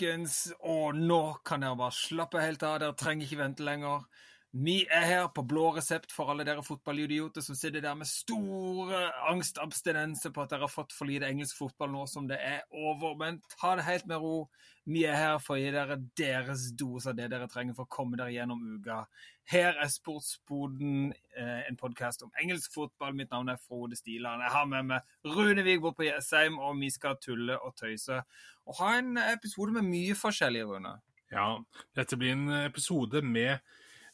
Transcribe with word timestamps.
folkens. 0.00 0.52
Og 0.64 0.96
nå 0.96 1.38
kan 1.44 1.60
dere 1.60 1.76
bare 1.76 1.92
slappe 1.92 2.40
helt 2.40 2.62
av. 2.62 2.80
Dere 2.80 2.96
trenger 2.96 3.26
ikke 3.26 3.42
vente 3.42 3.64
lenger. 3.64 4.06
Vi 4.50 4.80
er 4.90 5.04
her 5.06 5.28
på 5.30 5.44
blå 5.46 5.68
resept 5.76 6.10
for 6.10 6.32
alle 6.32 6.42
dere 6.42 6.64
fotballidioter 6.66 7.44
som 7.44 7.54
sitter 7.54 7.84
der 7.84 7.94
med 7.94 8.08
store 8.10 9.04
angstabstinenser 9.30 10.32
på 10.34 10.42
at 10.42 10.50
dere 10.50 10.66
har 10.66 10.72
fått 10.72 10.90
for 10.90 11.06
lite 11.06 11.28
engelsk 11.30 11.54
fotball 11.60 11.92
nå 11.92 12.02
som 12.10 12.26
det 12.26 12.40
er 12.42 12.64
over. 12.74 13.14
Men 13.20 13.38
ta 13.54 13.76
det 13.78 13.86
helt 13.86 14.08
med 14.10 14.18
ro. 14.18 14.48
Vi 14.90 15.04
er 15.06 15.14
her 15.14 15.36
for 15.38 15.54
å 15.54 15.60
gi 15.60 15.70
dere 15.70 16.00
deres 16.18 16.66
dose 16.74 17.12
av 17.12 17.20
det 17.20 17.28
dere 17.30 17.46
trenger 17.52 17.76
for 17.78 17.86
å 17.86 17.94
komme 17.94 18.18
dere 18.18 18.34
gjennom 18.34 18.64
uka. 18.74 19.04
Her 19.50 19.78
er 19.78 19.92
Sportsboden, 19.92 21.12
eh, 21.38 21.68
en 21.68 21.78
podkast 21.78 22.26
om 22.26 22.34
engelsk 22.42 22.74
fotball. 22.74 23.14
Mitt 23.14 23.30
navn 23.30 23.54
er 23.54 23.62
Frode 23.68 23.94
Stiland. 23.94 24.42
Jeg 24.42 24.50
har 24.50 24.66
med 24.66 24.88
meg 24.90 25.02
Rune 25.30 25.62
Vigborg 25.62 25.94
på 25.94 26.08
Jessheim, 26.08 26.58
og 26.58 26.74
vi 26.80 26.90
skal 26.90 27.14
tulle 27.22 27.54
og 27.54 27.76
tøyse. 27.78 28.18
Og 28.66 28.82
ha 28.82 28.96
en 28.98 29.14
episode 29.16 29.78
med 29.78 29.86
mye 29.86 30.18
forskjellig, 30.18 30.66
Rune. 30.66 30.98
Ja, 31.30 31.60
dette 31.94 32.18
blir 32.18 32.34
en 32.34 32.50
episode 32.64 33.22
med 33.22 33.60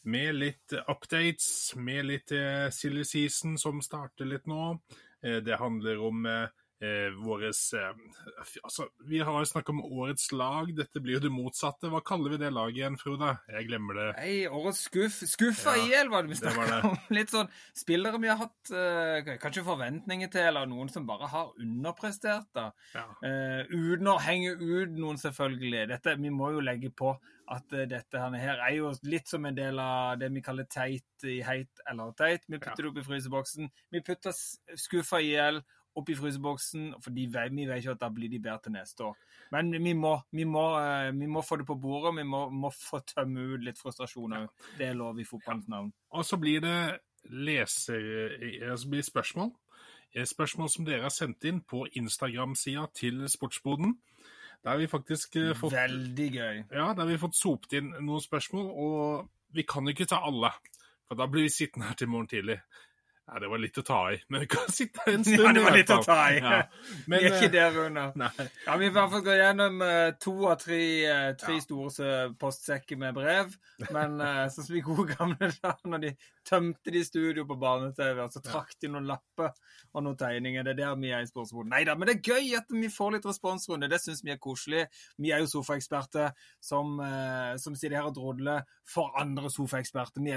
med 0.07 0.35
litt 0.35 0.73
updates, 0.87 1.75
med 1.75 2.07
litt 2.07 2.31
eh, 2.31 2.69
silly 2.71 3.03
season 3.05 3.57
som 3.59 3.81
starter 3.83 4.29
litt 4.29 4.47
nå. 4.47 4.77
Eh, 5.25 5.41
det 5.43 5.59
handler 5.59 5.99
om 5.99 6.23
eh, 6.83 7.09
våres 7.23 7.73
eh, 7.73 7.93
Altså, 8.63 8.87
vi 9.09 9.19
har 9.19 9.39
jo 9.39 9.49
snakka 9.49 9.73
om 9.73 9.81
årets 9.85 10.31
lag. 10.31 10.69
Dette 10.77 11.01
blir 11.03 11.17
jo 11.17 11.23
det 11.27 11.31
motsatte. 11.33 11.89
Hva 11.91 12.01
kaller 12.05 12.35
vi 12.35 12.41
det 12.41 12.51
laget 12.53 12.81
igjen, 12.81 12.97
Frode? 13.01 13.33
Jeg 13.53 13.69
glemmer 13.69 13.99
det. 13.99 14.07
Nei, 14.19 14.35
årets 14.49 14.83
skuff. 14.89 15.21
Skuffa 15.29 15.77
Ja, 15.77 15.85
i 15.85 15.93
hjel, 15.93 16.11
var 16.13 16.25
det 16.25 16.33
vi 16.33 16.39
snakka 16.41 16.81
om. 16.91 16.97
Litt 17.17 17.33
sånn 17.33 17.49
spillere 17.77 18.21
vi 18.21 18.31
har 18.31 18.41
hatt 18.41 18.73
eh, 18.73 19.33
kanskje 19.41 19.65
forventninger 19.67 20.31
til, 20.33 20.49
eller 20.51 20.69
noen 20.69 20.91
som 20.93 21.07
bare 21.09 21.29
har 21.31 21.55
underprestert, 21.61 22.49
da. 22.57 22.69
Ja. 22.95 23.07
Eh, 23.25 23.63
uten 23.73 24.13
å 24.13 24.19
henge 24.21 24.53
ut 24.59 24.93
noen, 24.97 25.19
selvfølgelig. 25.21 25.87
Dette, 25.93 26.17
vi 26.21 26.33
må 26.33 26.53
jo 26.55 26.63
legge 26.63 26.91
på 26.93 27.15
at 27.47 27.73
eh, 27.73 27.87
dette 27.89 28.19
her 28.19 28.59
er 28.59 28.73
jo 28.75 28.91
litt 29.07 29.29
som 29.29 29.45
en 29.47 29.55
del 29.55 29.79
av 29.79 30.17
det 30.19 30.29
vi 30.35 30.43
kaller 30.43 30.67
teit 30.71 31.27
i 31.27 31.39
heit 31.45 31.83
eller 31.89 32.11
teit. 32.17 32.43
Vi 32.47 32.59
putter 32.59 32.83
det 32.83 32.91
opp 32.91 33.01
i 33.01 33.05
fryseboksen. 33.07 33.71
Vi 33.93 34.03
putter 34.05 34.35
skuffa 34.35 35.21
i 35.23 35.31
hjel 35.33 35.61
opp 35.97 36.09
i 36.13 36.15
fryseboksen, 36.17 36.89
for 37.03 37.15
vi 37.15 37.25
vet 37.33 37.85
jo 37.85 37.93
at 37.93 38.01
da 38.01 38.09
blir 38.13 38.31
de 38.31 38.39
bedre 38.43 38.59
til 38.65 38.75
neste 38.77 39.07
år. 39.09 39.17
Men 39.51 39.71
vi 39.71 39.93
må, 39.97 40.13
vi 40.31 40.45
må, 40.47 40.65
eh, 40.79 41.11
vi 41.15 41.29
må 41.31 41.43
få 41.45 41.59
det 41.61 41.67
på 41.67 41.79
bordet, 41.81 42.15
vi 42.19 42.27
må, 42.27 42.47
må 42.49 42.71
få 42.73 43.01
tømme 43.07 43.53
ut 43.53 43.65
litt 43.65 43.79
frustrasjon 43.81 44.37
òg. 44.39 44.49
Det 44.77 44.89
er 44.89 44.97
lov 44.97 45.19
i 45.19 45.27
fotballens 45.27 45.69
navn. 45.71 45.93
Og 46.13 46.25
så 46.25 46.39
blir 46.41 46.61
det 46.63 46.79
leser... 47.31 48.75
så 48.77 48.89
blir 48.89 49.05
spørsmål. 49.05 49.51
Eh, 50.15 50.25
Spørsmål 50.25 50.69
som 50.69 50.85
dere 50.87 51.07
har 51.07 51.13
sendt 51.13 51.45
inn 51.47 51.61
på 51.61 51.85
Instagram-sida 51.99 52.87
til 52.95 53.25
Sportsboden. 53.29 53.97
Der 54.63 54.69
har 54.69 54.77
vi 54.77 54.87
faktisk 54.87 55.35
eh, 55.35 55.53
fått 55.55 55.73
Veldig 55.73 56.29
gøy. 56.33 56.63
Ja, 56.71 56.93
der 56.93 57.03
har 57.03 57.11
vi 57.11 57.21
fått 57.21 57.37
sopt 57.37 57.73
inn 57.77 57.93
noen 57.99 58.23
spørsmål, 58.23 58.71
og 58.71 59.29
vi 59.55 59.63
kan 59.67 59.87
ikke 59.87 60.07
ta 60.09 60.21
alle. 60.27 60.51
For 61.07 61.19
da 61.19 61.27
blir 61.31 61.47
vi 61.47 61.53
sittende 61.53 61.87
her 61.87 61.95
til 61.95 62.09
morgen 62.11 62.27
tidlig. 62.27 62.57
Ja, 63.27 63.39
det 63.43 63.47
var 63.51 63.59
litt 63.59 63.75
å 63.75 63.83
ta 63.83 63.97
i, 64.15 64.17
men 64.31 64.39
vi 64.45 64.47
kan 64.47 64.69
sitte 64.71 65.03
en 65.11 65.25
stund. 65.25 65.41
Ja, 65.43 65.51
det 65.57 65.63
var 65.65 65.75
litt 65.75 65.89
å 65.91 65.97
ta 66.05 66.17
i. 66.31 66.37
Ja. 66.39 66.61
Men, 67.11 67.19
vi 67.19 67.27
er 67.27 67.33
ikke 67.35 67.49
eh, 67.49 67.55
der, 67.57 67.79
under. 67.83 68.13
Nei. 68.15 68.45
Ja, 68.63 68.77
Vi 68.79 68.87
i 68.87 68.93
hvert 68.95 69.11
fall 69.11 69.23
gått 69.25 69.39
gjennom 69.41 69.83
eh, 69.83 70.11
to 70.23 70.35
av 70.47 70.55
tre, 70.61 70.79
eh, 71.11 71.31
tre 71.41 71.57
store 71.63 72.07
eh, 72.07 72.29
postsekker 72.39 73.01
med 73.01 73.17
brev. 73.17 73.51
Men 73.91 74.15
eh, 74.23 74.45
sånn 74.53 74.69
som 74.69 74.79
i 74.79 74.83
gode 74.85 75.09
gamle 75.11 75.51
dager, 75.57 75.91
når 75.91 76.05
de 76.05 76.13
tømte 76.47 76.93
de 76.93 77.01
studio 77.05 77.43
på 77.47 77.57
barne-TV, 77.59 78.21
og 78.23 78.31
så 78.33 78.41
trakk 78.43 78.73
de 78.81 78.89
noen 78.91 79.07
lapper 79.09 79.51
og 79.93 80.05
noen 80.05 80.17
tegninger. 80.19 80.63
Det 80.63 80.73
er 80.73 80.79
der 80.79 80.99
vi 81.01 81.11
er 81.15 81.25
i 81.25 81.29
Sportsboden. 81.29 81.71
Nei 81.73 81.83
da, 81.87 81.97
men 81.97 82.09
det 82.09 82.17
er 82.17 82.33
gøy 82.33 82.53
at 82.59 82.71
vi 82.71 82.89
får 82.93 83.17
litt 83.17 83.27
responsrunde. 83.27 83.89
Det 83.91 83.99
syns 84.03 84.23
vi 84.25 84.33
er 84.33 84.41
koselig. 84.41 84.85
Vi 85.19 85.33
er 85.35 85.43
jo 85.43 85.49
sofaeksperter 85.51 86.31
som, 86.63 86.99
eh, 87.03 87.55
som 87.61 87.75
sitter 87.75 87.99
her 87.99 88.09
og 88.09 88.15
drodler 88.15 88.63
for 88.87 89.15
andre 89.19 89.51
sofaeksperter. 89.53 90.23
Vi 90.23 90.35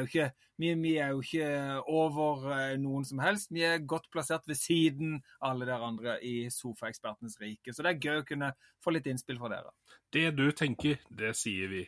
vi, 0.61 0.75
vi 0.77 0.97
er 1.01 1.15
jo 1.15 1.23
ikke 1.25 1.47
over 1.89 2.51
eh, 2.53 2.75
noen 2.81 3.07
som 3.09 3.23
helst. 3.25 3.53
Vi 3.55 3.63
er 3.65 3.87
godt 3.89 4.11
plassert 4.13 4.49
ved 4.51 4.59
siden 4.61 5.21
av 5.41 5.55
alle 5.55 5.69
dere 5.71 5.87
andre 5.87 6.19
i 6.27 6.35
sofaekspertenes 6.53 7.39
rike. 7.41 7.73
Så 7.73 7.87
det 7.87 7.95
er 7.95 8.03
gøy 8.03 8.21
å 8.21 8.27
kunne 8.29 8.53
få 8.83 8.93
litt 8.93 9.09
innspill 9.09 9.41
fra 9.41 9.53
dere. 9.55 9.73
Det 10.13 10.29
du 10.37 10.51
tenker, 10.53 11.01
det 11.09 11.33
sier 11.39 11.73
vi. 11.73 11.87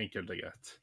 Enkelt 0.00 0.32
og 0.32 0.40
greit. 0.40 0.78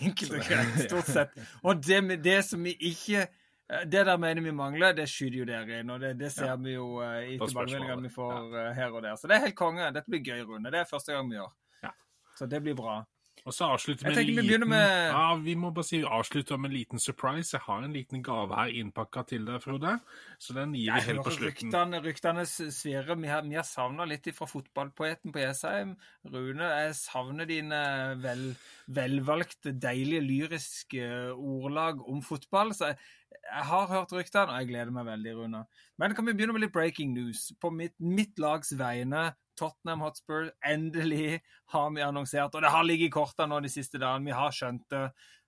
Enkelt 0.00 0.32
og 0.32 0.44
greit, 0.48 0.76
stort 0.88 1.08
sett. 1.12 1.34
Og 1.62 1.80
det, 1.84 1.98
det 2.24 2.38
som 2.46 2.62
vi 2.64 2.72
ikke 2.88 3.26
eh, 3.26 3.82
Det 3.90 4.04
der 4.06 4.16
mener 4.20 4.42
vi 4.42 4.52
mangler, 4.56 4.94
det 4.96 5.08
skyter 5.08 5.38
jo 5.42 5.44
dere 5.48 5.80
inn. 5.80 5.90
Og 5.90 6.00
det, 6.00 6.14
det 6.20 6.30
ser 6.32 6.52
Ja. 6.52 6.56
vi 6.56 6.72
jo 6.76 6.86
uh, 7.02 7.20
i 7.20 7.38
tilbakemeldingene 7.38 8.02
vi 8.08 8.12
får 8.14 8.56
eh, 8.62 8.70
her 8.78 8.92
og 8.92 9.02
der. 9.04 9.16
Så 9.20 9.28
det 9.28 9.36
er 9.36 9.46
helt 9.48 9.56
konge. 9.58 9.90
Dette 9.92 10.10
blir 10.10 10.24
gøy, 10.24 10.40
runde. 10.48 10.70
Det 10.72 10.80
er 10.80 10.88
første 10.88 11.12
gang 11.12 11.28
vi 11.30 11.36
gjør. 11.40 11.52
Ja. 11.82 11.90
Så 12.38 12.46
det 12.46 12.62
blir 12.64 12.74
bra. 12.78 13.02
Og 13.44 13.52
så 13.52 13.66
avslutter 13.74 14.06
vi 14.08 14.14
med 14.14 14.18
en 14.18 14.46
liten 14.46 14.68
med- 14.70 15.10
Ja, 15.12 15.34
vi 15.36 15.54
må 15.54 15.68
bare 15.74 15.84
si 15.84 15.98
vi 15.98 16.04
avslutter 16.08 16.56
med 16.58 16.70
en 16.70 16.76
liten 16.78 16.98
surprise. 16.98 17.52
Jeg 17.52 17.60
har 17.60 17.82
en 17.84 17.92
liten 17.92 18.22
gave 18.24 18.54
her 18.56 18.70
innpakka 18.72 19.26
til 19.28 19.44
deg, 19.44 19.60
Frode. 19.60 20.00
Så 20.40 20.54
den 20.56 20.72
gir 20.72 20.94
vi 20.94 21.00
helt 21.12 21.20
på 21.26 21.30
slutten. 21.30 21.68
ryktene, 21.70 22.00
ryktene 22.02 22.46
svirrer. 22.48 23.20
Vi 23.20 23.28
har, 23.28 23.42
vi 23.42 23.54
har 23.54 23.62
savna 23.68 24.06
litt 24.08 24.24
fra 24.34 24.46
fotballpoeten 24.48 25.30
på 25.30 25.42
Jessheim. 25.44 25.94
Rune, 26.24 26.64
jeg 26.64 26.94
savner 26.94 27.44
dine 27.46 28.16
vel, 28.22 28.56
velvalgte, 28.88 29.74
deilige, 29.78 30.24
lyriske 30.24 31.04
ordlag 31.36 32.00
om 32.08 32.22
fotball. 32.22 32.72
Så 32.72 32.86
jeg, 32.94 32.98
jeg 33.44 33.64
har 33.68 33.86
hørt 33.92 34.12
ryktene, 34.16 34.48
og 34.48 34.58
jeg 34.62 34.68
gleder 34.72 34.90
meg 34.90 35.04
veldig, 35.04 35.36
Rune. 35.36 35.66
Men 35.98 36.14
kan 36.14 36.24
vi 36.24 36.32
begynne 36.32 36.52
med 36.56 36.62
litt 36.62 36.72
breaking 36.72 37.12
news? 37.12 37.52
På 37.60 37.70
mitt, 37.70 37.92
mitt 38.00 38.38
lags 38.38 38.72
vegne, 38.72 39.34
Tottenham 39.58 40.02
Hotspur, 40.04 40.50
endelig 40.66 41.40
har 41.74 41.90
vi 41.94 42.02
annonsert, 42.04 42.54
og 42.54 42.64
det 42.64 42.72
har 42.74 42.86
ligget 42.86 43.10
i 43.10 43.14
kortene 43.14 43.52
nå 43.52 43.60
de 43.64 43.70
siste 43.72 44.00
dagene, 44.02 44.28
vi 44.30 44.36
har 44.36 44.54
skjønt 44.54 44.86
det. 44.92 45.04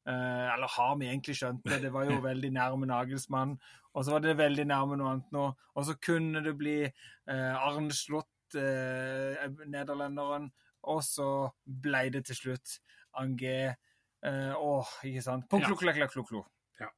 Eh, 0.06 0.46
eller 0.54 0.70
har 0.70 0.94
vi 1.00 1.08
egentlig 1.10 1.34
skjønt 1.40 1.64
det? 1.66 1.80
Det 1.82 1.90
var 1.94 2.06
jo 2.06 2.20
veldig 2.30 2.52
nærme 2.54 2.86
Nagelsmann. 2.86 3.56
Og 3.96 4.04
så 4.04 4.12
var 4.12 4.22
det 4.22 4.36
veldig 4.38 4.66
nærme 4.68 4.98
noe 5.00 5.14
annet 5.14 5.32
nå. 5.34 5.48
Og 5.74 5.88
så 5.88 5.96
kunne 5.98 6.42
det 6.44 6.54
bli 6.58 6.78
eh, 6.84 7.54
Arne 7.56 7.94
Slott, 7.96 8.28
eh, 8.54 9.46
nederlenderen. 9.66 10.50
Og 10.86 11.02
så 11.02 11.48
ble 11.64 12.04
det 12.14 12.26
til 12.28 12.38
slutt 12.42 12.78
Angé. 13.18 13.74
Eh, 14.22 14.52
åh, 14.54 14.92
ikke 15.08 15.24
sant? 15.24 15.48
På 15.50 15.58
Punklo-klo-klo-klo. 15.58 16.44
Ja. 16.80 16.92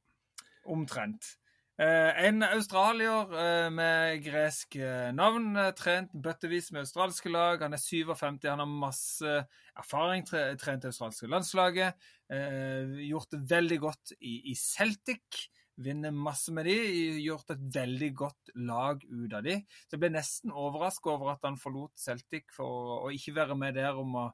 Omtrent. 0.69 1.38
Eh, 1.79 2.25
en 2.27 2.43
australier 2.43 3.29
eh, 3.39 3.69
med 3.71 4.17
gresk 4.25 4.75
eh, 4.83 5.13
navn, 5.15 5.53
trent 5.79 6.11
bøttevis 6.11 6.73
med 6.75 6.81
australske 6.81 7.31
lag. 7.31 7.61
Han 7.63 7.77
er 7.77 7.79
57, 7.79 8.49
han 8.49 8.59
har 8.59 8.67
masse 8.67 9.35
erfaring, 9.79 10.25
trent 10.27 10.83
det 10.83 10.91
australske 10.91 11.29
landslaget. 11.31 12.09
Gjort 13.07 13.31
det 13.31 13.39
veldig 13.47 13.79
godt 13.79 14.13
i, 14.19 14.51
Celtic. 14.59 15.45
Vinner 15.79 16.11
masse 16.11 16.51
med 16.51 16.67
de, 16.67 16.75
gjort 17.23 17.55
et 17.55 17.63
veldig 17.79 18.11
godt 18.25 18.51
lag 18.59 18.99
ut 19.07 19.39
av 19.39 19.47
de. 19.47 19.55
Så 19.87 19.95
jeg 19.95 20.03
ble 20.03 20.11
nesten 20.17 20.51
overraska 20.51 21.13
over 21.15 21.31
at 21.37 21.47
han 21.47 21.55
forlot 21.57 21.95
Celtic 21.95 22.51
for 22.51 22.99
å, 22.99 23.13
ikke 23.15 23.37
være 23.39 23.55
med 23.55 23.79
der 23.79 23.95
om 23.95 24.19
å, 24.19 24.29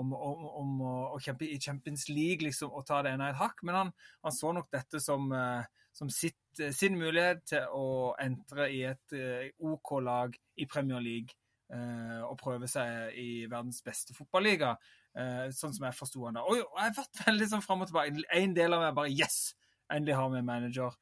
om, 0.00 0.16
om, 0.16 0.48
om 0.64 0.84
å 0.88 1.20
kjempe 1.20 1.44
i 1.44 1.60
Champions 1.60 2.08
League 2.08 2.48
liksom, 2.48 2.72
og 2.72 2.88
ta 2.88 3.04
det 3.04 3.12
ene 3.12 3.34
et 3.34 3.42
hakk. 3.42 3.60
Men 3.68 3.82
han, 3.82 3.96
han 4.24 4.34
så 4.34 4.56
nok 4.56 4.72
dette 4.72 5.04
som, 5.04 5.28
eh, 5.36 5.84
som 5.96 6.10
sitt, 6.12 6.60
eh, 6.60 6.72
sin 6.76 6.98
mulighet 7.00 7.42
til 7.52 7.72
å 7.72 8.14
entre 8.20 8.68
i 8.72 8.82
et 8.90 9.16
eh, 9.16 9.48
OK 9.64 9.96
lag 10.04 10.36
i 10.60 10.68
Premier 10.68 11.00
League 11.00 11.32
eh, 11.72 12.20
og 12.26 12.36
prøve 12.42 12.68
seg 12.68 13.16
i 13.16 13.46
verdens 13.48 13.82
beste 13.86 14.16
fotballiga. 14.16 14.76
Sånn 15.16 15.72
som 15.72 15.86
jeg 15.86 15.96
forsto 15.96 16.26
han 16.26 16.36
da. 16.36 16.42
Og 16.44 16.58
jeg 16.58 16.64
har 16.76 16.90
vært 16.92 17.20
veldig 17.24 17.46
sånn 17.48 17.62
fram 17.64 17.80
og 17.80 17.88
tilbake. 17.88 18.20
En 18.36 18.52
del 18.52 18.76
av 18.76 18.82
meg 18.84 18.96
bare 18.98 19.08
Yes! 19.08 19.54
Endelig 19.88 20.18
har 20.18 20.28
vi 20.28 20.42
en 20.42 20.48
manager 20.50 20.98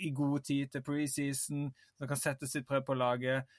i 0.00 0.08
god 0.16 0.46
tid 0.46 0.70
til 0.72 0.84
preseason 0.86 1.66
som 1.98 2.08
kan 2.08 2.16
sette 2.16 2.48
sitt 2.48 2.64
preg 2.64 2.86
på 2.86 2.96
laget. 2.96 3.50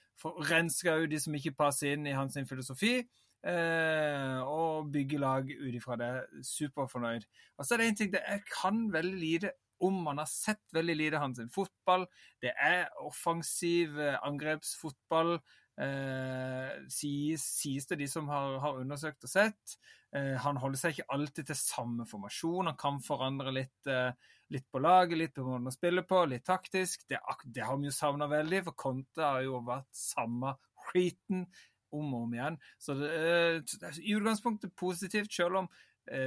Renske 0.50 0.95
ut 1.03 1.12
de 1.12 1.19
som 1.21 1.36
ikke 1.38 1.53
passer 1.59 1.94
inn 1.94 2.07
i 2.09 2.15
hans 2.18 2.39
filosofi. 2.50 3.03
Eh, 3.44 4.39
og 4.39 4.89
bygge 4.92 5.19
lag 5.19 5.50
ut 5.51 5.75
ifra 5.75 6.00
det. 6.00 6.12
Superfornøyd. 6.48 7.27
Og 7.59 7.65
så 7.68 7.75
er 7.75 7.83
det 7.83 7.88
en 7.92 8.01
ting 8.01 8.13
Jeg 8.15 8.42
kan 8.50 8.86
veldig 8.94 9.19
lite 9.19 9.51
om. 9.80 10.04
Man 10.06 10.22
har 10.22 10.30
sett 10.30 10.64
veldig 10.75 10.96
lite 11.00 11.22
hans 11.22 11.42
fotball. 11.54 12.06
Det 12.42 12.54
er 12.54 12.88
offensiv 13.04 14.00
eh, 14.00 14.20
angrepsfotball. 14.28 15.38
Eh, 15.81 16.72
sies, 16.94 17.44
sies 17.62 17.90
det 17.90 17.98
de 18.04 18.08
som 18.10 18.30
har, 18.30 18.60
har 18.62 18.80
undersøkt 18.84 19.25
og 19.25 19.34
sett. 19.34 19.78
Eh, 20.14 20.36
han 20.44 20.60
holder 20.62 20.80
seg 20.80 20.96
ikke 20.96 21.10
alltid 21.16 21.50
til 21.50 21.58
samme 21.58 22.06
formasjon. 22.10 22.70
Han 22.70 22.80
kan 22.80 23.02
forandre 23.02 23.54
litt, 23.56 23.90
eh, 23.90 24.14
litt 24.54 24.68
på 24.70 24.81
laget, 24.84 25.18
litt 25.18 25.36
på 25.36 25.48
måten 25.48 25.72
å 25.72 25.74
spille 25.74 26.06
på, 26.06 26.24
litt 26.30 26.46
taktisk. 26.46 27.08
Det, 27.10 27.22
det 27.46 27.66
har 27.66 27.80
vi 27.81 27.90
jo 27.90 27.96
savna 27.96 28.30
veldig, 28.30 28.64
for 28.70 28.78
Conte 28.86 29.25
har 29.25 29.42
jo 29.46 29.64
vært 29.66 29.90
samme 29.98 30.54
skiten 30.90 31.48
om 31.94 32.14
og 32.14 32.28
om 32.28 32.38
igjen. 32.38 32.60
Så 32.81 32.98
det, 33.00 33.10
eh, 33.10 33.98
i 34.02 34.14
utgangspunktet 34.18 34.75
positivt, 34.78 35.34
selv 35.34 35.64
om 35.64 35.70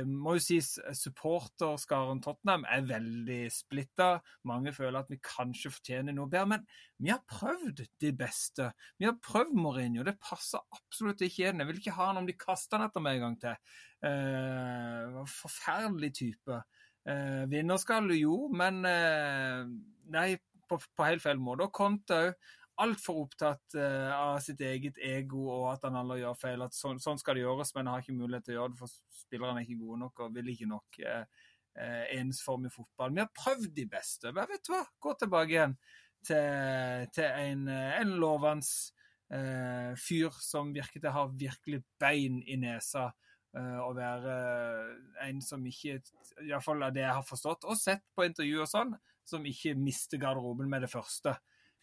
må 0.09 0.37
jo 0.37 0.41
si 0.41 0.57
supporterskaren 0.63 2.23
Tottenham 2.25 2.65
er 2.73 2.87
veldig 2.89 3.41
splitta. 3.53 4.23
Mange 4.49 4.73
føler 4.73 5.03
at 5.03 5.11
vi 5.13 5.19
kanskje 5.21 5.73
fortjener 5.75 6.17
noe 6.17 6.31
bedre, 6.33 6.49
men 6.55 6.65
vi 7.03 7.13
har 7.13 7.21
prøvd 7.29 7.83
de 8.01 8.13
beste. 8.17 8.71
Vi 8.97 9.09
har 9.09 9.19
prøvd 9.21 9.53
Mourinho. 9.59 10.05
Det 10.07 10.17
passer 10.23 10.65
absolutt 10.73 11.21
ikke 11.21 11.43
igjen. 11.43 11.61
Jeg 11.61 11.71
vil 11.71 11.83
ikke 11.83 11.97
ha 11.99 12.09
han 12.11 12.23
om 12.23 12.29
de 12.29 12.39
kaster 12.41 12.81
han 12.81 12.89
etter 12.89 13.05
meg 13.05 13.19
en 13.19 13.27
gang 13.27 13.39
til. 13.45 13.77
Eh, 14.09 15.21
forferdelig 15.37 16.13
type. 16.23 16.61
Eh, 17.07 17.45
vinnerskalle, 17.53 18.17
jo, 18.19 18.47
men 18.57 18.81
eh, 18.89 19.69
nei, 20.15 20.29
på, 20.67 20.81
på 20.81 21.07
helt 21.07 21.23
feil 21.23 21.43
måte. 21.43 21.69
Og 21.69 21.75
Conte 21.77 22.23
òg 22.25 22.33
altfor 22.83 23.23
opptatt 23.25 23.77
uh, 23.79 24.13
av 24.13 24.39
sitt 24.45 24.61
eget 24.65 24.99
ego 25.03 25.47
og 25.49 25.67
at 25.73 25.87
han 25.89 25.97
aldri 26.01 26.21
gjør 26.23 26.39
feil. 26.41 26.65
At 26.67 26.77
sånn, 26.77 27.01
sånn, 27.03 27.21
skal 27.21 27.39
det 27.39 27.47
gjøres, 27.47 27.73
men 27.75 27.87
han 27.87 27.97
har 27.97 28.05
ikke 28.05 28.17
mulighet 28.19 28.49
til 28.49 28.57
å 28.57 28.59
gjøre 28.61 28.75
det, 28.75 28.81
for 28.83 29.23
spillerne 29.23 29.63
er 29.63 29.69
ikke 29.69 29.85
gode 29.85 30.01
nok 30.05 30.25
og 30.25 30.35
vil 30.37 30.51
ikke 30.53 30.71
nok 30.71 31.01
uh, 31.05 31.23
uh, 31.81 32.05
ensformig 32.19 32.73
fotball. 32.75 33.15
Vi 33.17 33.25
har 33.25 33.33
prøvd 33.45 33.71
de 33.79 33.87
beste. 33.97 34.35
Men 34.37 34.51
vet 34.53 34.67
du 34.67 34.75
hva? 34.75 34.83
Gå 35.01 35.17
tilbake 35.23 35.57
igjen 35.57 35.79
til, 36.27 37.09
til 37.17 37.31
en, 37.31 37.67
en 37.71 38.15
lovende 38.21 38.93
fyr 39.99 40.35
som 40.39 40.69
virker 40.71 41.01
til 41.01 41.09
å 41.11 41.17
ha 41.17 41.23
virkelig 41.35 41.81
bein 41.99 42.37
i 42.47 42.55
nesa. 42.63 43.09
Og 43.83 43.97
være 43.97 44.37
en 45.25 45.41
som 45.43 45.65
ikke, 45.67 45.97
iallfall 46.45 46.85
av 46.87 46.95
det 46.95 47.03
jeg 47.03 47.17
har 47.17 47.27
forstått 47.27 47.67
og 47.67 47.79
sett 47.81 48.05
på 48.15 48.27
intervju 48.29 48.61
og 48.63 48.71
sånn, 48.71 48.93
som 49.27 49.47
ikke 49.51 49.75
mister 49.79 50.23
garderoben 50.23 50.71
med 50.71 50.87
det 50.87 50.93
første 50.93 51.35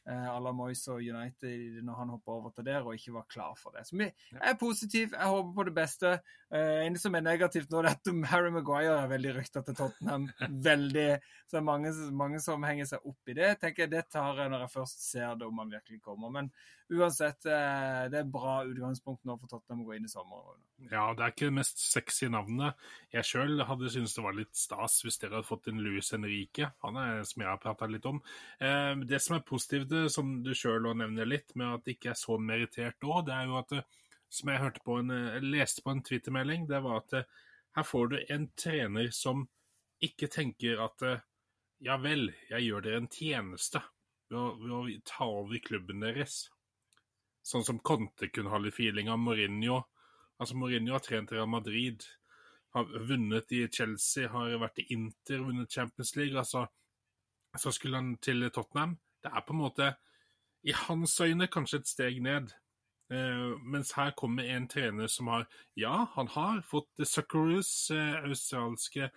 à 0.06 0.40
la 0.44 0.52
Moyes 0.52 0.82
og 0.92 1.00
United 1.00 1.80
når 1.86 2.00
han 2.02 2.10
hoppa 2.12 2.34
over 2.36 2.52
til 2.56 2.66
der 2.68 2.84
og 2.84 2.98
ikke 2.98 3.14
var 3.16 3.28
klar 3.32 3.54
for 3.56 3.76
det. 3.76 3.86
Så 3.88 3.96
vi 3.96 4.10
er 4.36 4.58
positive. 4.60 5.16
Jeg 5.16 5.32
håper 5.32 5.54
på 5.56 5.66
det 5.70 5.76
beste. 5.78 6.12
Uh, 6.54 6.84
en 6.84 6.98
som 7.00 7.16
er 7.16 7.24
negativt 7.24 7.72
nå, 7.72 7.80
er 7.82 7.94
at 7.94 8.12
Harry 8.34 8.52
Maguire 8.52 8.98
er 9.00 9.12
veldig 9.12 9.36
rykta 9.40 9.64
til 9.64 9.78
Tottenham. 9.80 10.28
veldig, 10.70 11.08
Så 11.48 11.56
det 11.56 11.62
er 11.62 11.68
mange, 11.70 11.94
mange, 12.12 12.44
som 12.44 12.68
henger 12.68 12.90
seg 12.92 13.08
opp 13.08 13.32
i 13.32 13.38
det. 13.40 13.54
tenker 13.62 13.86
jeg 13.86 13.94
Det 13.96 14.06
tar 14.12 14.44
jeg 14.44 14.52
når 14.52 14.66
jeg 14.66 14.76
først 14.76 15.08
ser 15.08 15.40
det, 15.40 15.48
om 15.48 15.64
han 15.64 15.72
virkelig 15.72 16.02
kommer. 16.04 16.34
Men 16.36 16.52
uansett, 16.94 17.46
uh, 17.50 18.06
det 18.12 18.20
er 18.20 18.30
bra 18.32 18.62
utgangspunkt 18.68 19.24
nå 19.28 19.36
for 19.40 19.52
Tottenham 19.52 19.84
å 19.84 19.88
gå 19.88 19.96
inn 19.98 20.08
i 20.08 20.12
sommeren. 20.12 20.62
Ja, 20.92 21.06
det 21.16 21.26
er 21.26 21.34
ikke 21.34 21.50
det 21.50 21.58
mest 21.58 21.82
sexy 21.82 22.30
navnet. 22.32 22.80
Jeg 23.14 23.28
sjøl 23.30 23.64
hadde 23.68 23.92
syntes 23.94 24.16
det 24.18 24.26
var 24.26 24.38
litt 24.38 24.54
stas 24.58 25.00
hvis 25.06 25.20
dere 25.22 25.38
hadde 25.38 25.48
fått 25.48 25.70
en 25.72 25.82
Luis 25.84 26.12
Henrique. 26.16 26.70
Han 26.86 27.00
er 27.00 27.24
som 27.28 27.44
jeg 27.44 27.52
har 27.52 27.62
prata 27.64 27.90
litt 27.90 28.08
om. 28.10 28.22
Uh, 28.62 29.04
det 29.08 29.22
som 29.24 29.38
er 29.38 29.48
positivt 29.48 29.96
som 30.14 30.36
du 30.46 30.54
sjøl 30.58 30.90
nevner 30.92 31.30
litt, 31.30 31.56
med 31.60 31.80
at 31.80 31.88
det 31.88 31.98
ikke 31.98 32.14
er 32.14 32.20
så 32.20 32.40
merittert 32.40 33.10
òg, 33.10 33.26
det 33.30 33.38
er 33.38 33.50
jo 33.50 33.60
at 33.62 33.78
som 34.34 34.50
jeg 34.50 34.64
hørte 34.64 34.82
på 34.86 34.98
en, 35.02 35.12
leste 35.46 35.84
på 35.86 35.94
en 35.94 36.02
twittermelding, 36.02 36.64
det 36.70 36.80
var 36.82 37.04
at 37.04 37.20
her 37.78 37.86
får 37.86 38.08
du 38.10 38.16
en 38.34 38.48
trener 38.58 39.12
som 39.14 39.44
ikke 40.04 40.30
tenker 40.34 40.82
at 40.82 41.04
ja 41.84 41.98
vel, 42.00 42.30
jeg 42.50 42.66
gjør 42.66 42.86
dere 42.86 43.02
en 43.02 43.10
tjeneste 43.12 43.82
ved 44.32 44.72
å 44.72 44.82
ta 45.08 45.28
over 45.28 45.60
klubben 45.64 46.04
deres. 46.04 46.48
Sånn 47.44 47.66
som 47.68 47.80
Conte 47.84 48.30
kunne 48.32 48.54
ha 48.54 48.60
litt 48.62 48.78
feeling 48.78 49.10
av 49.12 49.20
Mourinho. 49.20 49.82
Altså 50.40 50.56
Mourinho 50.56 50.96
har 50.96 51.04
trent 51.04 51.32
Real 51.32 51.50
Madrid, 51.52 52.06
har 52.74 52.88
vunnet 53.10 53.52
i 53.52 53.66
Chelsea, 53.68 54.30
har 54.32 54.56
vært 54.62 54.80
i 54.82 54.88
Inter, 54.96 55.44
vunnet 55.44 55.72
Champions 55.72 56.16
League. 56.16 56.38
altså 56.40 56.68
Så 57.58 57.72
skulle 57.72 58.00
han 58.00 58.18
til 58.18 58.50
Tottenham. 58.50 58.98
Det 59.22 59.32
er 59.32 59.46
på 59.46 59.54
en 59.54 59.60
måte, 59.60 59.94
i 60.64 60.72
hans 60.72 61.20
øyne, 61.22 61.48
kanskje 61.48 61.80
et 61.80 61.88
steg 61.88 62.22
ned. 62.24 62.54
Uh, 63.12 63.60
mens 63.60 63.92
her 63.92 64.14
kommer 64.18 64.48
en 64.48 64.68
trener 64.68 65.08
som 65.12 65.28
har 65.28 65.44
Ja, 65.76 66.08
han 66.16 66.28
har 66.28 66.62
fått 66.62 67.04
Succaroos, 67.04 67.92
uh, 67.92 68.24
australske 68.24 69.10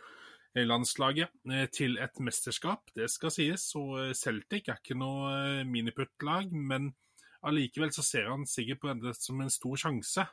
landslaget, 0.54 1.30
uh, 1.48 1.64
til 1.72 1.96
et 2.02 2.20
mesterskap, 2.20 2.90
det 2.96 3.08
skal 3.10 3.30
sies. 3.30 3.70
Og 3.78 4.14
Celtic 4.18 4.68
er 4.68 4.82
ikke 4.82 4.98
noe 4.98 5.64
miniputtlag, 5.64 6.50
men 6.52 6.92
allikevel 7.48 7.92
så 7.94 8.04
ser 8.04 8.30
han 8.30 8.46
sikkert 8.48 8.82
på 8.82 8.94
det 9.02 9.14
som 9.18 9.40
en 9.42 9.52
stor 9.52 9.80
sjanse 9.80 10.26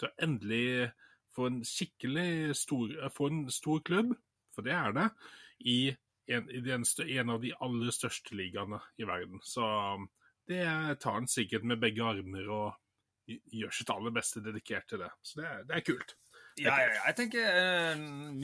til 0.00 0.08
å 0.08 0.14
endelig 0.24 0.90
få 1.34 1.48
en 1.50 1.60
skikkelig 1.66 2.56
stor, 2.58 2.94
få 3.14 3.30
en 3.30 3.42
stor 3.54 3.82
klubb, 3.86 4.14
for 4.54 4.66
det 4.66 4.74
er 4.74 4.94
det, 4.96 5.08
i 5.70 5.80
en, 6.30 6.48
en, 6.48 6.86
en, 6.86 7.34
av 7.34 7.42
de 7.42 7.52
aller 7.62 7.94
største 7.94 8.36
ligaene 8.38 8.80
i 8.98 9.06
verden. 9.06 9.42
Så 9.46 9.66
um, 9.66 10.08
det 10.50 10.64
tar 11.02 11.18
han 11.18 11.28
sikkert 11.30 11.66
med 11.66 11.82
begge 11.82 12.06
armer 12.06 12.50
og 12.50 13.30
gjør 13.30 13.74
sitt 13.74 13.92
aller 13.94 14.14
beste 14.14 14.42
dedikert 14.42 14.88
til 14.90 15.04
det. 15.04 15.10
Så 15.22 15.40
det 15.40 15.46
er, 15.46 15.62
det 15.68 15.78
er 15.78 15.86
kult. 15.86 16.16
Ja, 16.58 16.74
ja, 16.82 17.04
jeg 17.06 17.14
tenker 17.16 17.44
eh, 17.46 18.00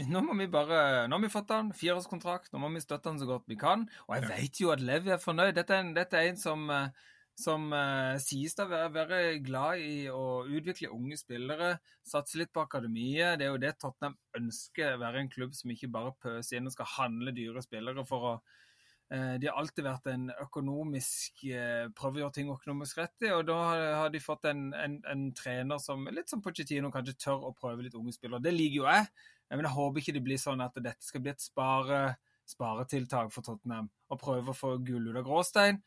Nå 0.06 0.20
må 0.24 0.36
vi 0.38 0.46
bare 0.48 0.78
Nå 1.10 1.16
har 1.18 1.22
vi 1.24 1.28
fått 1.28 1.50
han, 1.52 1.72
fireårskontrakt, 1.76 2.52
nå 2.54 2.60
må 2.62 2.70
vi 2.72 2.80
støtte 2.80 3.10
han 3.10 3.18
så 3.20 3.26
godt 3.28 3.48
vi 3.50 3.58
kan. 3.60 3.82
Og 4.06 4.14
jeg 4.16 4.30
vet 4.30 4.60
jo 4.62 4.70
at 4.72 4.84
Levi 4.84 5.12
er 5.12 5.20
fornøyd. 5.20 5.52
Dette 5.58 5.74
er 5.74 5.82
en, 5.84 5.92
dette 5.96 6.20
er 6.20 6.30
en 6.30 6.40
som 6.40 6.70
eh, 6.72 7.02
som 7.36 7.68
eh, 7.76 8.16
sies 8.22 8.56
å 8.56 8.64
være, 8.70 8.90
være, 8.94 9.16
glad 9.44 9.82
i 9.84 10.08
å 10.08 10.46
utvikle 10.48 10.88
unge 10.94 11.18
spillere, 11.20 11.74
satse 12.06 12.40
litt 12.40 12.52
på 12.54 12.62
akademiet. 12.64 13.36
Det 13.36 13.46
er 13.46 13.52
jo 13.52 13.60
det 13.60 13.74
Tottenham 13.82 14.16
ønsker, 14.38 14.94
å 14.94 15.02
være 15.02 15.20
en 15.20 15.32
klubb 15.32 15.52
som 15.56 15.72
ikke 15.72 15.90
bare 15.92 16.14
pøser 16.22 16.58
inn 16.58 16.70
og 16.70 16.74
skal 16.74 16.88
handle 16.94 17.34
dyre 17.36 17.60
spillere 17.64 18.06
for 18.08 18.28
å 18.30 18.32
uh, 18.38 19.34
De 19.36 19.50
har 19.50 19.60
alltid 19.60 19.84
vært 19.84 20.08
en 20.14 20.30
økonomisk 20.42 21.44
prøve 21.44 21.92
Prøver 21.98 22.18
å 22.18 22.24
gjøre 22.24 22.36
ting 22.38 22.52
økonomisk 22.54 23.02
rett 23.02 23.28
i, 23.28 23.32
og 23.36 23.44
da 23.50 23.60
har, 23.68 24.10
de 24.14 24.22
fått 24.24 24.48
en, 24.48 24.70
en, 24.74 24.98
en, 25.12 25.26
trener 25.36 25.82
som 25.82 26.08
litt 26.08 26.32
som 26.32 26.42
Pochettino 26.42 26.90
kanskje 26.94 27.18
tør 27.26 27.50
å 27.50 27.54
prøve 27.56 27.84
litt 27.84 27.98
unge 28.00 28.16
spillere. 28.16 28.42
Det 28.42 28.54
liker 28.56 28.80
jo 28.80 28.88
jeg, 28.88 29.10
men 29.52 29.68
jeg 29.68 29.76
håper 29.76 30.02
ikke 30.02 30.16
det 30.16 30.24
blir 30.24 30.40
sånn 30.40 30.64
at 30.64 30.80
dette 30.80 31.04
skal 31.04 31.22
bli 31.22 31.36
et 31.36 31.44
spare, 31.44 32.00
sparetiltak 32.48 33.28
for 33.34 33.44
Tottenham. 33.44 33.92
Å 34.08 34.18
prøve 34.20 34.54
å 34.54 34.56
få 34.56 34.78
gull 34.80 35.12
ut 35.12 35.20
av 35.20 35.26
gråstein. 35.28 35.84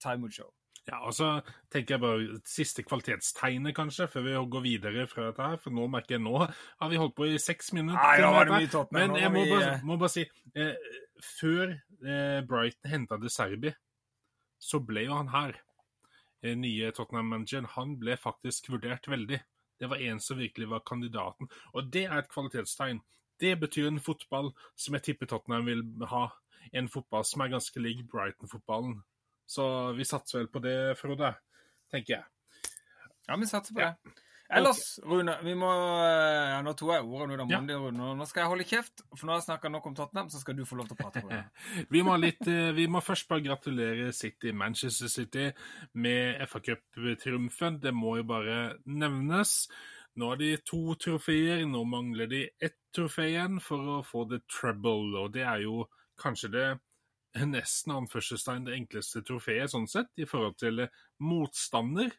Time 0.00 0.24
will 0.24 0.32
show. 0.32 0.57
Ja, 0.88 1.02
og 1.04 1.12
så 1.12 1.26
tenker 1.72 1.96
jeg 1.96 2.00
bare 2.00 2.38
siste 2.48 2.82
kvalitetstegnet, 2.86 3.74
kanskje, 3.76 4.06
før 4.08 4.24
vi 4.24 4.36
går 4.54 4.64
videre 4.64 5.04
fra 5.10 5.26
dette 5.28 5.48
her. 5.50 5.58
For 5.60 5.74
nå 5.74 5.84
merker 5.92 6.16
jeg 6.16 6.24
nå 6.24 6.38
har 6.40 6.92
vi 6.92 7.00
holdt 7.00 7.16
på 7.18 7.28
i 7.28 7.40
seks 7.42 7.74
minutter. 7.76 8.00
Nei, 8.00 8.22
nå 8.24 8.30
var 8.32 8.48
det 8.48 8.60
mye 8.62 8.70
topp, 8.72 8.94
men 8.96 9.16
jeg 9.20 9.34
må, 9.34 9.44
vi... 9.44 9.52
bare, 9.52 9.74
må 9.84 9.98
bare, 10.00 10.14
si 10.14 10.24
eh, 10.56 10.88
Før 11.24 11.74
eh, 11.74 12.40
Brighton 12.48 12.92
henta 12.94 13.18
De 13.20 13.32
Serbi, 13.32 13.74
så 14.58 14.80
ble 14.84 15.04
jo 15.04 15.18
han 15.18 15.28
her, 15.34 15.60
eh, 16.40 16.56
nye 16.56 16.88
Tottenham-manageren, 16.96 17.68
han 17.76 17.94
ble 18.00 18.16
faktisk 18.16 18.72
vurdert 18.72 19.10
veldig. 19.12 19.42
Det 19.78 19.92
var 19.92 20.00
en 20.08 20.24
som 20.24 20.40
virkelig 20.40 20.70
var 20.72 20.86
kandidaten. 20.88 21.52
Og 21.76 21.92
det 21.92 22.06
er 22.08 22.22
et 22.22 22.32
kvalitetstegn. 22.32 23.04
Det 23.38 23.52
betyr 23.60 23.92
en 23.92 24.02
fotball 24.02 24.50
som 24.74 24.96
jeg 24.96 25.04
tipper 25.10 25.28
Tottenham 25.30 25.68
vil 25.68 25.84
ha. 26.10 26.24
En 26.72 26.88
fotball 26.90 27.28
som 27.28 27.44
er 27.44 27.52
ganske 27.52 27.84
lik 27.84 28.02
Brighton-fotballen. 28.10 29.02
Så 29.48 29.66
vi 29.96 30.04
satser 30.04 30.42
vel 30.42 30.50
på 30.52 30.60
det, 30.60 30.78
Frode, 31.00 31.32
tenker 31.92 32.18
jeg. 32.18 32.72
Ja, 33.28 33.36
vi 33.36 33.48
satser 33.48 33.76
på 33.76 33.84
ja. 33.84 33.92
det. 33.96 34.16
Ellers, 34.48 34.98
okay. 34.98 35.10
Rune, 35.10 35.34
vi 35.44 35.52
må 35.60 35.68
eh, 35.68 36.54
ja, 36.54 36.60
Nå 36.64 36.72
tok 36.72 36.94
jeg 36.94 37.04
ordet 37.04 37.36
nå, 37.36 37.46
ja. 37.52 37.58
Rune. 37.76 38.12
Nå 38.16 38.26
skal 38.28 38.46
jeg 38.46 38.52
holde 38.54 38.66
kjeft, 38.68 39.02
for 39.12 39.28
nå 39.28 39.34
har 39.34 39.42
jeg 39.42 39.48
snakka 39.50 39.70
nok 39.72 39.88
om 39.90 39.96
Tottenham, 39.98 40.30
så 40.32 40.40
skal 40.40 40.56
du 40.56 40.64
få 40.68 40.78
lov 40.78 40.88
til 40.88 40.96
å 40.96 41.00
prate. 41.02 41.20
Rune. 41.26 41.42
vi, 41.92 42.02
må 42.06 42.16
litt, 42.16 42.40
eh, 42.48 42.70
vi 42.76 42.86
må 42.88 43.02
først 43.04 43.28
bare 43.28 43.44
gratulere 43.44 44.08
City, 44.16 44.54
Manchester 44.56 45.12
City 45.12 45.50
med 46.00 46.40
FA 46.48 46.62
Cup-triumfen. 46.64 47.76
Det 47.84 47.92
må 47.92 48.16
jo 48.22 48.28
bare 48.30 48.58
nevnes. 48.88 49.54
Nå 50.18 50.32
har 50.32 50.40
de 50.40 50.54
to 50.64 50.96
trofeer, 50.98 51.66
nå 51.68 51.84
mangler 51.86 52.30
de 52.32 52.46
ett 52.64 52.80
trofé 52.96 53.28
igjen 53.34 53.60
for 53.62 53.98
å 53.98 54.00
få 54.04 54.24
the 54.32 54.40
treble, 54.48 55.12
og 55.20 55.34
det 55.36 55.44
er 55.44 55.66
jo 55.66 55.84
kanskje 56.18 56.54
det 56.56 56.68
nesten 57.36 57.94
anførselstegn 57.94 58.66
det 58.66 58.76
enkleste 58.78 59.22
trofeet 59.26 59.72
sånn 59.72 59.88
sett, 59.90 60.10
i 60.16 60.26
forhold 60.28 60.58
til 60.60 60.84
eh, 60.84 61.04
motstander. 61.22 62.10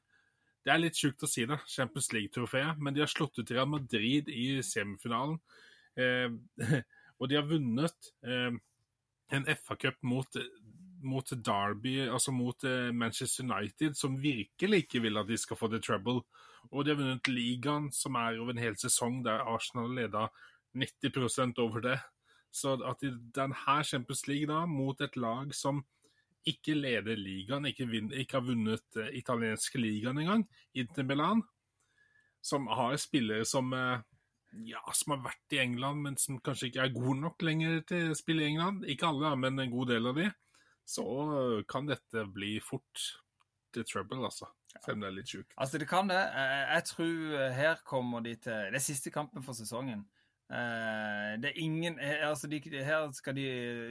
Det 0.66 0.74
er 0.74 0.82
litt 0.82 1.00
sjukt 1.00 1.24
å 1.24 1.30
si 1.30 1.46
det, 1.50 1.58
Champions 1.68 2.12
League-trofeet, 2.13 2.80
men 2.80 2.96
de 2.96 3.04
har 3.04 3.12
slått 3.12 3.39
ut 3.39 3.51
Real 3.51 3.70
Madrid 3.70 4.30
i 4.30 4.60
semifinalen. 4.66 5.39
Eh, 5.98 6.30
og 7.20 7.30
de 7.30 7.39
har 7.39 7.48
vunnet 7.48 8.12
eh, 8.24 8.51
en 9.36 9.48
FA-cup 9.56 10.01
mot, 10.08 10.39
mot, 11.01 11.32
Derby, 11.32 11.96
altså 12.08 12.34
mot 12.36 12.63
eh, 12.68 12.92
Manchester 12.96 13.48
United, 13.48 13.98
som 13.98 14.20
virkelig 14.22 14.86
ikke 14.86 15.04
vil 15.06 15.22
at 15.22 15.30
de 15.30 15.39
skal 15.39 15.60
få 15.60 15.72
the 15.72 15.82
trouble. 15.84 16.22
Og 16.70 16.86
de 16.86 16.94
har 16.94 17.00
vunnet 17.00 17.32
ligaen, 17.32 17.89
som 17.96 18.18
er 18.20 18.39
over 18.39 18.54
en 18.54 18.62
hel 18.62 18.78
sesong, 18.78 19.24
der 19.25 19.46
Arsenal 19.48 19.94
leda 19.96 20.28
90% 20.78 21.62
over 21.63 21.86
det. 21.88 21.98
Så 22.51 22.75
at 22.86 23.03
i 23.06 23.12
denne 23.36 23.84
Champions 23.86 24.25
League, 24.27 24.50
da, 24.50 24.65
mot 24.65 25.01
et 25.01 25.18
lag 25.18 25.53
som 25.56 25.84
ikke 26.48 26.74
leder 26.74 27.20
ligaen, 27.20 27.68
ikke, 27.70 27.86
ikke 28.18 28.39
har 28.39 28.46
vunnet 28.46 28.98
uh, 28.98 29.10
italienske 29.13 29.82
ligaen 29.82 30.18
engang, 30.22 30.46
Inter 30.74 31.06
Milan, 31.06 31.44
som 32.41 32.68
har 32.72 32.96
spillere 32.98 33.46
som 33.46 33.74
uh, 33.75 34.00
ja, 34.65 34.82
som 34.98 35.13
har 35.13 35.25
vært 35.27 35.53
i 35.53 35.62
England, 35.62 36.01
men 36.06 36.18
som 36.18 36.39
kanskje 36.41 36.72
ikke 36.72 36.86
er 36.88 36.96
god 36.96 37.20
nok 37.22 37.44
lenger 37.46 37.84
til 37.89 38.13
å 38.13 38.18
spille 38.18 38.46
i 38.46 38.53
England. 38.53 38.86
Ikke 38.89 39.12
alle, 39.12 39.36
men 39.38 39.62
en 39.62 39.74
god 39.74 39.91
del 39.94 40.10
av 40.10 40.18
de. 40.18 40.29
Så 40.89 41.06
kan 41.70 41.86
dette 41.86 42.24
bli 42.34 42.56
fort 42.65 43.03
til 43.75 43.86
trouble, 43.86 44.24
altså. 44.25 44.50
Selv 44.79 44.96
om 44.96 45.03
det 45.03 45.10
er 45.10 45.18
litt 45.20 45.29
sjukt. 45.29 45.53
Altså, 45.53 45.77
det 45.82 45.88
kan 45.89 46.10
det. 46.10 46.18
Jeg 46.18 46.86
tror 46.89 47.36
her 47.60 47.84
kommer 47.86 48.25
de 48.25 48.36
til 48.41 48.74
Det 48.74 48.79
er 48.79 48.86
siste 48.86 49.13
kampen 49.13 49.46
for 49.46 49.58
sesongen. 49.58 50.01
Eh, 50.50 51.34
det 51.38 51.51
er 51.51 51.60
ingen 51.62 52.00
eh, 52.01 52.24
altså 52.25 52.48
de, 52.50 52.58
Her 52.74 53.12
skal 53.13 53.36
de 53.38 53.44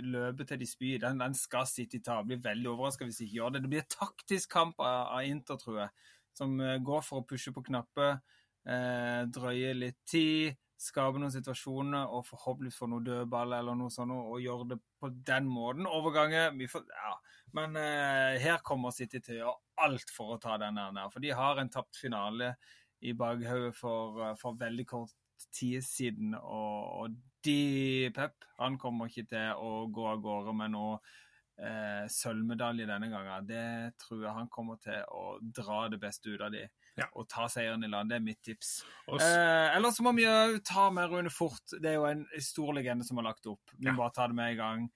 løpe 0.02 0.44
til 0.44 0.58
de 0.58 0.66
spyr. 0.66 0.98
Den, 1.04 1.20
den 1.22 1.34
skal 1.38 1.66
City 1.70 2.00
ta. 2.02 2.20
Blir 2.26 2.42
veldig 2.42 2.72
overraska 2.72 3.06
hvis 3.06 3.20
de 3.20 3.28
ikke 3.28 3.38
gjør 3.38 3.52
det. 3.54 3.62
Det 3.62 3.72
blir 3.74 3.84
et 3.84 3.94
taktisk 3.94 4.50
kamp 4.56 4.80
av, 4.82 5.12
av 5.14 5.28
Inter, 5.28 5.60
tror 5.60 5.84
jeg, 5.84 6.08
som 6.34 6.56
eh, 6.60 6.80
går 6.82 7.04
for 7.06 7.22
å 7.22 7.28
pushe 7.28 7.54
på 7.54 7.62
knapper, 7.68 8.18
eh, 8.66 9.20
drøye 9.30 9.76
litt 9.78 10.00
tid, 10.08 10.58
skape 10.78 11.18
noen 11.18 11.34
situasjoner 11.34 12.10
og 12.14 12.26
forhåpentligvis 12.26 12.78
få 12.78 12.86
noe 12.90 13.06
dødball 13.06 13.54
eller 13.56 13.78
noe 13.78 13.90
sånt, 13.90 14.14
og 14.14 14.42
gjøre 14.42 14.72
det 14.74 14.80
på 14.98 15.10
den 15.30 15.46
måten. 15.50 15.86
Overganger 15.90 16.50
ja. 16.58 17.14
Men 17.54 17.78
eh, 17.78 18.34
her 18.42 18.58
kommer 18.66 18.94
City 18.94 19.22
til 19.22 19.38
å 19.38 19.40
gjøre 19.44 19.86
alt 19.86 20.10
for 20.10 20.34
å 20.34 20.42
ta 20.42 20.58
den 20.58 20.78
der, 20.78 21.06
for 21.14 21.22
de 21.22 21.30
har 21.38 21.62
en 21.62 21.70
tapt 21.70 22.02
finale 22.02 22.56
i 22.98 23.14
bakhodet 23.14 23.76
for, 23.78 24.18
for 24.40 24.58
veldig 24.58 24.86
kort 24.90 25.14
tid 25.54 25.84
siden. 25.84 26.34
Og, 26.38 26.92
og 27.02 27.16
de 27.44 28.10
Pep 28.14 28.44
han 28.58 28.78
kommer 28.80 29.10
ikke 29.10 29.28
til 29.30 29.62
å 29.62 29.86
gå 29.94 30.06
av 30.10 30.20
gårde 30.24 30.54
med 30.58 30.74
noe 30.74 30.98
eh, 31.58 32.06
sølvmedalje 32.10 32.88
denne 32.88 33.10
gangen. 33.12 33.46
Det 33.48 33.98
tror 34.02 34.24
jeg 34.24 34.36
han 34.38 34.50
kommer 34.52 34.80
til 34.82 35.02
å 35.14 35.38
dra 35.42 35.84
det 35.92 36.00
beste 36.02 36.34
ut 36.34 36.44
av 36.44 36.54
de. 36.54 36.64
Ja. 36.98 37.06
Og 37.14 37.28
ta 37.30 37.46
seieren 37.50 37.86
i 37.86 37.90
land. 37.90 38.10
Det 38.10 38.18
er 38.18 38.24
mitt 38.24 38.40
tips. 38.44 38.80
Eh, 39.06 39.76
ellers 39.76 40.00
må 40.02 40.12
vi 40.16 40.26
jo 40.26 40.58
ta 40.66 40.88
med 40.94 41.12
Rune 41.12 41.32
Fort. 41.32 41.76
Det 41.76 41.92
er 41.92 42.00
jo 42.00 42.08
en 42.10 42.26
stor 42.42 42.74
legende 42.78 43.06
som 43.06 43.20
har 43.20 43.30
lagt 43.30 43.46
opp. 43.50 43.76
Vi 43.76 43.86
må 43.86 43.94
ja. 43.94 44.00
bare 44.02 44.16
ta 44.16 44.26
det 44.30 44.38
med 44.38 44.56
i 44.56 44.58
gang. 44.58 44.88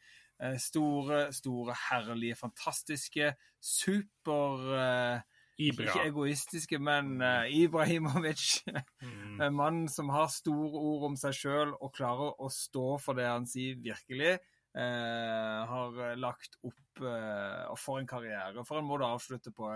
Eh, 0.43 0.59
store, 0.59 1.29
store, 1.35 1.77
herlige, 1.91 2.39
fantastiske, 2.41 3.35
super 3.63 4.73
eh, 4.75 5.32
Ibra. 5.69 5.89
Ikke 5.89 6.07
egoistiske, 6.09 6.79
men 6.83 7.17
uh, 7.23 7.45
Ibrahimovic. 7.49 8.63
Mm. 9.03 9.21
En 9.47 9.55
mann 9.57 9.85
som 9.91 10.11
har 10.13 10.29
store 10.31 10.79
ord 10.79 11.07
om 11.11 11.15
seg 11.19 11.35
sjøl 11.35 11.73
og 11.75 11.95
klarer 11.97 12.37
å 12.43 12.51
stå 12.53 12.97
for 13.03 13.19
det 13.19 13.29
han 13.29 13.49
sier 13.49 13.79
virkelig. 13.83 14.37
Uh, 14.73 15.69
har 15.69 16.17
lagt 16.17 16.57
opp 16.65 17.03
uh, 17.05 17.73
for 17.81 18.01
en 18.01 18.09
karriere. 18.09 18.65
For 18.69 18.81
en 18.81 18.89
måte 18.89 19.09
å 19.09 19.17
avslutte 19.17 19.55
på. 19.57 19.71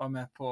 Var 0.00 0.10
med 0.10 0.32
på 0.36 0.50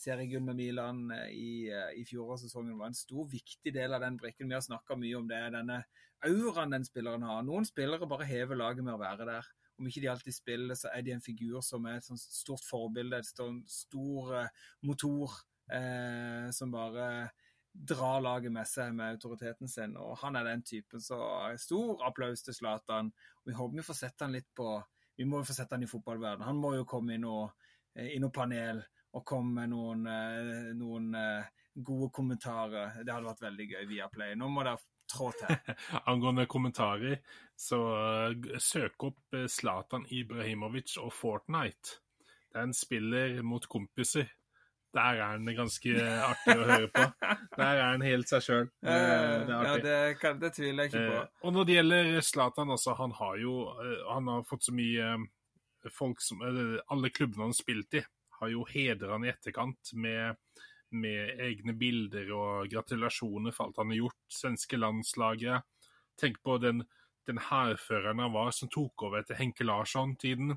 seriegull 0.00 0.44
med 0.44 0.56
Milan 0.56 1.00
i, 1.28 1.68
i 1.68 2.04
fjorårssesongen. 2.08 2.76
Var 2.78 2.90
en 2.90 2.96
stor, 2.96 3.26
viktig 3.28 3.72
del 3.74 3.96
av 3.96 4.04
den 4.04 4.18
brikken. 4.20 4.48
Vi 4.48 4.56
har 4.56 4.64
snakka 4.64 4.96
mye 5.00 5.18
om 5.18 5.26
det. 5.28 5.40
Denne 5.52 5.82
auraen 6.26 6.72
den 6.76 6.86
spilleren 6.88 7.24
har. 7.24 7.42
Noen 7.44 7.68
spillere 7.68 8.08
bare 8.08 8.28
hever 8.28 8.58
laget 8.60 8.84
med 8.84 8.96
å 8.96 9.02
være 9.02 9.28
der 9.28 9.50
om 9.80 9.88
ikke 9.88 10.02
de 10.04 10.10
alltid 10.12 10.36
spiller, 10.36 10.76
så 10.76 10.90
er 10.92 11.04
de 11.04 11.14
en 11.14 11.24
figur 11.24 11.62
som 11.64 11.86
er 11.88 11.98
et 11.98 12.08
stort 12.20 12.64
forbilde, 12.68 13.22
en 13.40 13.62
stor 13.68 14.34
uh, 14.36 14.66
motor 14.84 15.38
eh, 15.72 16.50
som 16.52 16.72
bare 16.72 17.30
drar 17.72 18.20
laget 18.20 18.52
med 18.52 18.66
seg 18.68 18.92
med 18.94 19.14
autoriteten 19.14 19.70
sin. 19.70 19.96
Og 19.96 20.18
han 20.20 20.36
er 20.36 20.48
den 20.48 20.64
typen, 20.66 21.00
så 21.00 21.20
stor 21.60 22.02
applaus 22.06 22.42
til 22.44 22.56
Zlatan. 22.56 23.12
Vi 23.46 23.54
håper 23.56 23.78
vi 23.78 23.86
får 23.86 24.00
sette 24.02 24.26
han 24.26 24.34
litt 24.36 24.50
på 24.56 24.80
Vi 25.20 25.26
må 25.28 25.42
jo 25.42 25.44
få 25.44 25.52
sette 25.52 25.76
han 25.76 25.84
i 25.84 25.88
fotballverden. 25.88 26.46
Han 26.46 26.56
må 26.56 26.74
jo 26.78 26.86
komme 26.88 27.14
i 27.14 27.20
noe, 27.20 27.50
eh, 27.94 28.14
i 28.16 28.20
noe 28.22 28.32
panel 28.32 28.80
og 29.12 29.24
komme 29.26 29.66
med 29.66 29.72
noen, 29.72 30.06
noen 30.78 31.16
gode 31.74 32.08
kommentarer. 32.14 33.02
Det 33.02 33.12
hadde 33.12 33.26
vært 33.26 33.42
veldig 33.42 33.66
gøy 33.72 33.88
via 33.90 34.06
Play. 34.08 34.36
Nå 34.38 34.48
må 34.48 34.62
dere 34.64 34.78
trå 35.10 35.30
til. 35.38 35.76
Angående 36.10 36.46
kommentarer, 36.50 37.20
så 37.58 37.80
uh, 38.32 38.58
søk 38.62 39.08
opp 39.10 39.36
uh, 39.36 39.46
Zlatan 39.50 40.06
Ibrahimovic 40.10 40.96
og 41.02 41.12
Fortnite. 41.14 41.98
Det 42.50 42.58
er 42.58 42.68
en 42.68 42.76
spiller 42.76 43.40
mot 43.46 43.66
kompiser. 43.70 44.30
Der 44.90 45.20
er 45.20 45.36
han 45.36 45.46
ganske 45.54 45.92
artig 46.02 46.54
å 46.56 46.64
høre 46.66 46.88
på. 46.90 47.02
Der 47.60 47.68
er 47.68 47.84
han 47.92 48.02
helt 48.02 48.26
seg 48.26 48.42
sjøl. 48.42 48.64
Det, 48.82 48.96
det, 49.46 49.58
ja, 49.68 49.74
det, 49.84 49.98
kan, 50.18 50.40
det, 50.42 50.50
tviler 50.56 50.88
jeg 50.88 50.90
ikke 50.90 51.04
på. 51.12 51.20
Og 51.46 51.54
når 51.54 51.68
det 51.68 51.76
gjelder 51.76 52.08
Zlatan, 52.26 52.72
altså, 52.74 52.96
han 52.98 53.14
har 53.14 53.36
jo 53.38 53.52
Han 54.08 54.32
har 54.32 54.48
fått 54.48 54.66
så 54.66 54.74
mye 54.74 55.12
folk 55.94 56.18
som 56.24 56.42
Alle 56.42 57.12
klubbene 57.14 57.46
han 57.46 57.54
har 57.54 57.60
spilt 57.60 58.00
i, 58.00 58.02
har 58.40 58.50
jo 58.50 58.66
hedra 58.66 59.14
han 59.14 59.28
i 59.28 59.30
etterkant 59.30 59.94
med 59.94 60.34
med 60.90 61.40
egne 61.40 61.74
bilder 61.78 62.30
og 62.34 62.70
gratulasjoner 62.72 63.54
for 63.54 63.68
alt 63.68 63.80
han 63.80 63.92
har 63.92 64.00
gjort. 64.02 64.18
Svenske 64.32 64.78
landslaget. 64.80 65.66
Tenk 66.20 66.40
på 66.44 66.58
den, 66.62 66.84
den 67.28 67.40
hærføreren 67.50 68.22
han 68.24 68.34
var, 68.34 68.50
som 68.54 68.70
tok 68.72 69.06
over 69.06 69.22
etter 69.22 69.38
Henke 69.38 69.66
Larsson-tiden. 69.66 70.56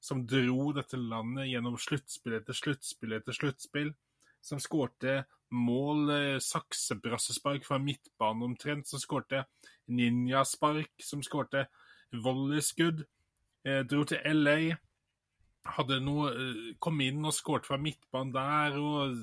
Som 0.00 0.24
dro 0.28 0.70
dette 0.76 0.96
landet 0.98 1.50
gjennom 1.50 1.76
sluttspill 1.80 2.38
etter 2.38 2.56
sluttspill 2.56 3.16
etter 3.18 3.36
sluttspill. 3.36 3.94
Som 4.40 4.60
skårte 4.62 5.24
mål, 5.52 6.10
eh, 6.14 6.38
saksebrassespark 6.40 7.66
fra 7.66 7.78
midtbanen 7.82 8.50
omtrent. 8.50 8.88
Som 8.88 9.02
skårte 9.02 9.44
ninjaspark. 9.88 10.92
Som 11.04 11.22
skårte 11.22 11.66
volleyskudd. 12.12 13.04
Eh, 13.64 13.82
dro 13.84 14.06
til 14.08 14.24
LA 14.24 14.78
hadde 15.76 16.00
noe 16.04 16.30
eh, 16.32 16.60
Kom 16.82 17.00
inn 17.04 17.24
og 17.26 17.36
skåret 17.36 17.68
fra 17.68 17.78
midtbanen 17.80 18.32
der, 18.34 18.78
og 18.80 19.18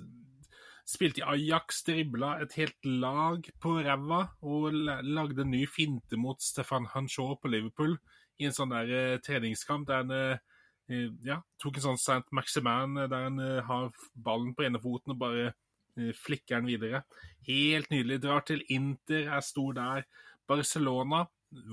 Spilte 0.88 1.20
i 1.20 1.26
Ajax, 1.28 1.82
dribla 1.84 2.38
et 2.40 2.54
helt 2.56 2.88
lag 2.88 3.44
på 3.60 3.74
ræva 3.84 4.22
og 4.48 4.72
lagde 4.72 5.44
en 5.44 5.52
ny 5.52 5.66
finte 5.68 6.16
mot 6.20 6.40
Stefan 6.40 6.88
Hanchaud 6.94 7.42
på 7.42 7.52
Liverpool 7.52 7.98
i 8.40 8.48
en 8.48 8.56
sånn 8.56 8.72
der 8.72 8.94
uh, 8.94 9.18
treningskamp 9.24 9.88
der 9.90 10.06
han 10.06 10.14
uh, 10.16 11.10
ja, 11.28 11.42
tok 11.60 11.80
en 11.80 11.86
sånn 11.90 12.00
Saint 12.00 12.32
Maximan 12.32 12.96
der 13.02 13.28
han 13.28 13.42
uh, 13.42 13.60
har 13.68 13.92
ballen 14.16 14.54
på 14.56 14.64
ene 14.64 14.80
foten 14.80 15.16
og 15.16 15.24
bare 15.26 15.50
flikker 15.98 16.60
den 16.60 16.68
videre. 16.70 17.00
Helt 17.48 17.90
nydelig. 17.90 18.20
Drar 18.22 18.44
til 18.46 18.60
Inter, 18.70 19.32
er 19.34 19.42
stor 19.42 19.72
der. 19.74 20.04
Barcelona 20.46 21.24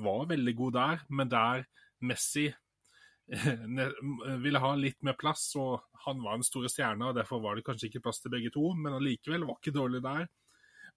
var 0.00 0.22
veldig 0.30 0.54
god 0.56 0.72
der, 0.78 1.02
men 1.12 1.28
der 1.28 1.66
Messi 2.00 2.46
ville 4.44 4.60
ha 4.60 4.74
litt 4.76 5.00
mer 5.06 5.16
plass, 5.18 5.46
og 5.60 5.84
han 6.04 6.20
var 6.24 6.36
en 6.36 6.46
store 6.46 6.68
stjerne, 6.72 7.08
og 7.08 7.18
derfor 7.18 7.40
var 7.44 7.56
det 7.56 7.64
kanskje 7.66 7.88
ikke 7.88 8.04
plass 8.04 8.20
til 8.20 8.34
begge 8.34 8.52
to, 8.54 8.72
men 8.76 8.98
allikevel 8.98 9.46
var 9.48 9.60
ikke 9.60 9.74
dårlig 9.76 10.02
der. 10.04 10.26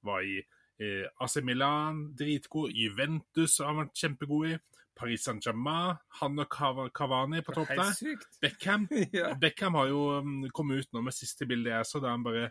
Var 0.07 0.27
i 0.27 0.37
eh, 0.39 1.05
AC 1.23 1.39
Milan, 1.47 2.03
dritgod. 2.17 2.73
Juventus 2.75 3.59
har 3.63 3.77
vært 3.79 3.95
kjempegod 3.97 4.51
i. 4.51 4.57
Paris 4.97 5.27
Saint-Germain, 5.27 5.99
han 6.19 6.39
og 6.41 6.47
Cavani 6.49 7.43
på 7.45 7.53
topp 7.53 7.69
der. 7.77 8.23
Beckham 8.41 8.87
ja. 9.13 9.35
Beckham 9.37 9.77
har 9.77 9.91
jo 9.91 9.99
um, 10.25 10.39
kommet 10.49 10.81
ut 10.81 10.95
nå 10.95 11.03
med 11.05 11.13
siste 11.13 11.45
bildet 11.45 11.75
jeg 11.75 11.85
så, 11.85 12.01
der 12.01 12.15
han 12.15 12.25
bare 12.25 12.47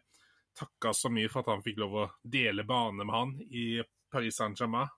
takka 0.56 0.92
så 0.95 1.11
mye 1.12 1.28
for 1.33 1.42
at 1.42 1.56
han 1.56 1.64
fikk 1.64 1.80
lov 1.83 1.97
å 1.99 2.06
dele 2.23 2.64
bane 2.64 3.02
med 3.02 3.14
han 3.16 3.35
i 3.50 3.66
Paris 4.12 4.38
Saint-Germain. 4.38 4.92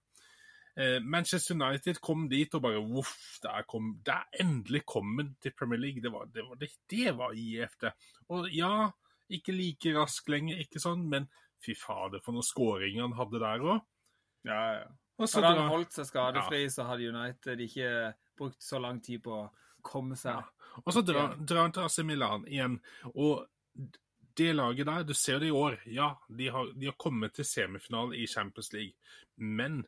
Eh, 0.79 1.01
Manchester 1.03 1.57
United 1.57 1.99
kom 2.05 2.29
dit 2.31 2.53
og 2.55 2.63
bare 2.63 2.81
voff, 2.87 3.17
der, 3.43 3.65
kom, 3.67 3.97
der 4.07 4.29
endelig 4.39 4.85
kommet 4.87 5.35
til 5.43 5.55
Premier 5.59 5.81
League. 5.81 6.03
Det 6.05 6.13
var, 6.15 6.29
det 6.31 6.45
var, 6.47 6.61
det, 6.61 6.71
det 6.91 7.15
var 7.19 7.35
IF, 7.35 7.75
det. 7.83 7.93
Og 8.31 8.47
ja, 8.55 8.87
ikke 9.35 9.57
like 9.57 9.95
rask 9.97 10.31
lenger, 10.31 10.61
ikke 10.63 10.83
sånn, 10.83 11.03
men 11.11 11.27
fy 11.65 11.75
fader, 11.75 12.23
for 12.23 12.37
noen 12.37 12.47
skåringer 12.47 13.09
han 13.09 13.17
hadde 13.19 13.43
der 13.43 13.67
òg. 13.67 13.83
Ja, 14.47 14.63
ja. 14.79 14.89
Hadde 15.19 15.51
han 15.51 15.73
holdt 15.73 15.97
seg 15.97 16.07
skadefri, 16.07 16.63
ja. 16.63 16.71
så 16.71 16.87
hadde 16.87 17.11
United 17.11 17.63
ikke 17.65 17.91
brukt 18.39 18.63
så 18.63 18.79
lang 18.79 19.01
tid 19.03 19.25
på 19.25 19.35
å 19.35 19.49
komme 19.83 20.15
seg 20.19 20.39
ja. 20.39 20.47
Og 20.85 20.93
så 20.95 21.03
drar, 21.03 21.35
dra 21.43 21.65
han 21.65 21.75
til 21.75 21.89
AC 21.89 21.97
Milan 22.07 22.45
igjen. 22.47 22.77
Og 23.19 23.49
det 24.39 24.53
laget 24.55 24.87
der, 24.87 25.03
du 25.03 25.15
ser 25.19 25.41
det 25.43 25.51
i 25.51 25.55
år, 25.59 25.81
ja, 25.91 26.13
de 26.31 26.53
har, 26.55 26.71
de 26.79 26.87
har 26.87 26.95
kommet 27.03 27.35
til 27.35 27.47
semifinalen 27.49 28.15
i 28.15 28.29
Champions 28.31 28.71
League, 28.77 28.95
men 29.35 29.81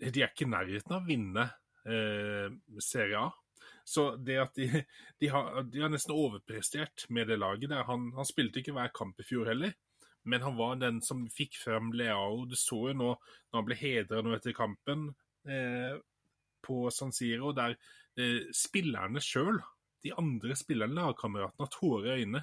de 0.00 0.22
er 0.22 0.30
ikke 0.30 0.46
i 0.46 0.52
nærheten 0.52 0.92
av 0.92 1.02
å 1.02 1.08
vinne 1.08 1.48
eh, 1.88 2.48
Serie 2.82 3.20
A. 3.26 3.30
Så 3.86 4.08
det 4.18 4.38
at 4.42 4.58
de, 4.58 4.66
de, 5.20 5.28
har, 5.32 5.62
de, 5.62 5.82
har, 5.84 5.92
nesten 5.92 6.16
overprestert 6.16 7.06
med 7.08 7.30
det 7.30 7.38
laget 7.40 7.70
der. 7.72 7.86
Han, 7.88 8.10
han, 8.16 8.28
spilte 8.28 8.62
ikke 8.62 8.74
hver 8.76 8.92
kamp 8.96 9.20
i 9.22 9.26
fjor 9.26 9.48
heller, 9.52 9.76
men 10.26 10.42
han 10.42 10.58
var 10.58 10.80
den 10.82 11.00
som 11.04 11.24
fikk 11.32 11.58
frem 11.60 11.92
Leao. 11.96 12.44
Du 12.50 12.56
så 12.58 12.88
jo 12.90 12.96
nå 12.98 13.12
når 13.14 13.60
han 13.60 13.68
ble 13.68 13.78
hedra 13.78 14.24
etter 14.36 14.56
kampen 14.56 15.08
eh, 15.48 15.94
på 16.66 16.82
San 16.90 17.14
Siro, 17.14 17.54
der 17.56 17.76
eh, 18.18 18.50
spillerne 18.54 19.22
sjøl, 19.22 19.62
de 20.04 20.12
andre 20.18 20.54
spillerne, 20.58 20.98
lagkameratene, 20.98 21.62
har 21.62 21.72
tårer 21.72 22.10
i 22.10 22.24
øynene 22.24 22.42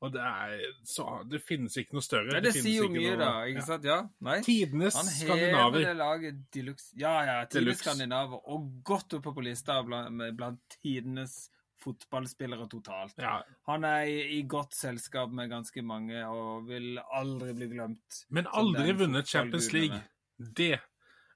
og 0.00 0.12
det, 0.14 0.20
er, 0.24 0.60
så, 0.88 1.04
det 1.28 1.42
finnes 1.44 1.74
ikke 1.76 1.98
noe 1.98 2.04
større. 2.04 2.32
Nei, 2.32 2.40
det, 2.40 2.54
det 2.54 2.62
sier 2.64 2.86
jo 2.86 2.88
mye, 2.88 3.10
noe, 3.12 3.20
da. 3.20 3.30
ikke 3.50 3.60
ja. 3.60 3.66
sant? 3.66 3.88
Ja, 3.90 3.98
nei. 4.24 4.36
Tidenes 4.46 4.96
skandinaver. 4.96 5.56
Han 5.58 5.74
hever 5.74 5.84
det 5.84 5.96
laget 5.98 6.38
deluxe. 6.56 6.86
Ja, 7.00 7.14
ja, 7.28 7.34
tidenes 7.52 7.82
skandinaver. 7.82 8.40
Og 8.48 8.70
godt 8.86 9.18
oppe 9.18 9.34
på 9.36 9.44
lista 9.44 9.76
blant, 9.84 10.22
blant 10.38 10.78
tidenes 10.78 11.34
fotballspillere 11.80 12.64
totalt. 12.72 13.20
Ja. 13.20 13.42
Han 13.68 13.84
er 13.84 14.08
i, 14.08 14.16
i, 14.38 14.40
godt 14.48 14.72
selskap 14.76 15.32
med 15.36 15.52
ganske 15.52 15.84
mange 15.84 16.22
og 16.28 16.68
vil 16.68 16.96
aldri 17.16 17.52
bli 17.56 17.68
glemt. 17.74 18.22
Men 18.32 18.48
aldri 18.56 18.96
vunnet 18.96 19.28
Champions 19.28 19.68
League. 19.76 20.00
Det 20.36 20.78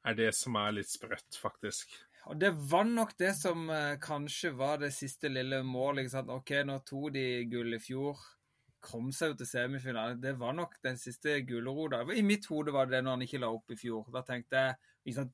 er 0.05 0.17
det 0.17 0.31
som 0.37 0.57
er 0.61 0.79
litt 0.79 0.89
sprøtt, 0.89 1.37
faktisk. 1.41 1.93
Og 2.33 2.41
det 2.41 2.55
var 2.71 2.89
nok 2.89 3.13
det 3.21 3.35
som 3.37 3.69
eh, 3.69 3.99
kanskje 4.01 4.55
var 4.57 4.81
det 4.81 4.95
siste 4.97 5.29
lille 5.29 5.61
målet. 5.69 6.07
ikke 6.07 6.15
sant? 6.17 6.33
OK, 6.33 6.55
nå 6.65 6.79
tok 6.89 7.11
de 7.13 7.27
gull 7.53 7.77
i 7.77 7.81
fjor 7.85 8.25
kom 8.85 9.11
seg 9.17 9.33
jo 9.33 9.39
til 9.41 9.49
semifinalen. 9.49 10.21
Det 10.23 10.35
var 10.39 10.53
nok 10.57 10.77
den 10.85 10.99
siste 11.01 11.39
gulrota. 11.49 12.03
I 12.13 12.23
mitt 12.27 12.47
hode 12.51 12.73
var 12.75 12.87
det 12.87 12.99
det 12.99 13.05
når 13.07 13.17
han 13.19 13.27
ikke 13.27 13.41
la 13.43 13.51
opp 13.55 13.73
i 13.75 13.79
fjor. 13.81 14.07
Da 14.13 14.23
tenkte 14.29 14.61
jeg 14.61 14.77
liksom, 15.09 15.33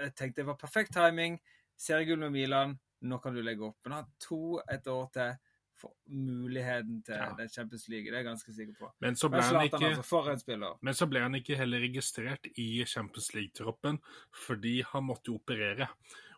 jeg 0.00 0.14
tenkte 0.18 0.42
det 0.42 0.46
var 0.48 0.58
perfekt 0.60 0.92
timing. 0.96 1.38
Seriegull 1.78 2.18
med 2.24 2.32
Milan, 2.34 2.76
nå 3.02 3.18
kan 3.22 3.34
du 3.34 3.42
legge 3.42 3.64
opp. 3.68 3.78
Men 3.84 3.92
han 4.00 4.10
to 4.22 4.60
et 4.70 4.86
år 4.88 5.08
til 5.14 5.34
for 5.82 5.94
muligheten 6.14 7.00
til 7.04 7.14
Ja. 7.16 7.32
den 7.36 7.48
Champions 7.48 7.88
League. 7.88 8.04
Det 8.06 8.14
er 8.14 8.22
jeg 8.22 8.26
ganske 8.26 8.52
sikker 8.54 8.74
på. 8.78 8.90
Men 9.00 9.14
så 9.18 9.28
ble 9.28 9.40
Men 9.40 9.54
han 9.56 9.66
ikke 9.66 9.96
altså. 9.98 10.78
Men 10.82 10.94
så 10.94 11.08
ble 11.10 11.20
han 11.24 11.34
ikke 11.34 11.56
heller 11.58 11.80
registrert 11.82 12.46
i 12.56 12.84
Champions 12.86 13.32
League-troppen, 13.34 13.98
fordi 14.32 14.82
han 14.82 15.04
måtte 15.04 15.32
jo 15.32 15.40
operere. 15.40 15.88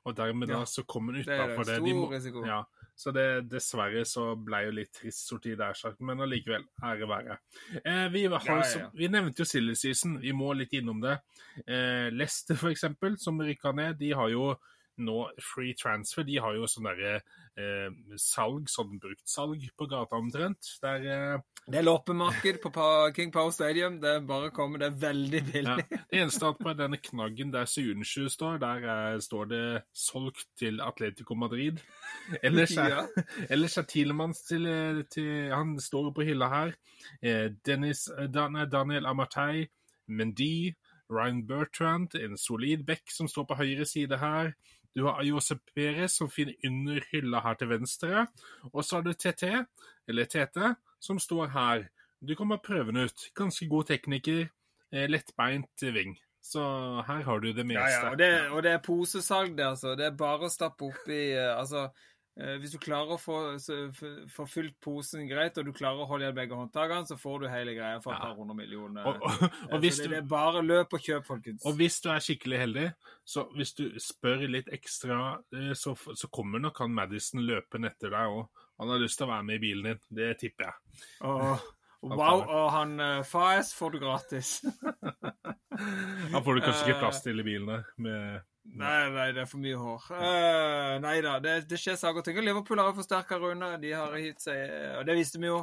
Og 0.06 0.16
dermed 0.16 0.48
Ja, 0.48 0.58
da 0.58 0.64
så 0.64 0.82
kom 0.86 1.08
han 1.08 1.16
Det 1.22 1.28
er 1.28 1.46
det. 1.46 1.56
utafor 1.58 1.64
det. 1.64 1.76
Stor 1.76 1.86
De 1.86 1.92
må, 1.94 2.46
ja, 2.46 2.62
så 2.96 3.10
det, 3.14 3.26
dessverre 3.50 4.04
så 4.06 4.28
ble 4.38 4.60
jo 4.68 4.74
litt 4.76 4.92
trist 4.94 5.26
sorti 5.28 5.56
der, 5.58 5.74
sagt, 5.74 5.98
men 6.06 6.22
allikevel, 6.22 6.62
ære 6.86 7.08
være. 7.10 7.38
Eh, 7.82 8.06
vi, 8.14 8.26
har, 8.30 8.46
Ja, 8.46 8.58
ja, 8.60 8.84
ja. 8.84 8.90
vi 8.94 9.08
nevnte 9.10 9.42
jo 9.42 9.48
silly 9.48 9.74
season, 9.78 10.20
vi 10.22 10.32
må 10.36 10.52
litt 10.54 10.72
innom 10.78 11.02
det. 11.02 11.18
Eh, 11.66 12.10
Leicester, 12.14 12.58
for 12.60 12.70
eksempel, 12.70 13.18
som 13.18 13.42
rykka 13.42 13.74
ned, 13.74 13.98
de 13.98 14.12
har 14.14 14.30
jo 14.30 14.52
nå 14.98 15.30
free 15.42 15.74
transfer. 15.74 16.22
De 16.26 16.36
har 16.38 16.54
jo 16.54 16.66
sånn 16.70 16.86
derre 16.86 17.16
eh, 17.58 17.90
salg, 18.20 18.68
sånn 18.70 18.98
bruktsalg 19.02 19.64
på 19.76 19.88
gata 19.90 20.16
omtrent. 20.20 20.68
Der 20.82 21.06
eh, 21.06 21.38
Det 21.66 21.80
er 21.80 21.86
loppemarked 21.86 22.60
på 22.62 22.86
King 23.16 23.32
Power 23.32 23.50
Stadium. 23.50 24.00
Det 24.00 24.10
er 24.16 24.20
bare 24.28 24.50
å 24.50 24.54
komme. 24.54 24.78
Det 24.78 24.86
er 24.92 24.98
veldig 25.06 25.40
Ja. 25.40 25.50
billig. 25.52 25.86
Det 26.10 26.20
eneste 26.20 26.46
at 26.52 26.58
på 26.62 26.74
denne 26.76 26.98
knaggen 27.02 27.50
der 27.52 27.64
Sunsju 27.66 28.28
står, 28.28 28.58
der 28.60 28.84
er, 28.84 29.18
står 29.20 29.48
det 29.48 29.82
'solgt 29.94 30.46
til 30.56 30.80
Atletico 30.80 31.34
Madrid'. 31.34 31.80
Ellers 32.42 32.76
er, 32.76 32.88
Ja. 32.88 33.06
ellers 33.50 33.76
er 33.78 33.82
Tielemanns 33.82 34.42
til, 34.46 34.66
eh, 34.66 35.02
til 35.10 35.50
Han 35.54 35.78
står 35.80 36.12
på 36.14 36.22
hylla 36.24 36.48
her. 36.48 36.74
Eh, 37.22 37.48
Dennis, 37.66 38.08
eh, 38.08 38.26
Dan, 38.26 38.54
Daniel 38.70 39.06
Amartey, 39.06 39.66
Mendy, 40.08 40.74
Ryan 41.10 41.46
Bertrand, 41.46 42.14
en 42.14 42.36
solid 42.36 42.84
back 42.86 43.10
som 43.10 43.28
står 43.28 43.44
på 43.46 43.56
høyre 43.56 43.84
side 43.86 44.18
her. 44.18 44.54
Du 44.94 45.02
har 45.08 45.22
Josep 45.26 45.58
Perez 45.74 46.14
som 46.16 46.28
finner 46.30 46.54
under 46.66 47.00
hylla 47.10 47.40
her 47.42 47.54
til 47.58 47.68
venstre. 47.72 48.26
Og 48.72 48.84
så 48.84 48.96
har 49.00 49.02
du 49.02 49.12
TT, 49.12 49.48
eller 50.08 50.24
Tete, 50.30 50.74
som 51.02 51.18
står 51.18 51.50
her. 51.54 51.88
Du 52.24 52.34
kan 52.38 52.48
bare 52.48 52.62
prøve 52.64 52.92
den 52.92 53.04
ut. 53.08 53.26
Ganske 53.36 53.66
god 53.68 53.84
tekniker. 53.90 54.46
eh, 54.94 55.08
Lettbeint 55.10 55.82
ving. 55.82 56.14
Så 56.44 56.60
her 57.06 57.22
har 57.24 57.40
du 57.40 57.52
det 57.52 57.64
meste. 57.66 57.80
Ja, 57.90 58.04
ja, 58.04 58.10
og 58.12 58.18
det, 58.18 58.30
og 58.52 58.62
det 58.62 58.70
er 58.72 58.82
posesalg, 58.84 59.56
det, 59.56 59.64
altså. 59.66 59.94
Det 59.96 60.06
er 60.06 60.16
bare 60.16 60.46
å 60.46 60.52
stappe 60.52 60.84
oppi 60.84 61.32
eh, 61.32 61.50
Altså, 61.56 61.88
hvis 62.34 62.72
du 62.74 62.78
klarer 62.82 63.12
å 63.14 63.18
få, 63.20 63.34
få 64.34 64.44
fylt 64.50 64.74
posen 64.82 65.28
greit, 65.30 65.54
og 65.60 65.68
du 65.68 65.72
klarer 65.76 66.02
å 66.02 66.06
holde 66.10 66.24
igjen 66.26 66.34
begge 66.34 66.56
håndtakene, 66.58 67.06
så 67.06 67.14
får 67.20 67.44
du 67.44 67.46
hele 67.52 67.74
greia 67.76 68.00
for 68.02 68.10
et 68.10 68.18
Ja. 68.18 68.24
par 68.26 68.34
hundre 68.40 68.56
millioner. 68.58 69.06
Og, 69.06 69.22
og, 69.22 69.44
Eh, 69.44 69.68
og, 69.70 69.76
hvis 69.84 70.00
så 70.00 70.02
du, 70.02 70.08
det, 70.08 70.16
det 70.16 70.22
er 70.24 70.28
bare 70.32 70.62
løp 70.66 70.96
og 70.98 71.00
kjøp, 71.04 71.26
folkens. 71.28 71.62
og 71.64 71.76
hvis 71.78 72.00
du 72.02 72.08
er 72.10 72.24
skikkelig 72.26 72.58
heldig, 72.58 72.88
så 73.24 73.44
hvis 73.54 73.72
du 73.78 73.84
spør 74.02 74.42
litt 74.50 74.72
ekstra, 74.74 75.20
eh, 75.54 75.70
så, 75.78 75.94
så 75.94 76.28
kommer 76.34 76.58
nok 76.58 76.78
han 76.82 76.90
Madison 76.96 77.40
løpende 77.46 77.92
etter 77.92 78.10
deg 78.10 78.34
òg. 78.34 78.48
Han 78.82 78.90
har 78.90 78.98
lyst 78.98 79.18
til 79.20 79.28
å 79.28 79.30
være 79.30 79.46
med 79.46 79.54
i 79.60 79.62
bilen 79.68 79.84
din. 79.92 80.00
Det 80.10 80.32
tipper 80.42 80.64
jeg. 80.72 81.00
Og, 81.30 81.70
wow, 82.18 82.42
og 82.42 82.66
han 82.74 82.98
Faes 83.24 83.70
får 83.78 83.94
du 83.94 84.00
gratis. 84.02 84.56
Han 86.34 86.42
får 86.44 86.54
du 86.54 86.60
kanskje 86.62 86.84
ikke 86.84 86.94
Eh, 86.94 87.00
plass 87.02 87.22
til 87.24 87.40
i 87.40 87.44
bilen 87.46 87.66
der. 87.66 87.86
Med, 87.98 88.42
Nei, 88.64 89.10
nei, 89.12 89.26
det 89.36 89.42
er 89.44 89.48
for 89.48 89.60
mye 89.60 89.78
hår. 89.78 90.04
Uh, 90.10 90.94
nei 91.04 91.18
da, 91.24 91.36
det, 91.42 91.56
det 91.70 91.78
skjer 91.80 91.98
saker 92.00 92.22
og 92.22 92.26
ting. 92.26 92.38
Og 92.40 92.46
Liverpool 92.46 92.80
har 92.80 92.90
jo 92.90 92.98
forsterka 92.98 93.38
Rune. 93.40 93.74
De 93.82 93.90
har 93.92 94.14
hivd 94.16 94.40
seg 94.40 94.62
Og 94.98 95.04
det 95.08 95.18
visste 95.18 95.40
vi 95.42 95.50
jo, 95.50 95.58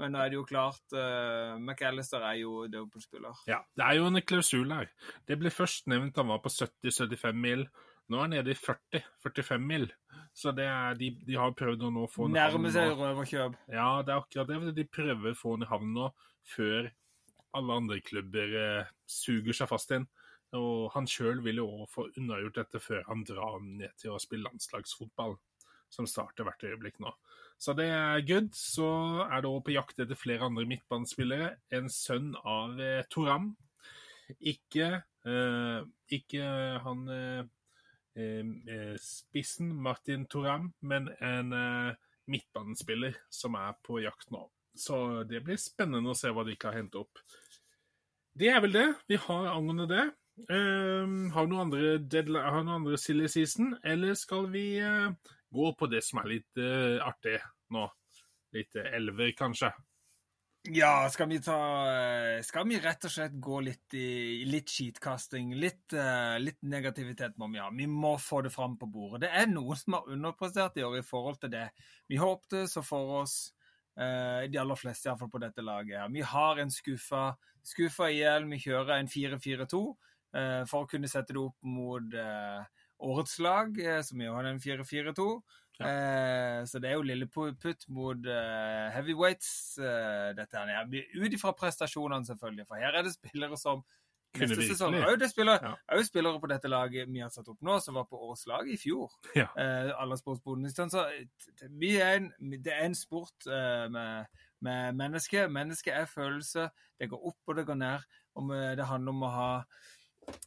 men 0.00 0.14
da 0.14 0.22
er 0.24 0.32
det 0.32 0.38
jo 0.38 0.46
klart 0.48 0.94
uh, 0.96 1.58
McAllister 1.58 2.22
er 2.24 2.38
jo 2.40 2.62
Liverpool-spiller. 2.68 3.42
ja, 3.50 3.60
det 3.76 3.88
er 3.88 3.98
jo 3.98 4.06
en 4.08 4.22
klausul 4.22 4.70
her. 4.74 4.88
Det 5.26 5.38
ble 5.40 5.52
først 5.54 5.90
nevnt 5.90 6.22
han 6.22 6.30
var 6.30 6.40
på 6.44 6.52
70-75 6.54 7.42
mil. 7.42 7.66
Nå 8.10 8.18
er 8.18 8.26
han 8.26 8.34
nede 8.36 8.52
i 8.52 8.58
40-45 8.58 9.62
mil. 9.64 9.86
Så 10.34 10.52
det 10.54 10.66
er, 10.66 10.96
de, 10.98 11.12
de 11.26 11.38
har 11.38 11.54
prøvd 11.56 11.86
å 11.86 11.92
nå 11.94 12.08
få 12.10 12.26
en 12.28 12.34
Nærmer 12.36 12.74
seg 12.74 12.90
røverkjøp. 12.98 13.56
Ja, 13.72 13.88
det 14.04 14.14
er 14.14 14.20
akkurat 14.20 14.50
det. 14.50 14.74
De 14.76 14.86
prøver 14.90 15.32
å 15.32 15.38
få 15.38 15.54
den 15.56 15.66
i 15.66 15.70
havn 15.70 15.94
nå, 15.94 16.10
før 16.54 16.90
alle 17.54 17.78
andre 17.78 18.00
klubber 18.02 18.56
eh, 18.58 18.92
suger 19.06 19.56
seg 19.56 19.70
fast 19.70 19.94
inn. 19.94 20.08
Og 20.54 20.90
han 20.94 21.08
sjøl 21.10 21.42
vil 21.44 21.62
jo 21.62 21.66
også 21.70 21.90
få 21.94 22.06
unnagjort 22.20 22.60
dette 22.60 22.80
før 22.82 23.02
han 23.08 23.24
drar 23.26 23.58
ned 23.64 23.94
til 24.00 24.14
å 24.14 24.20
spille 24.22 24.46
landslagsfotball, 24.46 25.36
som 25.92 26.08
starter 26.10 26.46
hvert 26.46 26.64
øyeblikk 26.66 27.00
nå. 27.02 27.12
Så 27.58 27.74
det 27.78 27.88
er 27.94 28.22
good. 28.26 28.50
Så 28.56 28.86
er 29.24 29.42
det 29.42 29.50
også 29.50 29.66
på 29.66 29.74
jakt 29.76 30.00
etter 30.02 30.18
flere 30.18 30.48
andre 30.48 30.66
midtbanespillere. 30.68 31.52
En 31.74 31.90
sønn 31.92 32.32
av 32.42 32.80
eh, 32.82 33.04
Toram. 33.10 33.52
Ikke, 34.40 35.04
eh, 35.28 35.84
ikke 36.16 36.48
han 36.84 37.04
eh, 37.14 37.44
eh, 38.18 38.96
spissen 39.00 39.70
Martin 39.86 40.26
Toram, 40.30 40.72
men 40.80 41.10
en 41.20 41.54
eh, 41.54 42.02
midtbanespiller 42.30 43.16
som 43.32 43.56
er 43.60 43.76
på 43.84 44.00
jakt 44.02 44.30
nå. 44.34 44.46
Så 44.74 45.22
det 45.28 45.44
blir 45.46 45.60
spennende 45.60 46.10
å 46.10 46.18
se 46.18 46.32
hva 46.34 46.42
de 46.46 46.56
kan 46.58 46.74
hente 46.74 46.98
opp. 46.98 47.20
Det 48.34 48.50
er 48.50 48.58
vel 48.64 48.74
det 48.74 48.88
vi 49.06 49.18
har 49.28 49.52
angående 49.52 49.86
det. 49.90 50.04
Ehm, 50.50 51.30
har 51.34 51.46
noen 51.46 51.68
andre, 51.68 51.96
deadline, 51.98 52.42
har 52.42 52.64
noen 52.64 52.80
andre 52.82 52.98
silly 52.98 53.28
season, 53.30 53.76
eller 53.86 54.16
skal 54.18 54.48
vi 54.52 54.66
uh, 54.82 55.12
gå 55.54 55.72
på 55.78 55.88
det 55.92 56.02
som 56.04 56.22
er 56.24 56.30
litt 56.36 56.62
uh, 56.62 56.98
artig 57.06 57.38
nå? 57.74 57.86
Litt 58.54 58.74
uh, 58.78 58.88
elver, 58.98 59.30
kanskje? 59.38 59.70
Ja, 60.72 61.08
skal 61.12 61.28
vi 61.28 61.38
ta 61.44 61.56
eh, 61.92 62.42
Skal 62.42 62.64
vi 62.68 62.78
rett 62.80 63.04
og 63.04 63.12
slett 63.12 63.34
gå 63.36 63.58
litt 63.60 63.94
i 64.00 64.46
litt 64.48 64.70
skitkasting? 64.72 65.50
Litt, 65.60 65.92
eh, 65.92 66.38
litt 66.40 66.62
negativitet 66.64 67.36
må 67.36 67.50
vi 67.52 67.60
ha. 67.60 67.66
Vi 67.68 67.84
må 67.84 68.14
få 68.16 68.40
det 68.46 68.52
fram 68.54 68.78
på 68.80 68.88
bordet. 68.88 69.26
Det 69.26 69.32
er 69.42 69.50
noen 69.50 69.76
som 69.76 69.98
har 69.98 70.08
underprestert 70.14 70.80
i 70.80 70.86
år 70.86 71.02
i 71.02 71.04
forhold 71.04 71.36
til 71.42 71.52
det. 71.52 71.66
Vi 72.08 72.16
håpte 72.16 72.64
så 72.72 72.80
for 72.80 73.12
oss 73.20 73.36
eh, 74.00 74.48
de 74.48 74.62
aller 74.62 74.80
fleste 74.80 75.10
iallfall 75.10 75.34
på 75.34 75.42
dette 75.44 75.60
laget. 75.60 75.98
her. 76.00 76.08
Vi 76.16 76.24
har 76.32 76.62
en 76.64 76.72
skuffa, 76.72 77.26
skuffa 77.60 78.08
IL. 78.08 78.48
Vi 78.54 78.62
kjører 78.64 78.96
en 78.96 79.12
4-4-2 79.12 79.82
eh, 79.84 79.92
for 80.66 80.84
å 80.84 80.88
kunne 80.90 81.10
sette 81.10 81.34
det 81.36 81.42
opp 81.42 81.56
mot 81.62 82.16
eh, 82.18 82.64
årets 83.04 83.38
lag, 83.38 83.76
eh, 83.78 84.00
som 84.02 84.22
jo 84.22 84.34
har 84.34 84.48
en 84.48 84.60
4-4-2. 84.62 85.28
Eh, 85.82 86.60
så 86.70 86.78
det 86.78 86.90
er 86.90 86.94
jo 86.94 87.02
lilleputt 87.02 87.88
mot 87.90 88.26
uh, 88.30 88.90
heavyweights, 88.94 89.78
Uh, 89.78 90.30
dette 90.36 90.56
her. 90.56 90.86
Ut 91.18 91.34
ifra 91.34 91.52
prestasjonene, 91.58 92.26
selvfølgelig. 92.26 92.66
For 92.68 92.78
her 92.78 92.94
er 92.94 93.06
det 93.06 93.14
spillere 93.16 93.58
som 93.58 93.82
Kunne 94.34 94.50
neste 94.50 94.74
sesong 94.74 94.94
er 94.98 95.16
det 95.16 95.28
spillere, 95.30 95.62
Ja. 95.62 95.74
er 95.88 96.02
spillere 96.02 96.40
på 96.42 96.48
dette 96.50 96.68
laget 96.68 97.06
vi 97.06 97.20
har 97.22 97.30
satt 97.30 97.48
opp 97.48 97.60
nå, 97.62 97.78
som 97.80 97.94
var 97.94 98.06
på 98.10 98.18
årets 98.18 98.46
lag 98.50 98.68
i 98.70 98.76
fjor. 98.76 99.12
Ja. 99.36 99.46
Eh, 99.58 99.92
alle 99.94 100.16
sportsbodene. 100.18 100.70
Så 100.74 101.04
vi 101.70 101.96
er 102.02 102.16
en, 102.16 102.32
det 102.40 102.72
er 102.72 102.84
en 102.88 102.94
sport 102.98 103.46
eh, 103.46 103.86
med, 103.88 104.26
med 104.60 104.98
mennesker. 104.98 105.46
Mennesket 105.48 105.94
er 105.94 106.10
følelse. 106.10 106.68
Det 106.98 107.10
går 107.10 107.26
opp 107.30 107.38
og 107.46 107.56
det 107.56 107.66
går 107.66 107.78
ned. 107.78 108.10
Med, 108.42 108.76
det 108.76 108.86
handler 108.90 109.14
om 109.14 109.22
å 109.22 109.30
ha 109.30 109.50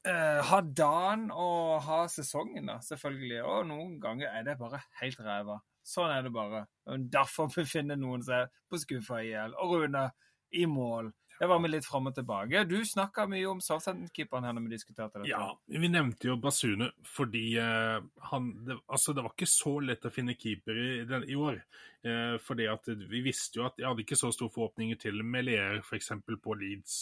eh, 0.07 0.39
ha 0.49 0.61
dagen 0.61 1.27
og 1.31 1.81
ha 1.87 2.03
sesongen, 2.11 2.69
da, 2.69 2.77
selvfølgelig. 2.85 3.41
Og 3.43 3.67
noen 3.71 3.97
ganger 4.03 4.31
er 4.31 4.47
det 4.47 4.57
bare 4.59 4.81
helt 5.01 5.19
ræva. 5.23 5.59
Sånn 5.87 6.11
er 6.11 6.25
det 6.25 6.33
bare. 6.35 6.65
Derfor 6.85 7.51
befinner 7.55 7.99
noen 7.99 8.25
seg 8.25 8.51
på 8.69 8.81
skuffa 8.81 9.21
i 9.23 9.31
hjel. 9.31 9.55
Og 9.63 9.77
Rune 9.83 10.09
i 10.57 10.65
mål. 10.69 11.11
Det 11.37 11.45
var 11.45 11.59
vi 11.61 11.69
litt 11.69 11.85
fram 11.85 12.09
og 12.09 12.15
tilbake. 12.17 12.63
Du 12.65 12.79
snakka 12.85 13.27
mye 13.29 13.45
om 13.45 13.59
Southampton-keeperen 13.61 14.47
her 14.47 14.55
når 14.57 14.63
vi 14.65 14.71
diskuterte 14.73 15.19
dette. 15.21 15.29
Ja, 15.29 15.51
vi 15.69 15.89
nevnte 15.91 16.31
jo 16.31 16.37
Basune 16.41 16.89
fordi 17.05 17.43
eh, 17.61 17.99
han 18.31 18.47
det, 18.65 18.79
Altså, 18.87 19.13
det 19.13 19.25
var 19.25 19.35
ikke 19.35 19.49
så 19.51 19.75
lett 19.85 20.07
å 20.07 20.13
finne 20.13 20.37
keeper 20.39 20.79
i, 20.81 20.87
den, 21.09 21.27
i 21.29 21.37
år. 21.37 21.59
Eh, 22.01 22.39
fordi 22.41 22.65
at 22.71 22.89
vi 22.89 23.21
visste 23.27 23.61
jo 23.61 23.67
at 23.67 23.77
jeg 23.77 23.85
hadde 23.85 24.05
ikke 24.05 24.17
så 24.17 24.31
store 24.33 24.53
forhåpninger 24.55 24.97
til 25.03 25.21
Melier, 25.21 25.77
f.eks. 25.83 26.09
på 26.25 26.57
Leeds. 26.57 26.97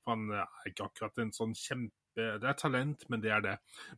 For 0.00 0.16
han 0.16 0.32
er 0.32 0.72
ikke 0.72 0.88
akkurat 0.88 1.20
en 1.20 1.36
sånn 1.36 1.52
kjempe 1.58 2.03
Det 2.14 2.46
er 2.46 2.58
talent, 2.58 3.02
men 3.10 3.22
det 3.22 3.32
er 3.34 3.42
det. 3.42 3.54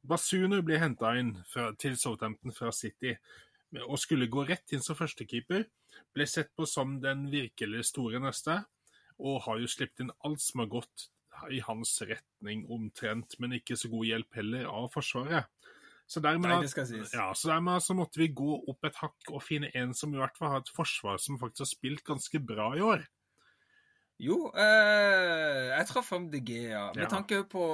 Basunu 0.06 0.62
blir 0.64 0.80
henta 0.80 1.12
inn 1.20 1.34
fra, 1.48 1.68
til 1.76 1.98
Southampton 2.00 2.54
fra 2.56 2.72
City 2.72 3.12
og 3.84 3.98
skulle 4.00 4.30
gå 4.32 4.46
rett 4.48 4.72
inn 4.72 4.84
som 4.84 4.96
førstekeeper. 4.96 5.66
Ble 6.16 6.26
sett 6.28 6.52
på 6.56 6.64
som 6.68 6.96
den 7.02 7.26
virkelig 7.32 7.88
store 7.90 8.20
neste, 8.22 8.62
og 9.20 9.42
har 9.46 9.60
jo 9.60 9.68
sluppet 9.68 10.04
inn 10.04 10.14
alt 10.24 10.42
som 10.44 10.62
har 10.62 10.70
gått 10.78 11.08
i 11.52 11.60
hans 11.64 11.92
retning 12.08 12.64
omtrent, 12.72 13.36
men 13.42 13.58
ikke 13.58 13.76
så 13.76 13.90
god 13.92 14.08
hjelp 14.08 14.38
heller 14.38 14.68
av 14.70 14.88
Forsvaret. 14.94 15.50
Så 16.06 16.22
dermed, 16.22 16.46
Nei, 16.46 16.62
det 16.62 16.70
skal 16.70 16.86
sies. 16.86 17.10
ja, 17.16 17.32
så 17.34 17.50
dermed 17.50 17.82
så 17.82 17.96
måtte 17.98 18.20
vi 18.20 18.28
gå 18.30 18.60
opp 18.70 18.86
et 18.86 18.98
hakk 19.00 19.32
og 19.32 19.42
finne 19.42 19.72
en 19.74 19.90
som 19.96 20.12
i 20.14 20.20
hvert 20.20 20.36
fall 20.38 20.52
har 20.54 20.62
et 20.62 20.70
forsvar 20.70 21.18
som 21.18 21.38
faktisk 21.40 21.64
har 21.64 21.72
spilt 21.72 22.04
ganske 22.06 22.40
bra 22.46 22.70
i 22.78 22.84
år. 22.86 23.02
Jo, 24.16 24.36
eh, 24.56 25.74
jeg 25.76 25.86
traff 25.90 26.06
fram 26.08 26.30
DG, 26.32 26.50
ja. 26.70 26.86
Med 26.96 27.02
Ja. 27.04 27.08
tanke 27.12 27.42
på, 27.52 27.64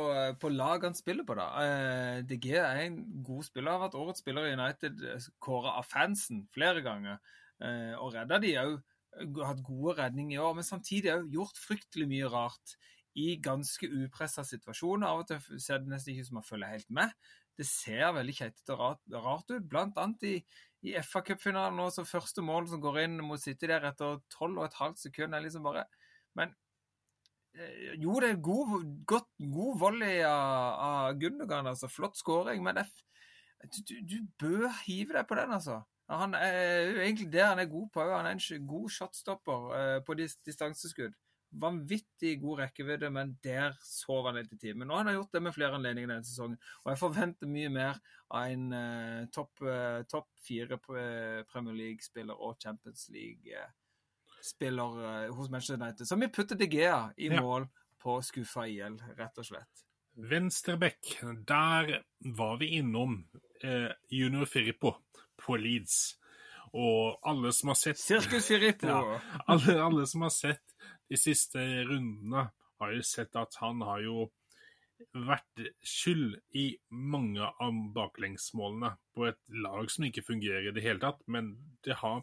på 0.40 0.48
lag 0.50 0.82
han 0.82 0.94
spiller 0.94 1.22
på, 1.24 1.36
da. 1.38 1.44
Eh, 1.62 2.22
DG 2.26 2.56
er 2.58 2.80
en 2.88 2.96
god 3.22 3.44
spiller. 3.46 3.70
Har 3.76 3.84
vært 3.84 3.94
årets 4.00 4.24
spiller 4.24 4.48
i 4.48 4.56
United, 4.58 4.98
kåra 5.38 5.76
av 5.78 5.86
fansen 5.86 6.48
flere 6.50 6.82
ganger. 6.82 7.20
Eh, 7.62 7.94
og 7.94 8.14
redda 8.16 8.40
de 8.42 8.56
òg 8.58 8.82
hatt 9.46 9.62
gode 9.62 9.94
redninger 10.00 10.34
i 10.34 10.42
år, 10.42 10.54
men 10.58 10.64
samtidig 10.66 11.12
òg 11.14 11.30
gjort 11.30 11.60
fryktelig 11.62 12.08
mye 12.10 12.28
rart 12.32 12.74
i 13.14 13.36
ganske 13.38 13.86
upressa 13.86 14.42
situasjoner. 14.42 15.06
Av 15.06 15.22
og 15.22 15.28
til 15.30 15.60
ser 15.62 15.78
det 15.78 15.92
nesten 15.94 16.10
ikke 16.16 16.26
ut 16.26 16.30
som 16.32 16.40
man 16.40 16.48
følger 16.48 16.74
helt 16.74 16.90
med. 16.90 17.14
Det 17.60 17.66
ser 17.68 18.10
veldig 18.16 18.34
keitete 18.34 18.72
og 18.74 18.80
rart, 18.80 19.02
rart, 19.12 19.50
ut, 19.52 19.68
blant 19.68 19.94
annet 20.00 20.22
i, 20.26 20.36
i 20.82 20.96
FA-cupfinalen 20.98 21.76
nå, 21.78 21.90
så 21.92 22.02
første 22.08 22.42
mål 22.42 22.66
som 22.66 22.80
går 22.82 23.04
inn 23.04 23.18
mot 23.22 23.38
City 23.38 23.68
der 23.70 23.84
etter 23.92 24.18
12,5 24.32 24.96
sekunder, 25.06 25.38
er 25.38 25.44
liksom 25.46 25.62
bare 25.68 25.84
Men 26.38 26.52
eh, 27.56 27.94
jo, 28.02 28.18
det 28.22 28.32
er 28.32 28.44
god, 28.44 28.76
godt, 29.08 29.30
god 29.54 29.80
volley 29.80 30.20
av, 30.26 30.82
av 30.88 31.20
Gundogan, 31.20 31.70
altså. 31.72 31.90
Flott 31.92 32.20
skåring, 32.20 32.62
men 32.64 32.80
det, 32.80 32.86
du, 33.72 33.96
du, 34.14 34.18
bør 34.40 34.68
hive 34.84 35.18
deg 35.18 35.26
på 35.28 35.38
den, 35.38 35.56
altså. 35.58 35.82
Han 36.12 36.34
er 36.36 36.56
jo 36.90 37.00
egentlig 37.00 37.30
det 37.32 37.44
han 37.44 37.60
er 37.62 37.70
god 37.70 37.88
på. 37.94 38.04
Han 38.10 38.26
er 38.28 38.36
en 38.36 38.66
god 38.68 38.88
shotstopper 38.92 39.68
uh, 39.72 39.98
på 40.04 40.16
distanseskudd 40.18 41.14
vanvittig 41.52 42.40
god 42.40 42.62
rekkevidde, 42.62 43.10
men 43.12 43.34
der 43.44 43.74
sov 43.84 44.26
han 44.28 44.38
litt 44.38 44.52
i 44.54 44.58
timen. 44.60 44.90
Og 44.90 45.00
han 45.00 45.10
har 45.10 45.18
gjort 45.18 45.36
det 45.36 45.42
med 45.44 45.54
flere 45.56 45.76
anledninger 45.76 46.08
denne 46.14 46.26
sesongen. 46.26 46.58
Og 46.84 46.92
jeg 46.92 47.00
forventer 47.02 47.50
mye 47.50 47.72
mer 47.72 48.00
av 48.32 48.54
en 48.54 48.64
uh, 48.72 49.28
topp 49.34 49.64
uh, 49.66 50.00
top 50.08 50.30
fire 50.42 50.78
Premier 50.80 51.76
League-spiller 51.76 52.38
og 52.40 52.56
Champions 52.62 53.08
League-spiller 53.12 53.78
uh, 54.42 55.34
hos 55.34 55.50
Manchester 55.50 55.78
United. 55.78 56.08
Så 56.08 56.16
vi 56.16 56.28
putter 56.28 56.58
De 56.58 56.66
Gea 56.66 57.12
i 57.16 57.28
ja. 57.28 57.42
mål 57.42 57.68
på 58.02 58.18
skuffa 58.22 58.66
IL, 58.66 58.98
rett 59.16 59.38
og 59.38 59.46
slett. 59.46 59.84
Venstrebekk, 60.18 61.14
der 61.48 62.02
var 62.36 62.58
vi 62.60 62.74
innom 62.76 63.22
junior 64.10 64.44
Firpo 64.44 64.96
på 65.40 65.56
Leeds. 65.56 66.18
Og 66.72 67.18
alle 67.28 67.52
som 67.52 67.72
har 67.72 67.78
sett 67.80 68.00
Sirkus 68.00 68.48
Firippo! 68.48 68.86
Ja, 68.92 69.20
alle, 69.46 69.82
alle, 69.82 70.06
som 70.06 70.24
har 70.24 70.32
sett 70.32 70.76
de 71.08 71.18
siste 71.20 71.60
rundene, 71.88 72.48
har 72.80 72.94
jo 72.96 73.02
sett 73.04 73.36
at 73.36 73.58
han 73.60 73.82
har 73.84 74.00
jo 74.02 74.30
vært 75.12 75.66
skyld 75.84 76.38
i 76.56 76.64
mange 76.88 77.44
av 77.44 77.78
baklengsmålene 77.94 78.94
på 79.14 79.26
et 79.28 79.40
lag 79.52 79.90
som 79.92 80.06
ikke 80.06 80.24
fungerer 80.24 80.70
i 80.70 80.74
det 80.74 80.84
hele 80.84 81.02
tatt. 81.02 81.20
Men 81.26 81.52
det 81.84 81.98
har, 82.00 82.22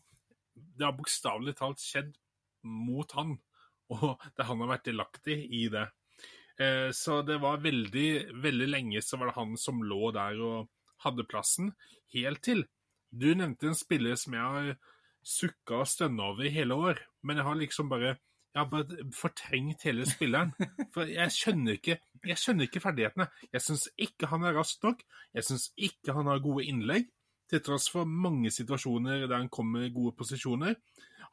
det 0.78 0.88
har 0.88 0.98
bokstavelig 0.98 1.56
talt 1.60 1.82
skjedd 1.84 2.13
mot 2.67 3.12
han, 3.17 3.38
og 3.93 4.19
det, 4.36 4.45
han 4.45 4.63
har 4.63 4.74
vært 4.76 4.89
delaktig 4.89 5.39
i 5.56 5.67
det. 5.74 5.88
Eh, 6.60 6.89
så 6.95 7.22
det 7.26 7.39
var 7.41 7.63
veldig, 7.63 8.36
veldig 8.43 8.69
lenge 8.69 9.02
så 9.06 9.19
var 9.19 9.32
det 9.32 9.39
han 9.39 9.56
som 9.60 9.84
lå 9.86 10.12
der 10.15 10.41
og 10.43 10.69
hadde 11.06 11.28
plassen, 11.30 11.74
helt 12.13 12.43
til 12.43 12.65
Du 13.10 13.32
nevnte 13.34 13.72
en 13.72 13.78
spiller 13.78 14.17
som 14.19 14.36
jeg 14.36 14.56
har 14.56 14.74
sukka 15.26 15.80
og 15.82 15.88
stønna 15.89 16.28
over 16.30 16.45
i 16.45 16.52
hele 16.54 16.76
år, 16.76 17.00
men 17.24 17.39
jeg 17.39 17.48
har 17.48 17.58
liksom 17.58 17.89
bare 17.89 18.17
jeg 18.50 18.63
har 18.63 18.69
bare 18.69 19.06
fortrengt 19.13 19.84
hele 19.86 20.06
spilleren. 20.10 20.52
For 20.93 21.10
jeg 21.10 21.32
skjønner 21.34 21.78
ikke, 21.78 22.00
jeg 22.26 22.41
skjønner 22.41 22.65
ikke 22.65 22.82
ferdighetene. 22.82 23.28
Jeg 23.54 23.62
syns 23.62 23.86
ikke 24.02 24.30
han 24.32 24.45
er 24.48 24.58
rask 24.58 24.82
nok. 24.84 25.04
Jeg 25.38 25.45
syns 25.45 25.67
ikke 25.78 26.15
han 26.17 26.30
har 26.32 26.41
gode 26.41 26.65
innlegg, 26.65 27.06
til 27.49 27.62
tross 27.65 27.89
for 27.91 28.05
mange 28.09 28.51
situasjoner 28.53 29.27
der 29.27 29.38
han 29.38 29.49
kommer 29.49 29.85
i 29.85 29.93
gode 29.93 30.15
posisjoner. 30.17 30.75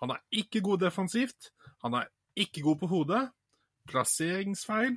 Han 0.00 0.12
er 0.12 0.22
ikke 0.32 0.62
god 0.64 0.78
defensivt. 0.86 1.50
Han 1.84 1.94
er 1.94 2.08
ikke 2.36 2.62
god 2.64 2.80
på 2.82 2.90
hodet. 2.90 3.22
Plasseringsfeil. 3.88 4.96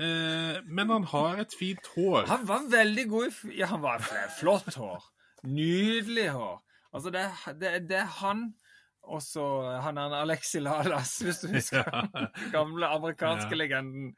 Eh, 0.00 0.58
men 0.64 0.90
han 0.90 1.04
har 1.04 1.42
et 1.42 1.54
fint 1.58 1.86
hår. 1.94 2.26
Han 2.30 2.48
var 2.48 2.68
veldig 2.70 3.08
god 3.08 3.26
i 3.28 3.58
Ja, 3.58 3.66
han 3.74 3.82
var 3.82 4.02
flott 4.38 4.74
hår. 4.74 5.04
Nydelig 5.44 6.30
hår. 6.32 6.62
Altså, 6.92 7.10
det, 7.10 7.28
det, 7.60 7.88
det 7.88 7.98
er 8.02 8.10
han 8.22 8.52
og 9.02 9.22
så 9.22 9.44
han 9.82 9.98
er 9.98 10.14
Alexi 10.20 10.60
Lalas, 10.62 11.16
hvis 11.18 11.42
du 11.42 11.48
husker. 11.56 11.82
Ja. 11.82 12.26
Gamle 12.54 12.86
amerikanske 12.86 13.50
ja. 13.50 13.58
legenden. 13.64 14.12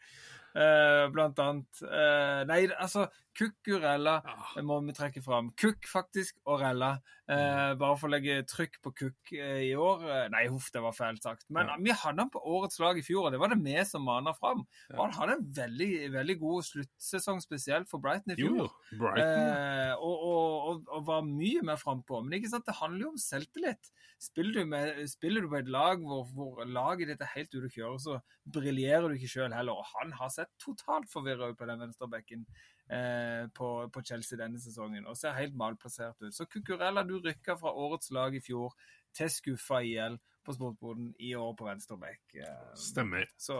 Uh, 0.54 1.10
blant 1.10 1.38
annet. 1.42 1.82
Uh, 1.82 2.46
nei, 2.46 2.60
altså 2.78 3.08
Kukkurella 3.34 4.20
ja. 4.22 4.62
må 4.62 4.76
vi 4.86 4.94
trekke 4.94 5.18
fram. 5.24 5.48
Kukk, 5.58 5.88
faktisk, 5.90 6.36
og 6.46 6.60
Rella. 6.62 6.92
Uh, 7.26 7.72
bare 7.80 7.96
for 7.98 8.06
å 8.06 8.12
legge 8.12 8.36
trykk 8.46 8.78
på 8.84 8.92
Kukk 9.00 9.32
i 9.34 9.72
år. 9.74 10.04
nei, 10.30 10.44
huff, 10.52 10.68
det 10.70 10.84
var 10.84 10.94
feil 10.94 11.18
sagt. 11.22 11.48
Men 11.54 11.72
ja. 11.72 11.78
vi 11.82 11.96
hadde 12.04 12.22
han 12.22 12.30
på 12.30 12.42
årets 12.54 12.78
lag 12.82 13.00
i 13.00 13.02
fjor, 13.02 13.26
og 13.26 13.34
det 13.34 13.40
var 13.42 13.50
det 13.50 13.58
vi 13.64 13.74
som 13.88 14.06
mana 14.06 14.36
fram. 14.38 14.62
Og 14.94 15.02
han 15.02 15.16
hadde 15.18 15.36
en 15.40 15.44
veldig, 15.58 15.90
veldig 16.14 16.38
god 16.44 16.68
sluttsesong, 16.68 17.42
spesielt 17.42 17.90
for 17.90 18.04
Brighton 18.04 18.36
i 18.36 18.38
fjor. 18.38 18.62
Jo, 18.62 19.00
Brighton. 19.00 19.50
Og, 19.98 20.14
og, 20.14 20.70
og, 20.70 20.86
og, 20.86 21.04
var 21.10 21.26
mye 21.26 21.66
mer 21.66 21.82
frampå. 21.82 22.22
Men 22.22 22.38
ikke 22.38 22.52
sant, 22.54 22.68
det 22.70 22.78
handler 22.78 23.08
jo 23.08 23.14
om 23.16 23.20
selvtillit. 23.20 23.90
Spiller 24.22 24.60
du, 24.60 24.70
med, 24.70 25.02
spiller 25.10 25.42
du 25.42 25.50
på 25.50 25.58
et 25.58 25.68
lag 25.68 25.98
hvor, 26.06 26.28
hvor 26.36 26.62
laget 26.68 27.10
ditt 27.10 27.24
er 27.24 27.34
helt 27.34 27.50
ute 27.50 27.66
å 27.66 27.74
kjøre, 27.74 27.98
så 28.00 28.20
briljerer 28.54 29.10
du 29.10 29.18
ikke 29.18 29.32
sjøl 29.34 29.52
heller. 29.56 29.80
Og 29.80 29.90
han 29.98 30.14
har 30.20 30.30
sett 30.32 30.43
totalt 30.60 31.10
forvirra 31.10 31.50
ut 31.50 31.58
på 31.58 31.68
den 31.68 31.82
venstrebekken 31.84 32.44
eh, 32.90 33.46
på, 33.54 33.70
på, 33.92 34.04
Chelsea 34.04 34.38
denne 34.40 34.60
sesongen, 34.60 35.06
og 35.06 35.18
ser 35.18 35.36
helt 35.38 35.56
malplassert 35.58 36.20
ut. 36.22 36.34
Så 36.34 36.48
Cucurella, 36.50 37.04
du 37.06 37.18
rykka 37.18 37.58
fra 37.60 37.72
årets 37.72 38.12
lag 38.14 38.36
i 38.36 38.42
fjor 38.44 38.74
til 39.14 39.30
skuffa 39.30 39.82
IL 39.86 40.18
på 40.44 40.54
sportsboden 40.56 41.14
i 41.24 41.34
år 41.38 41.54
på 41.56 41.68
venstrebekk. 41.68 42.38
Eh, 42.44 42.70
Stemmer. 42.78 43.28
Så 43.40 43.58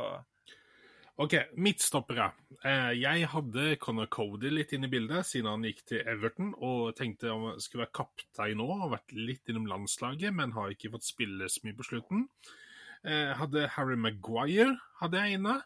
OK, 1.15 1.37
midtstoppere. 1.63 2.33
Eh, 2.67 2.91
jeg 2.99 3.29
hadde 3.31 3.77
Connor 3.79 4.09
Cody 4.11 4.51
litt 4.51 4.73
inn 4.75 4.89
i 4.89 4.91
bildet, 4.91 5.23
siden 5.29 5.47
han 5.47 5.67
gikk 5.69 5.85
til 5.87 6.03
Everton 6.11 6.51
og 6.59 6.97
tenkte 6.99 7.31
han 7.31 7.63
skulle 7.63 7.85
være 7.85 7.95
kaptein 8.01 8.59
nå, 8.59 8.67
og 8.67 8.97
vært 8.97 9.15
litt 9.15 9.53
innom 9.53 9.69
landslaget, 9.71 10.35
men 10.35 10.57
har 10.57 10.75
ikke 10.75 10.91
fått 10.97 11.07
spille 11.07 11.47
så 11.47 11.63
mye 11.63 11.79
på 11.79 11.87
slutten. 11.87 12.27
Eh, 13.07 13.31
hadde 13.39 13.69
Harry 13.77 13.95
Maguire 14.01 14.75
hadde 14.99 15.23
jeg 15.23 15.39
inne, 15.39 15.61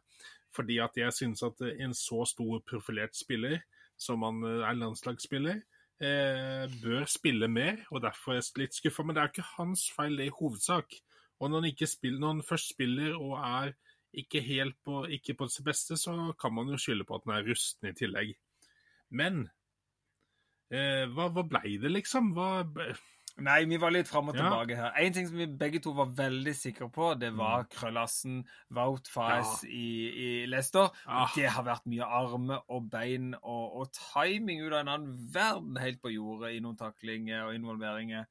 fordi 0.58 0.80
at 0.82 0.98
jeg 0.98 1.14
syns 1.14 1.44
at 1.46 1.64
en 1.70 1.94
så 1.96 2.24
stor 2.28 2.62
profilert 2.66 3.16
spiller 3.16 3.60
som 3.98 4.26
han 4.26 4.42
eh, 4.46 4.62
er 4.66 4.78
landslagsspiller, 4.78 5.64
bør 5.98 7.08
spille 7.10 7.48
mer, 7.50 7.80
og 7.90 8.04
derfor 8.04 8.36
er 8.36 8.36
jeg 8.38 8.60
litt 8.60 8.76
skuffa. 8.76 9.02
Men 9.02 9.16
det 9.16 9.22
er 9.22 9.32
ikke 9.32 9.48
hans 9.56 9.88
feil, 9.90 10.14
det 10.14 10.28
i 10.28 10.34
hovedsak. 10.36 10.94
Og 11.42 11.50
når 11.50 11.64
han, 11.64 11.86
spiller, 11.90 12.20
når 12.22 12.36
han 12.36 12.42
først 12.46 12.70
spiller 12.70 13.16
og 13.18 13.32
er 13.38 13.72
ikke 14.14 14.40
helt 14.40 14.76
på, 14.84 15.04
ikke 15.10 15.34
på 15.34 15.48
sitt 15.50 15.66
beste, 15.66 15.96
så 15.96 16.14
kan 16.40 16.54
man 16.54 16.70
jo 16.72 16.78
skylde 16.80 17.06
på 17.08 17.18
at 17.18 17.26
han 17.26 17.36
er 17.36 17.50
rusten 17.50 17.90
i 17.90 17.94
tillegg. 17.96 18.34
Men 19.10 19.44
eh, 20.72 21.04
hva, 21.12 21.28
hva 21.34 21.44
blei 21.48 21.76
det, 21.80 21.92
liksom? 21.92 22.32
Hva 22.36 22.64
Nei, 23.44 23.60
vi 23.70 23.78
var 23.78 23.92
litt 23.94 24.08
fram 24.10 24.32
og 24.32 24.36
tilbake 24.36 24.74
ja. 24.74 24.88
her. 24.88 24.96
En 25.04 25.14
ting 25.14 25.28
som 25.28 25.38
vi 25.38 25.46
begge 25.60 25.78
to 25.82 25.92
var 25.94 26.10
veldig 26.16 26.54
sikre 26.58 26.88
på, 26.90 27.12
det 27.20 27.30
var 27.38 27.62
mm. 27.62 27.70
krøllassen 27.76 28.40
Wout 28.74 29.10
Faes 29.12 29.62
ja. 29.62 29.70
i, 29.70 29.88
i, 30.10 30.28
Leicester. 30.50 30.90
Ah. 31.06 31.30
Det 31.36 31.46
har 31.54 31.66
vært 31.66 31.86
mye 31.90 32.08
arme 32.18 32.58
og 32.66 32.90
bein 32.90 33.32
og, 33.38 33.64
og, 33.78 33.92
timing 33.94 34.64
ut 34.64 34.72
av 34.72 34.80
en 34.80 34.92
annen 34.96 35.16
verden 35.34 35.78
helt 35.78 36.02
på 36.02 36.12
jordet 36.16 36.56
i 36.56 36.62
noen 36.64 36.78
taklinger 36.80 37.46
og 37.46 37.54
involveringer. 37.58 38.26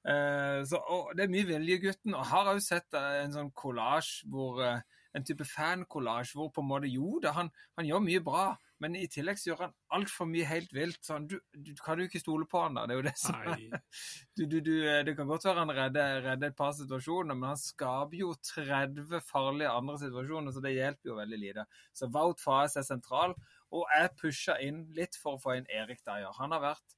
Uh, 0.00 0.60
så, 0.68 0.80
det 1.16 1.26
er 1.26 1.32
mye 1.32 1.48
vilje, 1.48 1.80
gutten. 1.86 2.16
Og 2.16 2.28
har 2.28 2.52
òg 2.52 2.60
sett 2.64 2.96
uh, 2.96 3.20
en 3.24 3.36
sånn 3.36 3.52
kollasj 3.56 4.26
hvor 4.32 4.60
uh, 4.60 4.80
en 5.16 5.26
type 5.26 5.44
fan-kollasj 5.48 6.36
hvor 6.36 6.52
på 6.54 6.62
en 6.62 6.68
måte 6.70 6.90
Jo 6.90 7.18
da, 7.22 7.34
han, 7.36 7.50
han, 7.78 7.88
gjør 7.88 8.04
mye 8.04 8.22
bra, 8.24 8.44
men 8.80 8.96
i 8.96 9.06
tillegg 9.12 9.38
så 9.38 9.50
gjør 9.50 9.62
han 9.66 9.74
altfor 9.96 10.28
mye 10.30 10.46
helt 10.48 10.72
vilt. 10.72 11.00
Sånn, 11.04 11.26
du, 11.28 11.36
du, 11.52 11.72
kan 11.84 12.00
jo 12.00 12.06
ikke 12.08 12.22
stole 12.22 12.46
på 12.48 12.62
han 12.64 12.78
da, 12.78 12.86
det 12.88 12.94
er 12.94 13.00
jo 13.00 13.06
det 13.06 13.14
som 13.20 13.40
du, 14.36 14.44
du, 14.46 14.56
du, 14.64 14.72
Det 15.06 15.14
kan 15.18 15.28
godt 15.28 15.44
være 15.48 15.64
han 15.64 15.74
redder, 15.76 16.22
redder, 16.24 16.52
et 16.52 16.58
par 16.58 16.72
situasjoner, 16.78 17.36
men 17.36 17.52
han 17.52 17.60
skaper 17.60 18.16
jo 18.22 18.32
30 18.52 19.20
farlige 19.28 19.74
andre 19.74 19.98
situasjoner, 20.00 20.54
så 20.56 20.64
det 20.64 20.76
hjelper 20.78 21.12
jo 21.12 21.18
veldig 21.20 21.42
lite. 21.44 21.66
Så 21.96 22.08
Wout 22.14 22.40
Faes 22.40 22.78
er 22.80 22.86
sentral, 22.88 23.36
og 23.70 23.84
jeg 23.92 24.14
pusha 24.18 24.56
inn 24.64 24.86
litt 24.96 25.18
for 25.20 25.36
å 25.36 25.42
få 25.42 25.58
inn 25.58 25.68
Erik 25.70 26.00
Dyer. 26.06 26.32
Han 26.40 26.56
har 26.56 26.64
vært 26.72 26.96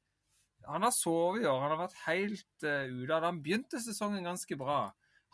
han 0.62 0.84
har 0.86 0.92
sovet 0.94 1.42
i 1.42 1.46
år. 1.50 1.58
Han 1.58 1.72
har 1.74 1.80
vært 1.80 2.02
helt 2.04 2.66
uh, 2.66 2.86
ute 2.86 3.10
av 3.10 3.16
det. 3.16 3.26
Han 3.26 3.40
begynte 3.42 3.80
sesongen 3.82 4.26
ganske 4.26 4.58
bra. 4.58 4.84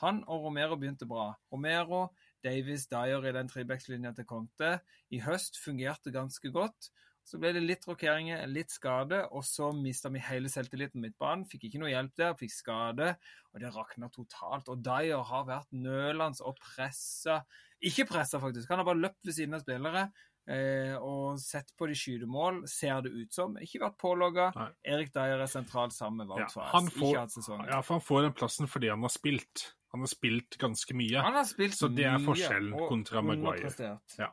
Han 0.03 0.23
og 0.31 0.47
Romero 0.47 0.79
begynte 0.79 1.09
bra. 1.11 1.33
Romero 1.53 2.07
Davies 2.45 2.87
Dyer 2.91 3.27
i 3.29 3.35
den 3.35 3.51
trebackslinja 3.51 4.15
til 4.17 4.27
Conte. 4.29 4.79
I 5.11 5.23
høst 5.25 5.59
fungerte 5.63 6.15
ganske 6.15 6.53
godt. 6.55 6.91
Så 7.29 7.37
ble 7.37 7.51
det 7.53 7.61
litt 7.61 7.85
rokeringer, 7.85 8.47
litt 8.49 8.73
skade, 8.73 9.19
og 9.37 9.43
så 9.45 9.69
mista 9.77 10.09
vi 10.09 10.23
hele 10.25 10.49
selvtilliten 10.49 11.03
midtbanen. 11.05 11.45
Fikk 11.51 11.67
ikke 11.69 11.83
noe 11.83 11.91
hjelp 11.93 12.15
der, 12.17 12.37
fikk 12.41 12.55
skade, 12.55 13.11
og 13.53 13.61
det 13.61 13.73
rakna 13.75 14.09
totalt. 14.15 14.71
Og 14.73 14.81
Dyer 14.81 15.21
har 15.29 15.45
vært 15.49 15.69
nølende 15.77 16.47
og 16.49 16.57
pressa 16.63 17.43
Ikke 17.85 18.09
pressa, 18.09 18.41
faktisk. 18.43 18.71
Han 18.73 18.81
har 18.81 18.89
bare 18.89 19.03
løpt 19.05 19.29
ved 19.29 19.37
siden 19.37 19.55
av 19.55 19.61
spillere. 19.63 20.09
Eh, 20.49 20.95
og 21.05 21.37
sett 21.43 21.75
på 21.77 21.87
de 21.91 21.97
skytemål, 21.99 22.63
ser 22.71 23.03
det 23.05 23.13
ut 23.13 23.37
som. 23.37 23.59
Ikke 23.61 23.83
vært 23.83 23.99
pålogga. 24.01 24.49
Erik 24.89 25.13
Dyer 25.13 25.45
er 25.45 25.51
sentralt 25.53 25.93
sammen 25.93 26.23
med 26.23 26.33
Wout 26.33 26.57
ja, 26.57 26.79
Ikke 26.81 27.13
hatt 27.21 27.35
sesong. 27.37 27.67
Ja, 27.69 27.83
for 27.85 27.99
han 27.99 28.07
får 28.07 28.25
den 28.31 28.39
plassen 28.41 28.71
fordi 28.73 28.89
han 28.89 29.05
har 29.05 29.13
spilt. 29.13 29.69
Han 29.95 30.05
har 30.05 30.11
spilt 30.11 30.59
ganske 30.61 30.97
mye. 30.97 31.23
Han 31.25 31.39
har 31.39 31.47
spilt 31.49 31.77
så 31.79 31.89
det 31.89 32.05
er 32.09 32.21
forskjellen 32.21 32.75
kontra 32.91 33.23
Maguire. 33.25 33.97
Ja. 34.19 34.29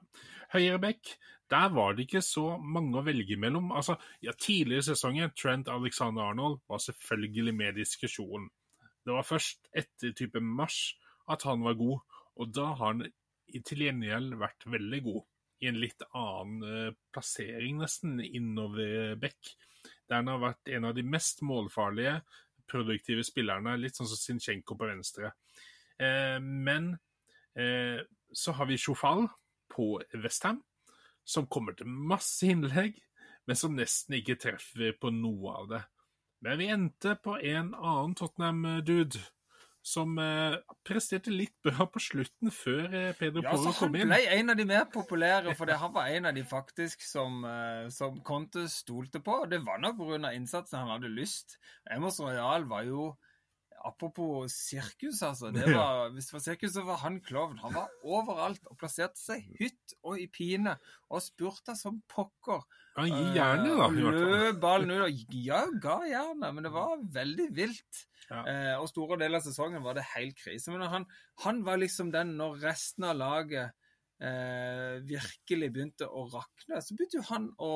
Høyrebekk, 0.51 1.13
der 1.51 1.69
var 1.73 1.95
det 1.95 2.07
ikke 2.07 2.23
så 2.25 2.57
mange 2.59 2.99
å 2.99 3.05
velge 3.05 3.37
mellom. 3.39 3.71
Altså, 3.75 3.95
ja, 4.25 4.33
Tidligere 4.35 4.83
i 4.83 4.87
sesongen, 4.89 5.33
Trent 5.37 5.71
Alexander 5.71 6.27
Arnold 6.27 6.59
var 6.67 6.81
selvfølgelig 6.83 7.55
med 7.55 7.73
i 7.75 7.85
diskusjonen. 7.85 8.49
Det 9.05 9.13
var 9.13 9.27
først 9.27 9.69
etter 9.77 10.15
type 10.17 10.41
mars 10.41 10.95
at 11.31 11.45
han 11.45 11.63
var 11.65 11.77
god, 11.77 12.01
og 12.41 12.51
da 12.53 12.71
har 12.73 12.91
han 12.91 13.05
til 13.65 13.85
gjengjeld 13.85 14.35
vært 14.41 14.65
veldig 14.67 15.01
god. 15.05 15.21
I 15.63 15.69
en 15.69 15.79
litt 15.79 16.01
annen 16.09 16.65
eh, 16.67 16.95
plassering, 17.15 17.77
nesten, 17.79 18.17
innover 18.19 19.15
bekk. 19.21 19.53
Der 20.09 20.19
han 20.19 20.33
har 20.33 20.41
vært 20.41 20.73
en 20.75 20.89
av 20.89 20.97
de 20.97 21.05
mest 21.07 21.45
målfarlige, 21.45 22.19
produktive 22.69 23.23
spillerne, 23.25 23.77
litt 23.79 23.97
sånn 23.97 24.09
som 24.09 24.19
Sinchenko 24.19 24.77
på 24.77 24.89
venstre. 24.89 25.31
Eh, 26.01 26.37
men 26.41 26.93
eh, 27.57 28.01
så 28.31 28.55
har 28.57 28.69
vi 28.69 28.79
Sjofal 28.81 29.27
på 29.71 29.89
Westham, 30.13 30.61
som 31.25 31.47
kommer 31.49 31.77
til 31.77 31.89
masse 31.89 32.47
innlegg, 32.47 32.97
men 33.45 33.57
som 33.59 33.75
nesten 33.77 34.17
ikke 34.19 34.39
treffer 34.41 34.95
på 34.99 35.11
noe 35.13 35.53
av 35.61 35.69
det. 35.71 35.83
Men 36.45 36.59
vi 36.61 36.69
endte 36.73 37.15
på 37.23 37.37
en 37.39 37.71
annen 37.73 38.13
Tottenham-dude 38.17 39.21
som 39.85 40.17
eh, 40.17 40.55
presterte 40.85 41.29
litt 41.29 41.53
bra 41.63 41.85
på 41.85 42.01
slutten, 42.01 42.49
før 42.53 42.87
eh, 42.89 43.11
Pedro 43.19 43.43
Ja, 43.45 43.53
Porro 43.53 43.73
så 43.75 43.85
inn. 43.91 43.99
Han 44.01 44.13
ble 44.15 44.37
en 44.39 44.53
av 44.53 44.57
de 44.57 44.65
mer 44.69 44.87
populære, 44.89 45.53
for 45.59 45.69
han 45.69 45.93
var 45.93 46.09
en 46.09 46.29
av 46.31 46.37
de 46.37 46.41
faktisk 46.49 47.05
som, 47.05 47.43
eh, 47.45 47.85
som 47.93 48.17
Conte 48.25 48.65
stolte 48.71 49.21
på. 49.21 49.43
Det 49.51 49.61
var 49.65 49.83
nok 49.83 50.01
pga. 50.01 50.33
innsatsen 50.33 50.81
han 50.81 50.95
hadde 50.95 51.13
lyst. 51.13 51.59
Emos 51.93 52.17
Royal 52.19 52.65
var 52.71 52.89
jo 52.89 53.11
Apropos 53.85 54.47
sirkus, 54.53 55.21
altså. 55.25 55.51
Det 55.53 55.65
var, 55.75 56.09
hvis 56.13 56.29
det 56.29 56.35
var 56.37 56.43
sirkus, 56.45 56.73
så 56.73 56.85
var 56.87 57.01
han 57.03 57.19
klovn. 57.25 57.59
Han 57.61 57.75
var 57.75 57.91
overalt 58.01 58.65
og 58.71 58.79
plasserte 58.81 59.19
seg 59.19 59.45
hytt 59.59 59.95
og 60.01 60.19
i 60.21 60.27
pine 60.31 60.77
og 61.09 61.23
spurte 61.25 61.75
som 61.77 61.99
pokker. 62.11 62.63
Han 62.97 63.11
gir 63.11 63.39
jernet, 63.41 63.75
da. 63.75 63.89
Eh, 63.91 64.17
løp 64.17 64.59
ballen 64.63 64.95
ut. 64.95 65.05
og 65.05 65.37
Ja, 65.37 65.65
ga 65.81 65.99
jernet, 66.09 66.49
men 66.55 66.65
det 66.65 66.73
var 66.73 67.01
veldig 67.19 67.49
vilt. 67.57 68.05
Ja. 68.29 68.41
Eh, 68.49 68.75
og 68.79 68.89
store 68.89 69.19
deler 69.21 69.41
av 69.41 69.45
sesongen 69.45 69.83
var 69.85 69.97
det 69.97 70.07
helt 70.15 70.39
krise. 70.39 70.73
Men 70.73 70.87
han, 70.89 71.09
han 71.43 71.61
var 71.67 71.81
liksom 71.81 72.13
den 72.15 72.37
når 72.39 72.63
resten 72.63 73.05
av 73.11 73.19
laget 73.19 73.75
eh, 74.23 74.97
virkelig 75.05 75.71
begynte 75.75 76.09
å 76.09 76.25
rakne, 76.31 76.81
så 76.81 76.95
begynte 76.95 77.21
jo 77.21 77.29
han 77.33 77.51
å 77.59 77.75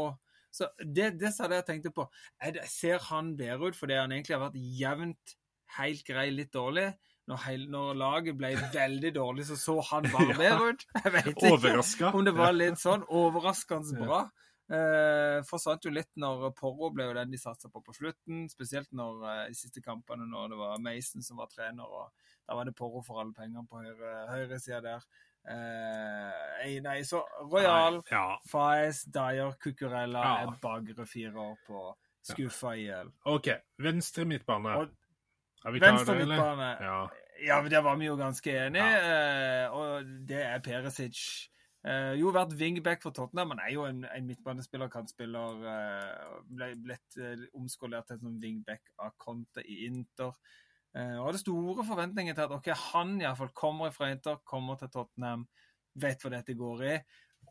så 0.50 0.66
Det, 0.82 1.12
det 1.22 1.30
sa 1.36 1.46
det 1.46 1.60
jeg 1.60 1.66
tenkte 1.68 1.92
på. 1.94 2.08
Det, 2.42 2.64
ser 2.66 3.04
han 3.12 3.36
bedre 3.38 3.70
ut 3.70 3.78
fordi 3.78 4.00
han 4.00 4.10
egentlig 4.16 4.34
har 4.34 4.48
vært 4.48 4.58
jevnt 4.58 5.36
helt 5.78 6.04
grei, 6.08 6.30
litt 6.34 6.52
dårlig? 6.54 6.90
Når, 7.30 7.38
heil, 7.46 7.66
når 7.70 7.94
laget 8.00 8.38
ble 8.40 8.56
veldig 8.74 9.12
dårlig, 9.16 9.46
så 9.46 9.56
så 9.62 9.76
han 9.92 10.08
bare 10.16 10.34
bedre 10.38 10.72
ut. 10.74 10.86
Jeg 11.04 11.14
vet 11.14 11.28
ikke 11.34 11.52
Overraska. 11.54 12.12
om 12.18 12.26
det 12.26 12.34
var 12.38 12.56
litt 12.58 12.80
sånn. 12.82 13.04
Overraskende 13.10 14.02
bra. 14.02 14.24
Eh, 14.70 15.40
forsvant 15.50 15.86
jo 15.86 15.90
litt 15.94 16.10
når 16.22 16.52
Porro 16.58 16.92
ble 16.94 17.08
jo 17.08 17.14
den 17.18 17.32
de 17.34 17.38
satsa 17.42 17.70
på 17.74 17.82
på 17.86 17.94
slutten. 17.98 18.44
Spesielt 18.50 18.90
når 18.94 19.24
eh, 19.30 19.46
i 19.54 19.58
siste 19.58 19.82
kampene 19.86 20.26
når 20.30 20.52
det 20.54 20.60
var 20.60 20.82
Mason 20.82 21.26
som 21.26 21.38
var 21.42 21.50
trener. 21.54 21.86
og 21.86 22.12
Da 22.50 22.58
var 22.58 22.66
det 22.70 22.76
Porro 22.78 23.02
for 23.06 23.22
alle 23.22 23.34
pengene 23.38 23.66
på 23.70 23.82
høyre, 23.82 24.14
høyresida 24.34 24.82
der. 24.86 25.08
Eh, 25.50 26.80
nei, 26.84 27.00
så 27.08 27.22
Royal, 27.50 28.02
Ja, 28.12 28.38
Faez, 28.50 29.04
Dyer, 29.06 29.54
Cucurella 29.62 30.22
Ja. 30.24 30.36
er 30.44 30.58
bagre 30.62 31.06
fire 31.08 31.34
år 31.40 31.58
på 31.68 31.84
skuffa 32.30 32.76
i 32.78 32.86
hjel. 32.90 33.12
OK. 33.26 33.48
Venstre 33.80 34.26
midtbane. 34.26 34.76
Og 34.84 34.90
Venstre 35.66 36.16
midtbane 36.16 36.70
Ja. 36.80 37.02
Ja, 37.40 37.62
der 37.64 37.82
var 37.82 37.96
vi 37.96 38.06
jo 38.06 38.18
ganske 38.20 38.52
enige, 38.52 38.84
eh, 38.84 39.72
og 39.72 40.04
det 40.28 40.42
er 40.44 40.60
Perisic. 40.60 41.48
Eh, 41.88 42.18
jo 42.20 42.34
vært 42.36 42.58
wingback 42.60 43.02
for 43.02 43.16
Tottenham. 43.16 43.54
Han 43.54 43.62
er 43.64 43.72
jo 43.72 43.86
en, 43.88 44.02
en 44.04 44.26
midtbanespiller, 44.28 44.90
kantspiller. 44.92 45.62
Eh, 45.72 46.34
ble 46.52 46.74
blitt 46.84 47.20
omskolert 47.56 48.10
til 48.10 48.18
en 48.18 48.26
sånn 48.26 48.42
wingback 48.44 48.92
av 49.00 49.16
Conte 49.18 49.64
i 49.64 49.86
Inter. 49.88 50.36
Og 51.00 51.28
hadde 51.28 51.40
store 51.40 51.84
forventninger 51.86 52.34
til 52.34 52.48
at 52.48 52.54
ok, 52.56 52.68
han 52.92 53.20
iallfall 53.22 53.52
kommer 53.56 53.94
fra 53.96 54.10
Inter, 54.12 54.40
kommer 54.44 54.80
til 54.80 54.90
Tottenham, 54.92 55.46
vet 56.02 56.24
hva 56.26 56.34
dette 56.34 56.58
går 56.58 56.86
i. 56.90 56.96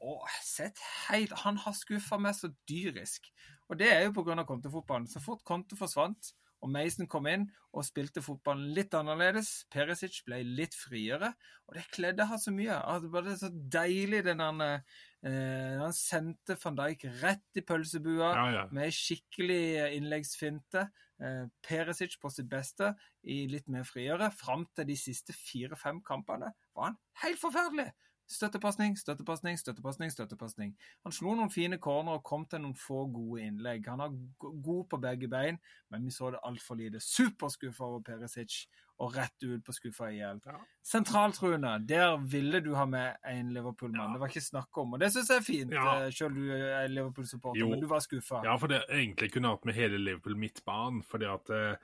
Og 0.04 0.26
sett 0.44 0.78
helt, 1.08 1.32
Han 1.44 1.56
har 1.62 1.72
skuffa 1.72 2.18
meg 2.20 2.34
så 2.36 2.50
dyrisk. 2.68 3.30
Og 3.70 3.78
det 3.78 3.88
er 3.94 4.04
jo 4.04 4.12
pga. 4.18 4.42
Conte-fotballen. 4.44 5.08
Så 5.08 5.22
fort 5.22 5.44
Conte 5.46 5.78
forsvant, 5.78 6.32
og 6.62 6.70
Mason 6.74 7.06
kom 7.10 7.26
inn 7.30 7.44
og 7.76 7.84
spilte 7.86 8.22
fotballen 8.24 8.72
litt 8.74 8.94
annerledes. 8.96 9.64
Perisic 9.70 10.22
ble 10.26 10.40
litt 10.42 10.74
friere, 10.74 11.32
og 11.68 11.76
det 11.76 11.84
kledde 11.94 12.26
han 12.26 12.40
så 12.42 12.50
mye. 12.54 12.74
Altså, 12.80 13.04
det 13.06 13.12
var 13.14 13.28
så 13.38 13.50
deilig 13.78 14.22
den 14.26 14.42
han, 14.42 14.60
eh, 14.64 15.78
Han 15.78 15.92
sendte 15.92 16.56
van 16.62 16.78
Dijk 16.78 17.04
rett 17.22 17.60
i 17.60 17.64
pølsebua 17.66 18.32
Ja, 18.34 18.46
ja. 18.54 18.64
med 18.72 18.90
skikkelig 18.94 19.94
innleggsfinte. 19.98 20.88
Eh, 21.20 21.46
Perisic 21.66 22.18
på 22.22 22.30
sitt 22.30 22.48
beste 22.48 22.94
i 23.24 23.46
litt 23.50 23.68
mer 23.68 23.84
friere. 23.84 24.30
Fram 24.34 24.66
til 24.74 24.86
de 24.86 24.96
siste 24.96 25.34
fire-fem 25.34 26.02
kampene 26.06 26.52
var 26.74 26.92
han 26.92 26.98
helt 27.24 27.40
forferdelig. 27.42 27.90
Støttepasning, 28.28 28.98
støttepasning, 28.98 29.58
støttepasning. 29.58 30.12
støttepasning. 30.12 30.74
Han 31.04 31.12
slo 31.12 31.32
noen 31.34 31.50
fine 31.50 31.78
corner 31.78 32.18
og 32.18 32.24
kom 32.28 32.44
til 32.46 32.60
noen 32.60 32.76
få 32.76 33.06
gode 33.12 33.40
innlegg. 33.42 33.88
Han 33.88 34.00
er 34.04 34.16
god 34.38 34.84
på 34.90 35.00
begge 35.00 35.30
bein, 35.32 35.58
men 35.88 36.04
vi 36.04 36.12
så 36.12 36.30
det 36.30 36.42
altfor 36.44 36.76
lite. 36.76 37.00
Superskuffa 37.00 37.84
over 37.84 38.04
Perisic 38.04 38.66
og 38.98 39.14
rett 39.14 39.44
ut 39.46 39.62
på 39.62 39.72
skuffa 39.76 40.08
i 40.11 40.16
hjel. 40.18 40.40
Ja. 40.44 40.56
Sentraltruende, 40.82 41.76
der 41.87 42.16
ville 42.26 42.58
du 42.64 42.72
ha 42.74 42.84
med 42.90 43.16
en 43.30 43.52
Liverpool-mann. 43.54 44.08
Ja. 44.08 44.12
Det 44.16 44.20
var 44.24 44.32
ikke 44.32 44.42
snakk 44.42 44.80
om, 44.82 44.96
og 44.96 45.00
det 45.00 45.12
syns 45.14 45.28
jeg 45.30 45.38
er 45.38 45.46
fint, 45.46 45.72
Ja. 45.76 45.84
eh, 46.02 46.11
selv 46.11 46.34
du 46.34 46.50
er 46.50 46.88
Liverpool-supporter, 46.90 47.68
men 47.70 47.80
du 47.80 47.87
var 47.87 48.00
skuffa. 48.02 48.40
Ja, 48.44 48.56
for 48.58 48.66
det 48.66 48.82
egentlig 48.90 49.30
kunne 49.32 49.52
hatt 49.54 49.64
med 49.64 49.74
hele 49.78 49.98
Liverpool 50.02 50.34
midtbanen. 50.37 51.02
Fordi 51.06 51.26
at 51.30 51.50
eh, 51.50 51.76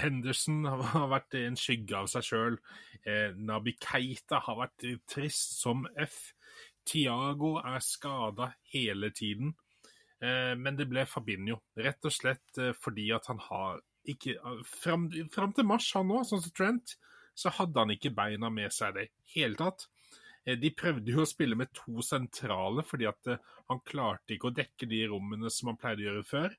Henderson 0.00 0.64
har 0.64 1.08
vært 1.12 1.34
en 1.40 1.56
skygge 1.60 1.96
av 1.98 2.08
seg 2.12 2.26
sjøl. 2.26 2.58
Eh, 3.04 3.32
Nabi 3.36 3.76
Keita 3.80 4.40
har 4.46 4.56
vært 4.56 4.86
trist 5.10 5.58
som 5.60 5.86
F. 5.96 6.32
Tiago 6.88 7.58
er 7.60 7.78
skada 7.84 8.54
hele 8.72 9.10
tiden. 9.14 9.52
Eh, 10.22 10.54
men 10.56 10.76
det 10.76 10.88
ble 10.90 11.04
Fabinho. 11.08 11.60
Rett 11.76 12.04
og 12.08 12.12
slett 12.12 12.58
eh, 12.58 12.72
fordi 12.76 13.10
at 13.16 13.28
han 13.30 13.38
har 13.50 13.80
ikke 14.08 14.36
Fram, 14.66 15.08
fram 15.32 15.52
til 15.52 15.66
mars, 15.68 15.90
han 15.94 16.10
òg, 16.10 16.24
sånn 16.28 16.42
som 16.42 16.52
Trent, 16.56 16.96
så 17.36 17.52
hadde 17.56 17.78
han 17.78 17.92
ikke 17.94 18.12
beina 18.14 18.50
med 18.52 18.72
seg 18.74 18.94
i 18.94 18.98
det 19.00 19.08
hele 19.34 19.58
tatt. 19.58 19.86
Eh, 20.44 20.56
De 20.56 20.70
prøvde 20.74 21.12
jo 21.12 21.22
å 21.24 21.28
spille 21.28 21.56
med 21.58 21.72
to 21.76 22.02
sentrale, 22.04 22.84
fordi 22.86 23.08
at 23.10 23.30
eh, 23.32 23.40
han 23.70 23.82
klarte 23.86 24.34
ikke 24.34 24.50
å 24.50 24.56
dekke 24.56 24.88
de 24.90 25.04
rommene 25.12 25.50
som 25.52 25.70
han 25.70 25.78
pleide 25.80 26.04
å 26.04 26.08
gjøre 26.08 26.26
før. 26.28 26.56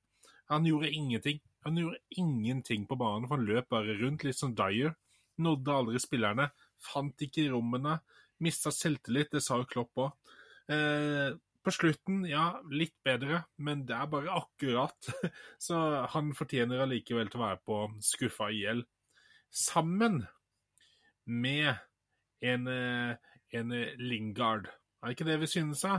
Han 0.51 0.67
gjorde 0.67 0.91
ingenting. 0.91 1.41
Han 1.65 1.77
gjorde 1.77 1.99
ingenting 2.17 2.87
på 2.89 2.97
banen, 2.97 3.27
for 3.27 3.37
han 3.37 3.47
løp 3.47 3.69
bare 3.69 3.97
rundt, 3.99 4.25
litt 4.25 4.37
som 4.39 4.55
Dyer. 4.57 4.95
Nådde 5.41 5.75
aldri 5.75 6.01
spillerne, 6.01 6.49
fant 6.81 7.23
ikke 7.23 7.49
rommene, 7.53 7.99
mista 8.41 8.71
selvtillit, 8.73 9.31
det 9.31 9.43
sa 9.45 9.59
jo 9.61 9.67
Klopp 9.69 10.01
òg. 10.01 10.35
Eh, 10.71 11.31
på 11.65 11.73
slutten, 11.75 12.23
ja, 12.29 12.55
litt 12.73 12.95
bedre, 13.05 13.43
men 13.61 13.85
det 13.89 13.95
er 13.97 14.09
bare 14.11 14.33
akkurat. 14.41 15.11
Så 15.65 15.77
han 16.13 16.33
fortjener 16.37 16.83
allikevel 16.85 17.29
til 17.31 17.41
å 17.41 17.45
være 17.45 17.61
på 17.67 17.79
skuffa 18.05 18.49
i 18.51 18.63
hjel. 18.63 18.83
Sammen 19.51 20.23
med 21.29 21.75
en, 22.41 22.67
eh, 22.67 23.15
en 23.57 23.75
Lingard. 24.01 24.69
Er 25.01 25.09
det 25.09 25.15
ikke 25.15 25.25
det 25.31 25.35
vi 25.41 25.47
synes 25.49 25.79
da? 25.81 25.95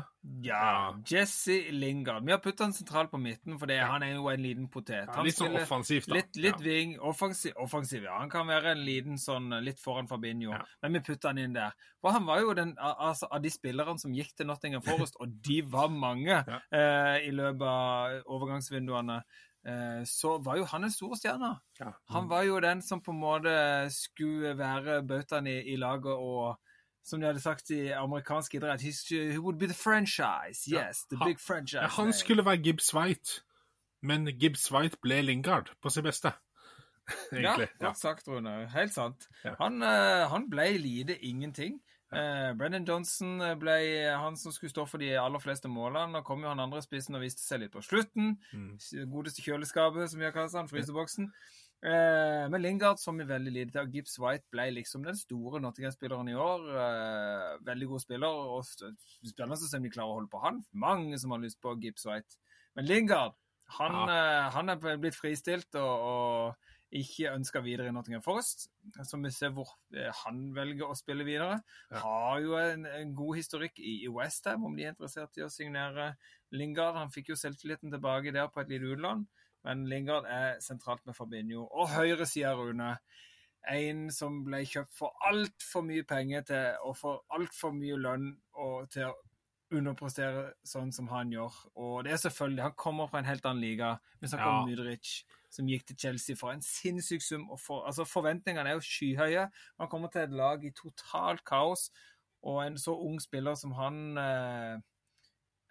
Ja, 0.46 0.92
Jesse 1.10 1.56
Lingard. 1.74 2.22
Vi 2.22 2.30
har 2.30 2.38
putta 2.38 2.68
han 2.68 2.74
sentralt 2.76 3.10
på 3.10 3.18
midten, 3.18 3.58
for 3.58 3.66
Ja. 3.70 3.88
han 3.90 4.04
er 4.06 4.12
jo 4.14 4.28
en 4.30 4.42
liten 4.42 4.68
potet. 4.70 5.08
Ja, 5.10 5.22
litt 5.26 5.34
sånn 5.34 5.56
offensivt, 5.58 6.06
da. 6.06 6.14
Litt, 6.14 6.36
litt 6.36 6.60
ving. 6.62 6.94
Offensiv, 7.00 7.52
offensiv, 7.56 8.04
ja. 8.04 8.20
Han 8.20 8.30
kan 8.30 8.46
være 8.46 8.76
en 8.76 8.84
liten 8.86 9.18
sånn 9.18 9.50
litt 9.64 9.80
foran 9.82 10.06
Fabinho, 10.06 10.54
men 10.82 10.92
vi 10.92 11.00
putta 11.00 11.32
han 11.32 11.38
inn 11.42 11.52
der. 11.52 11.74
For 12.00 12.14
han 12.14 12.24
var 12.24 12.40
jo 12.44 12.54
den 12.54 12.76
altså, 12.78 13.26
av 13.28 13.42
de 13.42 13.50
spillerne 13.50 13.98
som 13.98 14.14
gikk 14.14 14.36
til 14.36 14.46
Nottingham 14.46 14.82
Forest, 14.86 15.18
og 15.18 15.34
de 15.42 15.60
var 15.62 15.88
mange 15.90 16.38
eh, 16.72 17.26
i 17.26 17.32
løpet 17.34 17.66
av 17.66 18.22
overgangsvinduene. 18.26 19.22
Eh, 19.66 20.02
så 20.06 20.38
var 20.42 20.58
jo 20.58 20.64
han 20.70 20.84
en 20.84 20.90
stor 20.94 21.16
stjerne. 21.18 21.56
Ja. 21.80 21.90
Han 22.14 22.28
var 22.30 22.46
jo 22.46 22.60
den 22.62 22.82
som 22.82 23.02
på 23.02 23.10
en 23.10 23.20
måte 23.22 23.90
skulle 23.90 24.54
være 24.58 25.02
bautaen 25.02 25.46
i, 25.50 25.58
i 25.74 25.76
laget 25.76 26.14
og 26.14 26.54
som 27.04 27.20
de 27.20 27.26
hadde 27.26 27.40
sagt 27.40 27.70
i 27.70 27.88
amerikansk 27.96 28.54
idrett, 28.54 28.82
he, 28.82 29.38
would 29.38 29.58
be 29.58 29.66
the 29.66 29.74
franchise. 29.74 30.70
Ja, 30.70 30.86
Yes, 30.88 31.04
the 31.10 31.18
big 31.24 31.40
franchise. 31.40 31.82
Ja, 31.82 31.88
han 31.88 32.12
skulle 32.12 32.44
være 32.44 32.62
Gibbs 32.62 32.94
White, 32.94 33.42
men 34.02 34.26
Gibbs 34.26 34.72
White 34.72 34.96
ble 35.02 35.22
Lingard 35.22 35.72
på 35.82 35.90
sitt 35.90 36.04
beste. 36.04 36.32
Egentlig. 37.32 37.68
Ja, 37.80 37.86
godt 37.86 37.98
sagt, 37.98 38.28
Rune. 38.28 38.68
Helt 38.70 38.94
sant. 38.94 39.28
Ja. 39.44 39.56
Han, 39.58 39.82
eh, 39.82 40.28
han 40.30 40.50
ble 40.50 40.68
lite 40.78 41.18
ingenting. 41.24 41.80
Eh, 42.12 42.52
Brennan 42.58 42.84
Johnson 42.84 43.40
ble 43.58 43.74
han 44.20 44.36
som 44.36 44.52
skulle 44.52 44.70
stå 44.70 44.84
for 44.86 45.02
de 45.02 45.14
aller 45.16 45.40
fleste 45.42 45.68
målene. 45.72 46.12
Nå 46.12 46.22
kom 46.26 46.44
jo 46.44 46.50
han 46.52 46.60
andre 46.60 46.82
spissen 46.84 47.16
og 47.16 47.24
viste 47.24 47.42
seg 47.42 47.64
litt 47.64 47.72
på 47.74 47.82
slutten. 47.82 48.36
Mm. 48.52 48.76
Godeste 49.10 49.42
kjøleskapet, 49.44 50.10
som 50.12 50.20
vi 50.20 50.28
har 50.28 50.34
kalt 50.36 50.54
han, 50.56 50.70
fryseboksen. 50.70 51.30
Eh, 51.83 52.45
men 52.47 52.62
Lingard 52.62 53.01
som 53.03 53.18
vi 53.18 53.27
veldig 53.27 53.53
lite 53.53 53.75
til. 53.75 53.83
og 53.83 53.97
Gibbs 53.97 54.18
White 54.23 54.47
ble 54.55 54.68
liksom 54.77 55.03
den 55.07 55.18
store 55.18 55.61
Nottingham-spilleren 55.61 56.31
i 56.31 56.38
år. 56.38 56.66
Eh, 56.85 57.49
veldig 57.66 57.88
god 57.90 58.05
spiller. 58.05 58.42
og 58.57 58.64
Spennende 58.66 59.59
å 59.59 59.62
se 59.62 59.81
om 59.81 59.87
de 59.88 59.95
klarer 59.95 60.11
å 60.11 60.18
holde 60.21 60.31
på 60.33 60.42
han. 60.45 60.62
Mange 60.73 61.18
som 61.18 61.35
har 61.35 61.42
lyst 61.42 61.61
på 61.62 61.75
Gibbs 61.83 62.07
White. 62.07 62.38
Men 62.77 62.87
Lingard, 62.87 63.35
han, 63.79 63.97
eh, 64.09 64.51
han 64.55 64.68
er 64.71 65.01
blitt 65.01 65.18
fristilt 65.18 65.75
og, 65.81 66.07
og 66.12 66.73
ikke 66.92 67.33
ønska 67.33 67.62
videre 67.64 67.88
i 67.88 67.92
Nottingham 67.95 68.23
Forest. 68.25 68.66
Så 69.09 69.18
vi 69.21 69.31
ser 69.33 69.53
hvor 69.57 69.71
eh, 69.97 70.12
han 70.23 70.45
velger 70.55 70.90
å 70.90 70.97
spille 70.99 71.25
videre. 71.27 71.61
Ja. 71.90 72.03
Har 72.05 72.42
jo 72.45 72.57
en, 72.61 72.85
en 72.87 73.14
god 73.16 73.38
historikk 73.40 73.81
i, 73.81 74.03
i 74.05 74.11
Westham, 74.12 74.66
om 74.68 74.77
de 74.77 74.87
er 74.87 74.95
interessert 74.95 75.40
i 75.40 75.47
å 75.47 75.51
signere 75.53 76.12
Lingard. 76.53 76.99
Han 77.01 77.12
fikk 77.14 77.33
jo 77.33 77.38
selvtilliten 77.40 77.92
tilbake 77.95 78.35
der 78.35 78.51
på 78.53 78.62
et 78.62 78.73
lite 78.75 78.92
utlån, 78.92 79.25
men 79.64 79.87
Lingard 79.88 80.25
er 80.27 80.61
sentralt 80.61 81.05
med 81.07 81.14
Fabinho. 81.14 81.66
Og 81.70 81.88
høyresida, 81.94 82.55
Rune. 82.59 82.96
En 83.70 84.09
som 84.11 84.40
ble 84.44 84.64
kjøpt 84.66 84.94
for 84.98 85.14
altfor 85.29 85.85
mye 85.87 86.03
penger 86.03 86.42
til, 86.48 86.64
og 86.83 86.96
for 86.98 87.25
altfor 87.31 87.70
mye 87.77 87.96
lønn 87.96 88.33
og 88.59 88.88
til 88.90 89.07
å 89.11 89.14
underprestere 89.72 90.51
sånn 90.68 90.90
som 90.92 91.07
han 91.09 91.31
gjør. 91.33 91.55
Og 91.81 92.05
det 92.05 92.12
er 92.12 92.16
selvfølgelig, 92.16 92.62
Han 92.62 92.72
kommer 92.77 93.07
fra 93.09 93.18
en 93.22 93.25
helt 93.25 93.46
annen 93.46 93.62
liga. 93.62 93.96
Vi 94.20 94.29
snakker 94.29 94.44
Ja. 94.46 94.59
om 94.62 94.68
Mudric, 94.68 95.25
som 95.51 95.66
gikk 95.66 95.87
til 95.87 95.96
Chelsea 95.96 96.37
for 96.37 96.51
en 96.53 96.61
sinnssyk 96.61 97.22
sum. 97.22 97.51
og 97.51 97.61
for, 97.61 97.87
altså 97.87 98.05
Forventningene 98.05 98.68
er 98.68 98.75
jo 98.75 98.81
skyhøye. 98.81 99.51
Han 99.81 99.88
kommer 99.88 100.09
til 100.09 100.22
et 100.22 100.31
lag 100.31 100.64
i 100.64 100.70
totalt 100.70 101.44
kaos. 101.44 101.90
Og 102.42 102.66
en 102.66 102.77
så 102.77 102.90
ung 102.98 103.20
spiller 103.20 103.55
som 103.55 103.72
han 103.72 104.18
eh, 104.18 104.79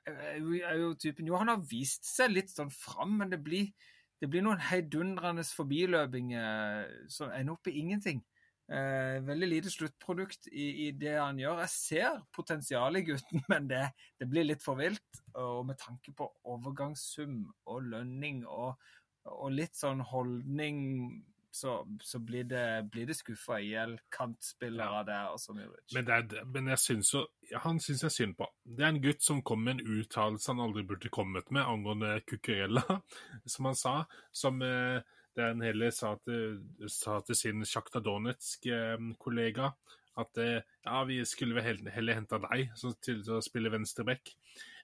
er, 0.09 0.75
jo, 0.79 0.93
typen 0.99 1.27
Jo, 1.29 1.37
han 1.41 1.51
har 1.51 1.63
vist 1.69 2.07
seg 2.07 2.33
litt 2.33 2.51
sånn 2.53 2.71
fram, 2.73 3.17
men 3.21 3.31
det 3.33 3.41
blir, 3.43 3.71
det 4.21 4.29
blir 4.31 4.45
noen 4.45 4.61
heidundrende 4.71 5.45
forbiløpinger 5.45 6.89
som 7.11 7.33
ender 7.35 7.57
opp 7.57 7.69
i 7.71 7.77
ingenting. 7.81 8.23
Eh, 8.71 9.17
veldig 9.27 9.47
lite 9.49 9.71
sluttprodukt 9.73 10.47
i, 10.47 10.67
i 10.85 10.91
det 10.95 11.17
han 11.17 11.39
gjør. 11.41 11.59
Jeg 11.65 11.73
ser 11.73 12.21
potensialet 12.31 13.01
i 13.01 13.09
gutten, 13.09 13.43
men 13.51 13.67
det, 13.67 13.83
det 14.19 14.29
blir 14.31 14.47
litt 14.47 14.63
for 14.63 14.79
vilt. 14.79 15.21
Og 15.35 15.65
med 15.67 15.79
tanke 15.81 16.13
på 16.15 16.29
overgangssum 16.53 17.43
og 17.67 17.89
lønning 17.91 18.45
og, 18.47 18.79
og 19.27 19.51
litt 19.57 19.75
sånn 19.75 20.03
holdning, 20.13 20.79
så, 21.51 21.81
så 22.01 22.19
blir 22.23 22.45
det, 22.47 22.65
blir 22.91 23.09
det 23.09 23.17
skuffa 23.17 23.59
i 23.59 23.71
hjel 23.73 23.97
kantspillere 24.13 25.03
der. 25.07 25.31
og 25.33 25.39
så. 25.39 25.55
Men, 25.55 26.05
det 26.07 26.17
er, 26.17 26.45
men 26.47 26.71
jeg 26.71 26.79
syns 26.79 27.13
jo 27.13 27.25
Han 27.65 27.81
syns 27.83 28.05
jeg 28.07 28.15
synd 28.15 28.37
på. 28.39 28.47
Det 28.63 28.85
er 28.85 28.93
en 28.93 29.01
gutt 29.03 29.23
som 29.23 29.41
kom 29.43 29.65
med 29.65 29.79
en 29.79 29.99
uttalelse 29.99 30.51
han 30.53 30.63
aldri 30.63 30.85
burde 30.87 31.11
kommet 31.11 31.51
med 31.51 31.67
angående 31.67 32.21
Cucurella, 32.27 33.01
som 33.53 33.67
han 33.67 33.79
sa. 33.79 33.95
Som 34.31 34.61
eh, 34.63 35.01
der 35.35 35.53
han 35.53 35.63
heller 35.63 35.91
sa 35.95 36.15
til, 36.25 36.61
sa 36.91 37.19
til 37.25 37.37
sin 37.39 37.65
Sjakta 37.67 38.01
Donetsk-kollega 38.03 39.71
at 40.19 40.37
eh, 40.43 40.59
ja, 40.83 41.03
vi 41.07 41.21
skulle 41.27 41.55
vel 41.55 41.65
heller, 41.65 41.93
heller 41.95 42.19
henta 42.19 42.39
deg 42.43 42.71
så, 42.75 42.91
til 43.03 43.21
å 43.31 43.39
spille 43.43 43.71
venstreback. 43.71 44.33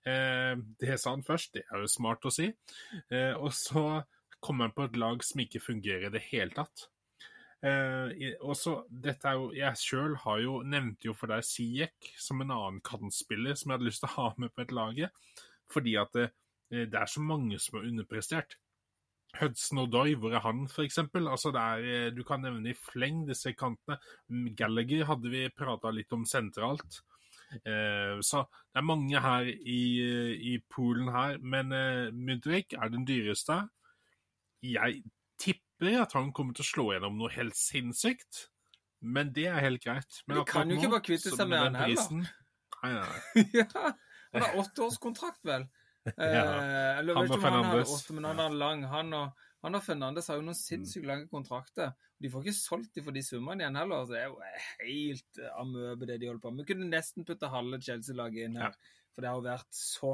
Eh, 0.07 0.53
det 0.79 0.99
sa 1.01 1.15
han 1.15 1.25
først, 1.27 1.57
det 1.57 1.65
er 1.67 1.83
jo 1.83 1.91
smart 1.91 2.27
å 2.27 2.33
si. 2.33 2.47
Eh, 3.11 3.33
og 3.35 3.51
så 3.55 4.03
kommer 4.43 4.67
han 4.67 4.75
på 4.75 4.85
et 4.87 4.99
lag 4.99 5.23
som 5.25 5.41
ikke 5.43 5.63
fungerer 5.63 6.09
i 6.09 6.13
det 6.13 6.23
hele 6.29 6.53
tatt. 6.55 6.87
Eh, 7.65 8.35
også, 8.45 8.83
dette 8.89 9.29
er 9.29 9.39
jo, 9.39 9.49
jeg 9.57 9.81
sjøl 9.81 10.15
har 10.21 10.43
jo 10.43 10.59
nevnte 10.61 11.09
jo 11.09 11.15
for 11.17 11.33
deg 11.33 11.45
Siek 11.45 12.11
som 12.21 12.43
en 12.43 12.53
annen 12.53 12.83
kantspiller 12.85 13.57
som 13.57 13.71
jeg 13.71 13.79
hadde 13.79 13.89
lyst 13.89 14.03
til 14.03 14.11
å 14.11 14.17
ha 14.17 14.27
med 14.43 14.53
på 14.53 14.65
et 14.65 14.75
laget. 14.77 15.27
Fordi 15.73 15.97
at 15.99 16.13
det, 16.15 16.29
det 16.69 16.99
er 16.99 17.09
så 17.09 17.23
mange 17.23 17.59
som 17.59 17.79
har 17.79 17.89
underprestert. 17.89 18.59
Hudson 19.37 19.83
Odoi, 19.83 20.15
hvor 20.17 20.33
er 20.33 20.41
han, 20.45 20.65
for 20.71 20.85
eksempel? 20.85 21.27
Altså, 21.29 21.51
er, 21.51 21.83
eh, 21.83 22.11
du 22.15 22.23
kan 22.23 22.41
nevne 22.41 22.71
i 22.71 22.77
fleng 22.77 23.25
disse 23.27 23.53
kantene. 23.57 23.99
Gallagher 24.57 25.05
hadde 25.11 25.31
vi 25.33 25.47
prata 25.53 25.91
litt 25.93 26.13
om 26.15 26.25
sentralt. 26.25 27.01
Eh, 27.63 28.17
så 28.25 28.43
det 28.43 28.81
er 28.81 28.87
mange 28.87 29.21
her 29.23 29.47
i, 29.47 29.81
i 30.53 30.57
poolen 30.73 31.11
her, 31.13 31.37
men 31.39 31.71
eh, 31.75 32.11
Mudrik 32.11 32.73
er 32.77 32.91
den 32.93 33.05
dyreste. 33.07 33.65
Jeg 34.65 35.03
tipper 35.37 36.01
at 36.01 36.13
han 36.17 36.31
kommer 36.33 36.53
til 36.57 36.65
å 36.65 36.69
slå 36.71 36.85
gjennom 36.95 37.17
noe 37.19 37.29
helt 37.35 37.55
sinnssykt, 37.57 38.47
men 39.05 39.29
det 39.35 39.45
er 39.51 39.59
helt 39.61 39.83
greit. 39.83 40.21
Men 40.27 40.39
De 40.39 40.45
kan 40.49 40.69
jo 40.69 40.77
ikke 40.79 40.89
bare 40.95 41.05
kvitte 41.05 41.33
seg 41.35 41.47
med 41.51 41.59
han 41.61 41.75
heller. 41.77 42.07
Nei, 42.83 42.93
nei, 42.93 43.03
nei. 43.03 43.43
ja, 43.61 43.67
han 44.33 44.41
har 44.47 44.57
åtteårskontrakt, 44.63 45.43
vel? 45.47 45.67
Eh, 46.07 46.23
Ja, 46.31 46.43
eller 47.01 47.17
han 47.17 47.25
vet 47.27 47.33
og 47.35 47.41
Fernandes. 47.43 47.89
han 47.89 47.97
åtte, 47.97 48.13
men 48.15 48.23
han 48.29 48.39
er 48.39 48.53
lang. 48.55 48.83
Han 48.87 49.09
og, 49.17 49.41
han 49.65 49.75
og 49.75 49.81
Fernandes 49.83 50.29
har 50.31 50.37
jo 50.39 50.45
noen 50.47 50.55
sinnssykt 50.55 51.03
Mm. 51.03 51.07
lange 51.09 51.27
kontrakter. 51.27 51.89
De 52.23 52.29
får 52.31 52.45
ikke 52.45 52.53
solgt 52.55 52.93
de 52.95 53.03
for 53.03 53.11
de 53.11 53.23
summene 53.27 53.59
igjen 53.65 53.75
heller. 53.75 54.05
så 54.07 54.13
Det 54.15 54.21
er 54.21 54.29
jo 54.29 54.37
helt 54.85 55.41
eh, 55.43 55.51
amøbe, 55.59 56.07
det 56.07 56.15
de 56.21 56.29
holder 56.29 56.39
på 56.45 56.53
med. 56.55 56.63
Vi 56.63 56.71
kunne 56.73 56.87
nesten 56.93 57.25
putte 57.27 57.49
halve 57.51 57.81
Chelsea-laget 57.83 58.47
inn 58.47 58.55
her, 58.55 58.71
for 59.11 59.21
det 59.25 59.29
har 59.33 59.35
jo 59.41 59.45
vært 59.49 59.81
så 59.81 60.13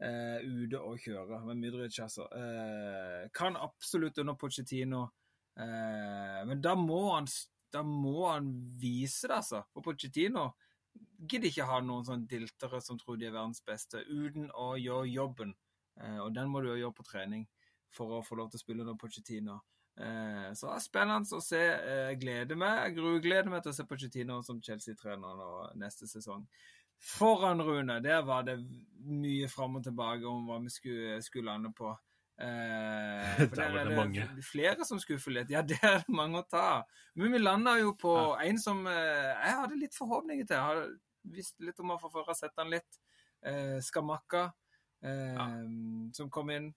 eh, 0.00 0.38
ute 0.44 0.80
å 0.80 0.94
kjøre 1.00 1.40
med 1.46 1.60
Mudric, 1.62 1.98
altså. 2.04 2.28
Eh, 2.36 3.28
kan 3.36 3.56
absolutt 3.56 4.18
under 4.22 4.34
Pochettino, 4.34 5.04
eh, 5.56 6.40
men 6.46 6.60
da 6.60 6.74
må 6.78 7.02
han 7.14 7.28
da 7.72 7.82
må 7.82 8.28
han 8.30 8.46
vise 8.80 9.28
det, 9.28 9.36
altså. 9.42 9.64
For 9.74 9.82
Pochettino 9.84 10.46
gidder 11.28 11.50
ikke 11.50 11.66
ha 11.68 11.80
noen 11.84 12.06
sånn 12.06 12.26
diltere 12.30 12.80
som 12.80 12.98
tror 13.00 13.18
de 13.20 13.26
er 13.28 13.34
verdens 13.34 13.60
beste, 13.66 14.00
uten 14.08 14.50
å 14.54 14.74
gjøre 14.80 15.10
jobben. 15.10 15.54
Eh, 16.00 16.18
og 16.24 16.32
den 16.36 16.48
må 16.52 16.62
du 16.62 16.70
jo 16.70 16.78
gjøre 16.84 16.96
på 16.96 17.06
trening 17.10 17.46
for 17.92 18.18
å 18.18 18.24
få 18.24 18.38
lov 18.38 18.50
til 18.52 18.60
å 18.60 18.64
spille 18.64 18.84
under 18.84 18.96
Pochettino. 19.00 19.58
Eh, 19.96 20.50
så 20.52 20.68
det 20.68 20.74
er 20.76 20.84
spennende 20.84 21.38
å 21.38 21.42
se. 21.44 21.60
Eh, 21.60 22.02
Jeg 22.12 22.20
gleder 22.20 22.58
meg 22.60 22.82
jeg 22.84 22.96
grugleder 22.98 23.50
meg 23.50 23.62
til 23.64 23.72
å 23.72 23.76
se 23.76 23.86
Pochettino 23.88 24.42
som 24.44 24.60
Chelsea-trener 24.60 25.74
neste 25.80 26.08
sesong. 26.08 26.44
Foran 27.02 27.60
Rune, 27.62 28.00
der 28.02 28.22
var 28.26 28.42
det 28.46 28.58
mye 29.06 29.48
fram 29.48 29.76
og 29.78 29.84
tilbake 29.86 30.26
om 30.26 30.46
hva 30.48 30.58
vi 30.64 30.70
skulle, 30.72 31.20
skulle 31.22 31.50
lande 31.52 31.70
på. 31.76 31.92
Eh, 32.40 33.36
for 33.48 33.56
Der 33.56 33.70
var 33.72 33.78
er 33.80 33.88
det 33.90 33.96
mange. 33.96 34.28
Flere 34.44 34.84
som 34.84 34.98
skuffer 35.00 35.30
litt. 35.38 35.50
Ja, 35.50 35.62
der 35.70 35.78
er 35.82 35.98
det 36.04 36.14
mange 36.16 36.42
å 36.42 36.48
ta. 36.50 36.82
Men 37.14 37.32
vi 37.32 37.38
landa 37.42 37.76
jo 37.80 37.94
på 38.00 38.14
en 38.42 38.58
som 38.60 38.86
eh, 38.90 39.32
jeg 39.32 39.58
hadde 39.62 39.78
litt 39.80 39.94
forhåpninger 39.96 40.46
til. 40.48 40.56
Jeg 40.56 40.64
har 40.70 40.86
visst 41.36 41.60
litt 41.64 41.78
om 41.82 41.90
han 41.94 42.00
fra 42.02 42.10
før, 42.12 42.32
sett 42.36 42.56
han 42.58 42.70
litt. 42.74 42.98
Eh, 43.46 43.78
Skamakka, 43.84 44.48
eh, 45.04 45.46
som 46.16 46.30
kom 46.32 46.50
inn. 46.54 46.72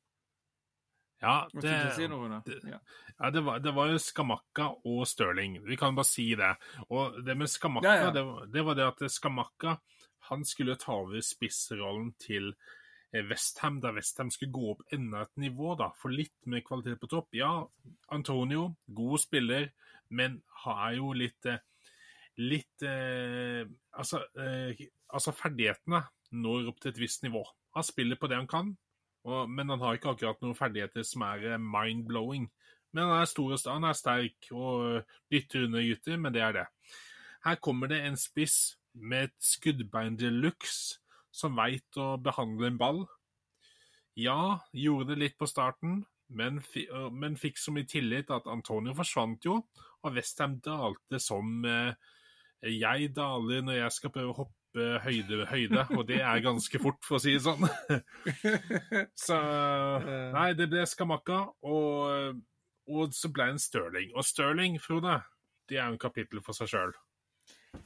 Ja, 1.19 1.49
det, 1.51 1.71
si 1.97 2.05
noe, 2.08 2.38
det- 2.45 2.62
Ja. 2.63 2.77
ja, 3.19 3.29
det, 3.29 3.41
var, 3.43 3.60
det 3.60 3.73
var 3.75 3.89
jo 3.91 3.97
Skamakka 3.99 4.69
og 4.88 5.01
Stirling. 5.08 5.58
Vi 5.67 5.75
kan 5.75 5.95
bare 5.97 6.08
si 6.08 6.29
det. 6.39 6.53
Og 6.95 7.17
det 7.25 7.36
med 7.36 7.49
Skamakka, 7.51 7.84
Ja, 7.89 8.05
ja. 8.05 8.12
Det, 8.15 8.23
det 8.53 8.63
var 8.63 8.75
det 8.79 8.86
at 8.88 9.03
Skamakka 9.12 9.73
han 10.30 10.46
skulle 10.46 10.78
ta 10.80 10.96
over 11.04 11.24
spissrollen 11.26 12.12
til 12.22 12.52
eh, 13.13 13.26
Westham, 13.30 13.80
der 13.82 13.96
Westham 13.98 14.32
skulle 14.34 14.54
gå 14.56 14.74
opp 14.74 14.84
enda 14.96 15.24
et 15.26 15.42
nivå, 15.42 15.74
da, 15.80 15.92
få 15.98 16.12
litt 16.13 16.38
mer 16.50 16.63
kvalitet 16.65 17.02
på 17.02 17.10
topp. 17.12 17.34
Ja, 17.38 17.54
Antonio, 18.13 18.74
god 18.86 19.24
spiller, 19.26 19.72
men 20.10 20.39
har 20.65 20.94
jo 21.00 21.13
litt 21.18 21.50
eh, 21.50 21.63
Litt 22.39 22.86
eh, 22.88 23.65
altså, 24.00 24.22
altså, 25.12 25.32
ferdighetene 25.36 26.00
når 26.39 26.70
opp 26.70 26.78
til 26.80 26.94
et 26.94 27.00
visst 27.02 27.26
nivå. 27.26 27.42
Han 27.76 27.84
spiller 27.84 28.15
på 28.15 28.30
det 28.32 28.38
han 28.38 28.48
kan, 28.48 28.70
og, 29.28 29.50
men 29.52 29.68
han 29.74 29.82
har 29.84 29.98
ikke 29.98 30.13
akkurat 30.13 30.39
noen 30.46 30.56
ferdigheter 30.56 31.04
som 31.04 31.26
er 31.28 31.58
mind-blowing. 31.60 32.46
Men 32.96 33.10
han 33.10 33.22
er 33.26 33.28
stor 33.28 33.58
og 33.58 33.65
han 33.68 33.89
er 33.89 33.98
sterk 33.98 34.48
og 34.56 35.04
dytter 35.28 35.68
under 35.68 35.84
gutter, 35.84 36.15
men 36.15 36.38
det 36.38 36.46
er 36.46 36.56
det. 36.62 36.65
Her 37.44 37.60
kommer 37.60 37.92
det 37.92 38.00
en 38.06 38.15
spiss 38.15 38.78
med 38.93 39.30
et 39.30 39.38
skuddbein 39.43 40.17
de 40.19 40.32
luxe, 40.34 40.99
som 41.32 41.58
veit 41.58 41.97
å 41.99 42.15
behandle 42.21 42.71
en 42.71 42.80
ball. 42.80 43.04
Ja, 44.19 44.60
gjorde 44.75 45.13
det 45.13 45.19
litt 45.23 45.38
på 45.39 45.47
starten, 45.47 46.04
men, 46.30 46.60
men 47.15 47.38
fikk 47.39 47.58
så 47.58 47.73
mye 47.73 47.88
tillit 47.89 48.32
at 48.34 48.49
Antonio 48.49 48.93
forsvant 48.97 49.45
jo, 49.47 49.62
og 50.04 50.15
Westham 50.15 50.58
dalte 50.63 51.19
som 51.21 51.63
eh, 51.67 51.93
jeg 52.65 53.13
daler 53.15 53.63
når 53.65 53.80
jeg 53.80 53.95
skal 53.95 54.13
prøve 54.13 54.34
å 54.34 54.38
hoppe 54.43 54.58
høyde, 55.04 55.39
ved 55.39 55.47
høyde, 55.49 55.86
og 55.97 56.06
det 56.10 56.19
er 56.21 56.45
ganske 56.45 56.80
fort, 56.84 56.99
for 57.06 57.17
å 57.17 57.23
si 57.23 57.34
det 57.38 57.43
sånn. 57.45 57.65
Så 59.25 59.39
Nei, 60.36 60.52
det 60.60 60.69
ble 60.71 60.86
Skamakka, 60.88 61.41
og, 61.65 62.41
og 62.89 63.15
så 63.15 63.32
ble 63.34 63.49
det 63.49 63.56
en 63.56 63.63
Stirling. 63.63 64.13
Og 64.13 64.28
Stirling, 64.28 64.78
Frode, 64.84 65.21
det 65.69 65.80
er 65.80 65.88
jo 65.88 65.95
en 65.95 66.02
kapittel 66.02 66.43
for 66.45 66.58
seg 66.58 66.69
sjøl. 66.73 66.93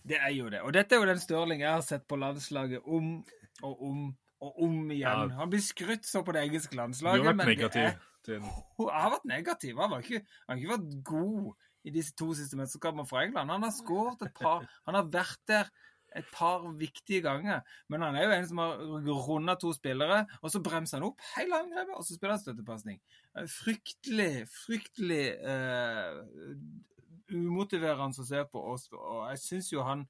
Det 0.03 0.17
er 0.19 0.31
jo 0.35 0.49
det. 0.51 0.61
Og 0.63 0.73
dette 0.75 0.95
er 0.95 0.99
jo 1.03 1.07
den 1.07 1.19
Stirling 1.19 1.61
jeg 1.63 1.71
har 1.71 1.81
sett 1.85 2.05
på 2.07 2.15
landslaget 2.19 2.83
om 2.85 3.23
og 3.63 3.81
om 3.89 4.03
og 4.43 4.57
om 4.65 4.89
igjen. 4.91 5.29
Ja. 5.31 5.37
Han 5.39 5.49
blir 5.53 5.61
skrytt 5.63 6.03
så 6.07 6.19
på 6.27 6.33
det 6.35 6.41
engelske 6.43 6.75
Du 6.75 6.79
landslaget, 6.81 7.23
har 7.23 7.33
vært 7.33 7.45
det 7.47 7.57
negativ. 7.57 7.83
er 7.83 8.35
en- 8.35 8.49
Hun 8.77 8.89
har 8.91 9.11
vært 9.11 9.25
negativ. 9.25 9.77
Han 9.79 9.89
har 9.91 10.01
ikke, 10.01 10.25
han 10.47 10.57
har 10.57 10.57
ikke 10.57 10.73
vært 10.77 11.03
god 11.03 11.53
i 11.85 11.89
disse 11.89 12.13
to 12.15 12.33
siste 12.33 12.55
mesterskapene 12.57 13.07
for 13.07 13.19
England. 13.21 13.49
Han 13.49 13.63
har 13.63 13.71
skåret 13.71 14.21
et 14.25 14.33
par 14.33 14.67
Han 14.85 14.95
har 14.95 15.03
vært 15.05 15.37
der 15.47 15.69
et 16.15 16.25
par 16.31 16.59
viktige 16.77 17.21
ganger. 17.23 17.61
Men 17.89 18.01
han 18.01 18.15
er 18.15 18.23
jo 18.25 18.31
en 18.31 18.47
som 18.47 18.57
har 18.57 18.77
runda 18.77 19.55
to 19.55 19.71
spillere, 19.73 20.25
og 20.43 20.51
så 20.51 20.61
bremser 20.61 20.97
han 20.99 21.03
opp 21.07 21.19
hele 21.37 21.55
angrepet, 21.55 21.95
og 21.97 22.03
så 22.03 22.15
spiller 22.15 22.35
han 22.35 22.39
støttepasning. 22.43 22.99
Eh, 23.37 23.47
Fryktelig, 23.47 24.47
fryktelig 24.47 25.39
eh, 25.41 26.23
umotiverende 27.31 28.23
å 28.23 28.27
se 28.27 28.43
på 28.51 28.61
oss. 28.73 28.89
Og 28.97 29.25
jeg 29.31 29.41
syns 29.43 29.71
jo 29.73 29.85
han 29.87 30.05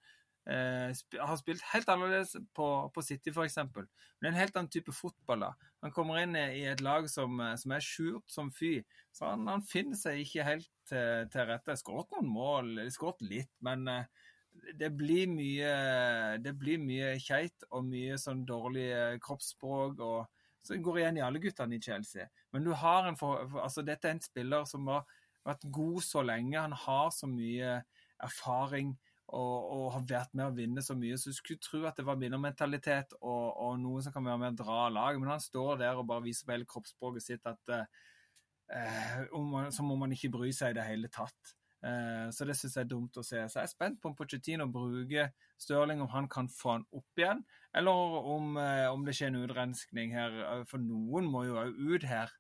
eh, 0.50 0.90
har 0.94 1.40
spilt 1.40 1.64
helt 1.74 1.90
annerledes 1.92 2.36
på, 2.56 2.70
på 2.94 3.06
City, 3.06 3.34
f.eks. 3.34 3.60
Men 3.64 3.88
det 3.88 4.28
er 4.28 4.32
en 4.34 4.42
helt 4.42 4.60
annen 4.60 4.74
type 4.74 4.96
fotball. 4.96 5.48
da. 5.48 5.72
Han 5.86 5.96
kommer 5.96 6.22
inn 6.24 6.36
i 6.40 6.66
et 6.70 6.84
lag 6.84 7.10
som, 7.12 7.40
eh, 7.44 7.56
som 7.60 7.76
er 7.76 7.86
skjult 7.86 8.28
som 8.32 8.52
fy. 8.54 8.76
Så 9.14 9.30
han, 9.30 9.48
han 9.52 9.66
finner 9.68 10.00
seg 10.00 10.24
ikke 10.24 10.48
helt 10.48 10.70
til, 10.90 11.26
til 11.34 11.50
rette. 11.50 11.78
Skåret 11.80 12.14
noen 12.16 12.32
mål, 12.32 12.76
skåret 12.94 13.24
litt, 13.26 13.52
men 13.66 13.88
eh, 13.92 14.30
det 14.78 14.92
blir 14.94 15.28
mye 15.34 16.38
det 16.44 16.54
blir 16.60 16.78
mye 16.78 17.16
keit 17.24 17.66
og 17.72 17.88
mye 17.88 18.20
sånn 18.22 18.44
dårlig 18.46 18.90
eh, 18.94 19.20
kroppsspråk. 19.24 20.00
og 20.00 20.40
så 20.64 20.78
går 20.80 21.00
igjen 21.00 21.18
i 21.20 21.24
alle 21.26 21.42
guttene 21.44 21.76
i 21.76 21.82
Chelsea. 21.84 22.30
Men 22.56 22.64
du 22.64 22.72
har 22.80 23.10
en 23.10 23.18
for, 23.20 23.50
altså 23.60 23.84
dette 23.84 24.08
er 24.08 24.16
en 24.16 24.24
spiller 24.24 24.64
som 24.70 24.88
har 24.88 25.04
vært 25.48 25.66
god 25.74 26.04
så 26.06 26.24
lenge. 26.26 26.60
Han 26.60 26.76
har 26.86 27.10
så 27.16 27.30
mye 27.30 27.80
erfaring 28.24 28.94
og, 29.34 29.58
og 29.74 29.86
har 29.96 30.06
vært 30.10 30.36
med 30.38 30.46
å 30.46 30.56
vinne 30.56 30.84
så 30.86 30.96
mye. 30.98 31.18
Så 31.18 31.34
du 31.34 31.38
skulle 31.38 31.64
tro 31.64 31.84
at 31.90 31.98
det 32.00 32.06
var 32.08 32.20
vinnermentalitet 32.22 33.18
og, 33.22 33.46
og 33.66 33.80
noe 33.82 34.04
som 34.06 34.16
kan 34.16 34.26
være 34.28 34.42
med 34.44 34.56
å 34.56 34.64
dra 34.64 34.86
laget. 34.94 35.24
Men 35.24 35.36
han 35.36 35.44
står 35.44 35.82
der 35.82 36.00
og 36.00 36.08
bare 36.10 36.26
viser 36.28 36.48
på 36.48 36.56
hele 36.56 36.70
kroppsspråket 36.70 37.28
sitt 37.28 37.50
at 37.50 37.76
eh, 37.76 39.20
om, 39.36 39.58
som 39.74 39.92
om 39.94 40.06
han 40.06 40.16
ikke 40.16 40.34
bryr 40.34 40.54
seg 40.56 40.74
i 40.74 40.80
det 40.80 40.88
hele 40.88 41.12
tatt. 41.14 41.56
Eh, 41.84 42.28
så 42.32 42.48
det 42.48 42.56
syns 42.56 42.78
jeg 42.78 42.86
er 42.86 42.92
dumt 42.94 43.18
å 43.20 43.26
se. 43.26 43.42
Så 43.50 43.60
jeg 43.60 43.68
er 43.68 43.74
spent 43.74 44.00
på 44.02 44.12
om 44.12 44.16
Pochettino 44.20 44.70
bruker 44.72 45.34
Stirling, 45.60 46.04
om 46.04 46.12
han 46.14 46.30
kan 46.32 46.48
få 46.52 46.78
han 46.78 46.86
opp 46.96 47.20
igjen, 47.20 47.44
eller 47.76 48.20
om, 48.36 48.56
eh, 48.60 48.88
om 48.92 49.04
det 49.06 49.16
skjer 49.18 49.34
en 49.34 49.42
utrenskning 49.44 50.16
her. 50.16 50.64
For 50.70 50.84
noen 50.84 51.28
må 51.32 51.46
jo 51.48 51.60
òg 51.60 51.76
ut 51.76 52.08
her, 52.08 52.32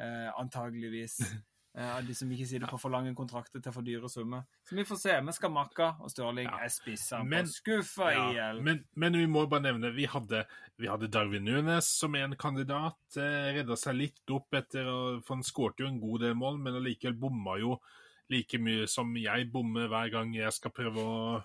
eh, 0.00 0.28
antageligvis. 0.38 1.20
Eh, 1.78 1.98
de 2.02 2.14
som 2.16 2.30
ikke 2.34 2.46
sitter 2.48 2.66
på 2.66 2.78
for 2.82 2.90
lange 2.90 3.12
kontrakter 3.14 3.62
til 3.62 3.74
for 3.74 3.86
dyre 3.86 4.08
summer. 4.10 4.42
Så 4.66 4.74
vi 4.74 4.82
får 4.88 4.98
se. 4.98 5.12
Vi 5.28 5.34
skal 5.36 5.52
makke, 5.54 5.92
og 6.02 6.10
Stirling 6.10 6.48
Ja. 6.48 6.56
er 6.64 6.72
spissa 6.74 7.20
på 7.22 7.42
skuffa 7.46 8.08
i 8.10 8.34
hjel. 8.34 8.62
men, 8.66 8.80
men 8.96 9.12
vi 9.12 9.26
må 9.26 9.44
bare 9.46 9.62
nevne 9.68 9.92
vi 9.94 10.08
hadde, 10.10 10.44
vi 10.76 10.88
hadde 10.90 11.06
Darwin 11.08 11.44
Nunes 11.44 11.86
som 11.86 12.16
en 12.18 12.34
kandidat. 12.34 12.98
Eh, 13.16 13.54
Redda 13.60 13.76
seg 13.78 13.94
litt 13.94 14.34
opp 14.34 14.52
etter 14.58 14.84
For 15.22 15.36
han 15.36 15.44
skårte 15.46 15.84
jo 15.84 15.86
en 15.92 16.00
god 16.00 16.20
del 16.26 16.34
mål, 16.34 16.58
men 16.58 16.74
allikevel 16.80 17.14
bomma 17.14 17.58
jo 17.60 17.78
like 18.28 18.58
mye 18.58 18.88
som 18.90 19.14
jeg 19.16 19.46
bommer 19.52 19.86
hver 19.88 20.10
gang 20.10 20.34
jeg 20.34 20.52
skal 20.52 20.74
prøve 20.74 20.98
å 21.00 21.44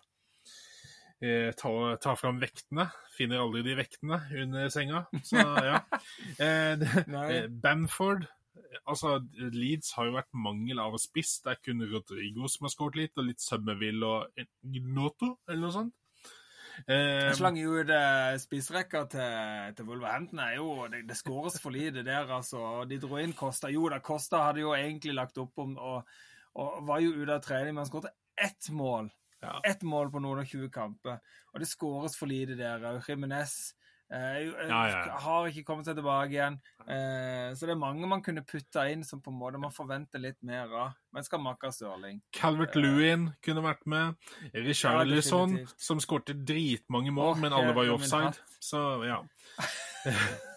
eh, 1.21 1.51
ta, 1.55 1.95
ta 2.01 2.15
fram 2.15 2.41
vektene. 2.41 2.89
Finner 3.13 3.43
aldri 3.45 3.61
de 3.63 3.75
vektene 3.77 4.17
under 4.41 4.69
senga. 4.73 5.05
Så 5.23 5.37
ja. 5.37 5.83
Eh, 6.41 6.73
eh, 6.73 7.47
Bamford 7.47 8.25
Altså, 8.85 9.15
Leeds 9.53 9.93
har 9.97 10.07
jo 10.09 10.15
vært 10.17 10.29
mangel 10.35 10.79
av 10.83 10.95
spiss. 11.01 11.39
Det 11.43 11.53
er 11.53 11.59
kun 11.63 11.83
Rodrigo 11.89 12.49
som 12.51 12.67
har 12.67 12.73
skåret 12.73 12.99
litt, 12.99 13.17
og 13.17 13.27
litt 13.29 13.41
Summerville 13.41 14.05
og 14.05 14.47
Gnoto, 14.61 15.37
eller 15.47 15.61
noe 15.65 15.75
sånt. 15.75 15.95
Eh, 16.87 17.29
Jeg 17.29 17.37
slang 17.37 17.57
jo 17.59 17.75
ut 17.77 17.89
eh, 17.93 18.35
spissrekka 18.41 19.03
til, 19.13 19.73
til 19.77 19.87
Wolverhampton. 19.87 20.41
Er 20.41 20.55
jo, 20.57 20.87
det, 20.91 21.03
det 21.09 21.17
skåres 21.19 21.59
for 21.61 21.75
lite 21.75 22.05
der, 22.05 22.29
altså. 22.33 22.83
De 22.89 22.97
dro 23.01 23.19
inn 23.21 23.35
Costa. 23.37 23.69
Jo 23.73 23.87
da, 23.93 24.01
Costa 24.03 24.41
hadde 24.47 24.63
jo 24.65 24.73
egentlig 24.77 25.13
lagt 25.17 25.37
opp 25.41 25.61
om 25.63 25.75
og, 25.77 26.15
og 26.59 26.79
var 26.87 27.03
jo 27.03 27.13
ute 27.19 27.37
av 27.37 27.43
trening, 27.45 27.75
men 27.75 27.83
han 27.85 27.91
skåret 27.91 28.13
ett 28.41 28.69
mål. 28.73 29.11
Ja. 29.43 29.59
Ett 29.67 29.83
mål 29.85 30.09
på 30.11 30.21
noen 30.23 30.41
og 30.41 30.49
20 30.49 30.69
kamper. 30.73 31.19
Og 31.53 31.61
det 31.61 31.69
skåres 31.69 32.17
for 32.17 32.31
lite 32.31 32.57
der 32.57 32.85
òg. 32.89 33.01
Jimenez 33.05 33.73
eh, 34.11 34.43
Ja, 34.69 34.81
ja, 34.89 35.01
ja. 35.07 35.17
har 35.25 35.49
ikke 35.49 35.65
kommet 35.67 35.87
seg 35.87 35.97
tilbake 35.99 36.35
igjen. 36.35 36.59
Uh, 36.83 37.53
så 37.55 37.67
det 37.67 37.75
er 37.75 37.79
mange 37.79 38.09
man 38.09 38.23
kunne 38.25 38.43
putta 38.43 38.85
inn 38.91 39.05
som 39.07 39.21
på 39.23 39.31
en 39.31 39.39
måte 39.39 39.61
man 39.61 39.73
forventer 39.73 40.21
litt 40.23 40.39
mer 40.43 40.71
av. 40.71 40.95
Men 41.13 41.27
skal 41.27 41.43
makke 41.43 41.71
Stirling. 41.71 42.21
Calvert 42.35 42.75
Lewin 42.75 43.29
kunne 43.45 43.63
vært 43.65 43.85
med. 43.89 44.15
Richarlison, 44.53 45.57
definitivt. 45.57 45.85
som 45.89 46.01
skårte 46.03 46.35
dritmange 46.35 47.13
mål, 47.13 47.35
oh, 47.35 47.43
men 47.45 47.55
alle 47.55 47.75
var 47.77 47.87
i 47.87 47.93
offside. 47.93 48.35
Så 48.59 48.81
ja. 49.07 49.21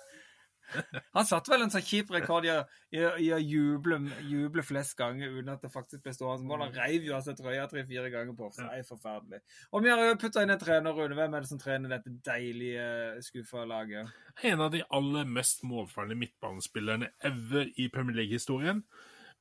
Han 1.17 1.27
satte 1.29 1.53
vel 1.53 1.65
en 1.65 1.73
sånn 1.73 1.85
kjip 1.85 2.13
rekord 2.15 2.47
i 2.49 2.53
å, 2.53 2.59
i, 2.95 3.01
i 3.27 3.31
å 3.35 3.41
juble, 3.41 3.99
juble 4.29 4.65
flest 4.67 4.97
ganger 4.99 5.35
uten 5.39 5.53
at 5.55 5.65
det 5.65 5.73
faktisk 5.73 6.05
ble 6.05 6.15
stående 6.17 6.49
mål. 6.49 6.67
Han 6.67 6.77
reiv 6.77 7.09
jo 7.09 7.17
av 7.17 7.25
seg 7.27 7.39
trøya 7.39 7.67
tre-fire 7.71 8.13
ganger 8.13 8.37
på 8.37 8.49
offside. 8.51 8.71
Er 8.77 8.87
Forferdelig. 8.87 9.43
Og 9.73 9.83
vi 9.85 9.91
har 9.91 10.03
jo 10.05 10.21
putta 10.21 10.45
inn 10.45 10.55
en 10.55 10.61
trener, 10.61 10.95
Rune. 10.97 11.17
Hvem 11.19 11.35
er 11.35 11.45
det 11.45 11.51
som 11.51 11.61
trener 11.61 11.93
dette 11.93 12.15
deilige 12.27 12.87
skuffa 13.27 13.67
laget? 13.69 14.15
En 14.47 14.63
av 14.63 14.73
de 14.75 14.85
aller 14.95 15.29
mest 15.29 15.65
målfarlige 15.67 16.21
midtbanespillerne 16.23 17.11
ever 17.25 17.71
i 17.77 17.89
Premier 17.93 18.23
League-historien. 18.23 18.85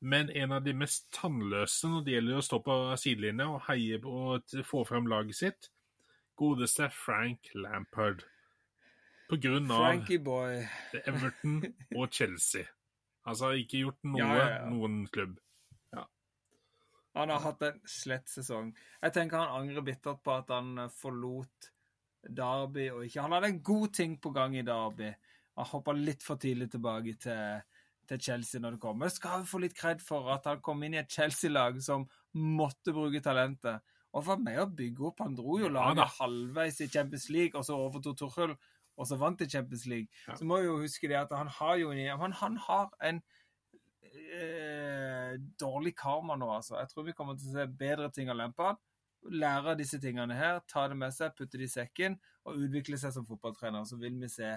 Men 0.06 0.30
en 0.30 0.52
av 0.52 0.66
de 0.66 0.74
mest 0.78 1.08
tannløse 1.16 1.90
når 1.90 2.04
det 2.06 2.16
gjelder 2.18 2.40
å 2.40 2.46
stå 2.46 2.60
på 2.66 2.76
sidelinja 3.00 3.48
og 3.54 3.64
heie 3.70 4.00
på 4.04 4.16
å 4.36 4.64
få 4.68 4.84
fram 4.88 5.08
laget 5.10 5.40
sitt. 5.40 5.70
Godeste 6.36 6.90
Frank 6.92 7.48
Lampard. 7.56 8.26
På 9.30 9.40
grunn 9.42 9.72
av 9.74 10.06
boy. 10.24 10.60
Everton 11.06 11.62
og 11.96 12.12
Chelsea. 12.14 12.66
Altså 13.26 13.56
ikke 13.58 13.82
gjort 13.82 14.04
noe, 14.06 14.20
Ja, 14.22 14.36
ja, 14.38 14.50
ja. 14.60 14.70
noen 14.70 15.06
klubb. 15.10 15.40
Han 17.16 17.32
har 17.32 17.40
hatt 17.46 17.62
en 17.64 17.78
slett 17.88 18.28
sesong. 18.28 18.74
Jeg 19.00 19.14
tenker 19.16 19.40
han 19.40 19.62
angrer 19.62 19.86
bittert 19.88 20.20
på 20.26 20.34
at 20.36 20.50
han 20.52 20.74
eh, 20.84 20.92
forlot 20.92 21.70
Derby 22.26 22.90
og 22.90 23.06
ikke 23.06 23.22
Han 23.24 23.36
hadde 23.38 23.52
en 23.54 23.62
god 23.64 23.94
ting 23.96 24.18
på 24.20 24.34
gang 24.36 24.58
i 24.58 24.66
Derby. 24.68 25.14
Han 25.56 25.70
hoppa 25.70 25.94
litt 25.96 26.26
for 26.26 26.42
tidlig 26.42 26.68
tilbake 26.74 27.14
til, 27.24 27.62
til 28.10 28.20
Chelsea 28.20 28.60
når 28.60 28.76
det 28.76 28.82
kom. 28.84 29.00
Men 29.00 29.14
skal 29.14 29.46
få 29.48 29.62
litt 29.64 29.78
kred 29.78 30.04
for 30.04 30.28
at 30.34 30.50
han 30.50 30.60
kom 30.66 30.84
inn 30.84 30.98
i 30.98 31.00
et 31.06 31.12
Chelsea-lag 31.16 31.80
som 31.86 32.04
måtte 32.36 32.92
bruke 32.96 33.24
talentet. 33.24 33.80
Og 34.16 34.26
var 34.28 34.42
med 34.44 34.60
å 34.60 34.68
bygge 34.72 35.08
opp. 35.08 35.24
Han 35.24 35.36
dro 35.40 35.56
jo 35.62 35.72
laget 35.72 36.18
halvveis 36.20 36.82
i 36.84 36.90
Champions 36.92 37.30
League, 37.32 37.56
og 37.56 37.64
så 37.68 37.80
overtok 37.80 38.20
Tuchel, 38.20 38.58
og 38.96 39.08
så 39.08 39.18
vant 39.20 39.40
til 39.40 39.50
Champions 39.52 39.86
League. 39.92 40.08
Ja. 40.28 40.36
Så 40.40 40.48
må 40.48 40.60
vi 40.62 40.70
jo 40.70 40.82
huske 40.82 41.10
det 41.12 41.18
at 41.20 41.34
han 41.36 41.50
har 41.52 41.80
jo 41.82 41.92
han, 41.92 42.36
han 42.42 42.58
har 42.68 42.92
en 43.04 43.22
eh, 44.16 45.34
dårlig 45.60 45.96
karma 46.00 46.38
nå, 46.40 46.50
altså. 46.58 46.78
Jeg 46.80 46.92
tror 46.92 47.08
vi 47.10 47.18
kommer 47.18 47.40
til 47.40 47.52
å 47.52 47.58
se 47.58 47.68
bedre 47.80 48.12
ting 48.16 48.32
av 48.32 48.40
Lampard. 48.40 48.80
Lære 49.26 49.76
disse 49.80 50.00
tingene 50.02 50.38
her, 50.38 50.62
ta 50.70 50.88
det 50.88 50.98
med 51.00 51.14
seg, 51.14 51.34
putte 51.38 51.58
det 51.58 51.68
i 51.70 51.76
sekken 51.76 52.20
og 52.46 52.62
utvikle 52.62 52.98
seg 53.02 53.14
som 53.16 53.26
fotballtrener. 53.28 53.88
Så 53.90 53.98
vil 54.00 54.20
vi 54.22 54.30
se 54.30 54.54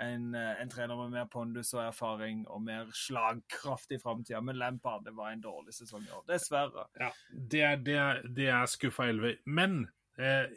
en, 0.00 0.34
eh, 0.34 0.62
en 0.62 0.70
trener 0.70 0.96
med 0.96 1.14
mer 1.16 1.28
pondus 1.32 1.72
og 1.74 1.82
erfaring 1.88 2.44
og 2.48 2.62
mer 2.62 2.90
slagkraft 2.94 3.92
i 3.96 3.98
framtida. 3.98 4.42
Men 4.44 4.60
Lampard, 4.60 5.04
det 5.04 5.16
var 5.16 5.32
en 5.32 5.42
dårlig 5.42 5.74
sesong 5.74 6.04
i 6.06 6.12
år. 6.14 6.26
Dessverre. 6.28 6.86
Ja, 7.00 7.10
det 7.30 7.62
er, 7.62 7.76
det 7.76 7.96
er, 7.96 8.22
det 8.36 8.52
er 8.54 8.70
skuffa 8.70 9.08
elver. 9.10 9.40
Men 9.46 9.88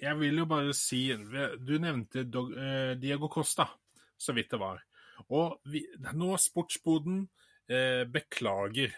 jeg 0.01 0.20
vil 0.20 0.41
jo 0.41 0.47
bare 0.49 0.74
si 0.76 1.05
Du 1.14 1.78
nevnte 1.80 2.26
eh, 2.26 2.93
Diego 2.99 3.30
Costa, 3.32 3.70
så 4.18 4.36
vidt 4.36 4.51
det 4.51 4.59
var. 4.61 4.84
Og 5.30 5.59
vi, 5.70 5.86
nå 6.14 6.36
Sportsboden 6.41 7.24
eh, 7.70 8.03
beklager. 8.09 8.93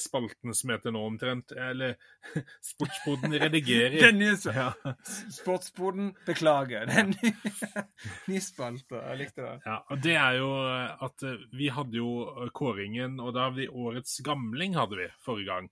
Spalten 0.00 0.54
som 0.56 0.70
heter 0.72 0.94
nå 0.94 1.02
omtrent? 1.04 1.52
Eller 1.52 1.98
Sportsboden 2.72 3.34
redigerer. 3.36 3.98
Den 4.06 4.18
nye 4.18 4.36
ja, 4.48 4.70
Sportsboden, 5.30 6.14
beklager. 6.26 6.86
Den 6.86 7.12
nye 7.12 7.32
en 7.32 8.32
ny, 8.32 8.40
ny. 8.40 8.96
Jeg 8.96 9.18
likte 9.20 9.44
det. 9.44 9.58
ja, 9.66 9.76
og 9.88 10.02
det 10.02 10.16
er 10.16 10.38
jo 10.40 10.50
at 11.08 11.28
eh, 11.28 11.44
vi 11.52 11.68
hadde 11.68 12.00
jo 12.00 12.14
eh, 12.32 12.48
kåringen, 12.56 13.20
og 13.20 13.36
da 13.36 13.48
hadde 13.50 13.60
vi 13.60 13.68
Årets 13.68 14.20
gamling 14.24 14.78
hadde 14.78 15.02
vi 15.02 15.10
forrige 15.24 15.52
gang. 15.52 15.70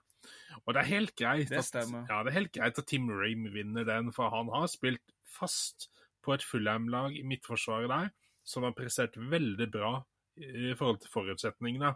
Og 0.67 0.75
det 0.77 0.83
er 0.83 0.91
helt 0.91 1.15
greit 1.19 1.51
Det 1.51 1.61
at, 1.63 1.77
ja, 2.09 2.21
det 2.23 2.33
er 2.33 2.37
helt 2.37 2.53
greit 2.55 2.79
at 2.79 2.89
Tim 2.91 3.09
Rame 3.11 3.53
vinner 3.55 3.87
den, 3.89 4.13
for 4.15 4.33
han 4.33 4.51
har 4.53 4.69
spilt 4.71 5.15
fast 5.27 5.89
på 6.25 6.35
et 6.37 6.45
Fulham-lag 6.45 7.17
i 7.17 7.25
midtforsvaret 7.27 7.91
der, 7.91 8.11
som 8.45 8.67
har 8.67 8.77
prestert 8.77 9.17
veldig 9.17 9.71
bra 9.73 9.95
i 10.41 10.73
forhold 10.77 11.01
til 11.03 11.13
forutsetningene. 11.13 11.95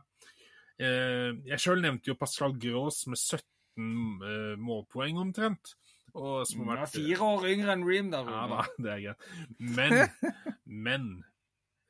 Eh, 0.83 1.31
jeg 1.47 1.63
sjøl 1.63 1.83
nevnte 1.85 2.11
jo 2.11 2.19
Pascal 2.19 2.57
Grås 2.61 3.05
med 3.11 3.21
17 3.21 3.45
eh, 3.79 4.55
målpoeng 4.61 5.21
omtrent. 5.23 5.77
Og 6.15 6.45
som 6.47 6.69
har 6.69 6.79
er 6.79 6.85
vært 6.85 6.95
fire 6.95 7.29
år 7.29 7.47
yngre 7.51 7.75
enn 7.75 7.87
Ream 7.87 8.11
der. 8.13 8.29
ja 8.31 8.43
da, 8.51 8.65
det 8.79 8.93
er 8.93 9.01
greit. 9.05 9.31
Men, 9.59 9.97
men 10.87 11.09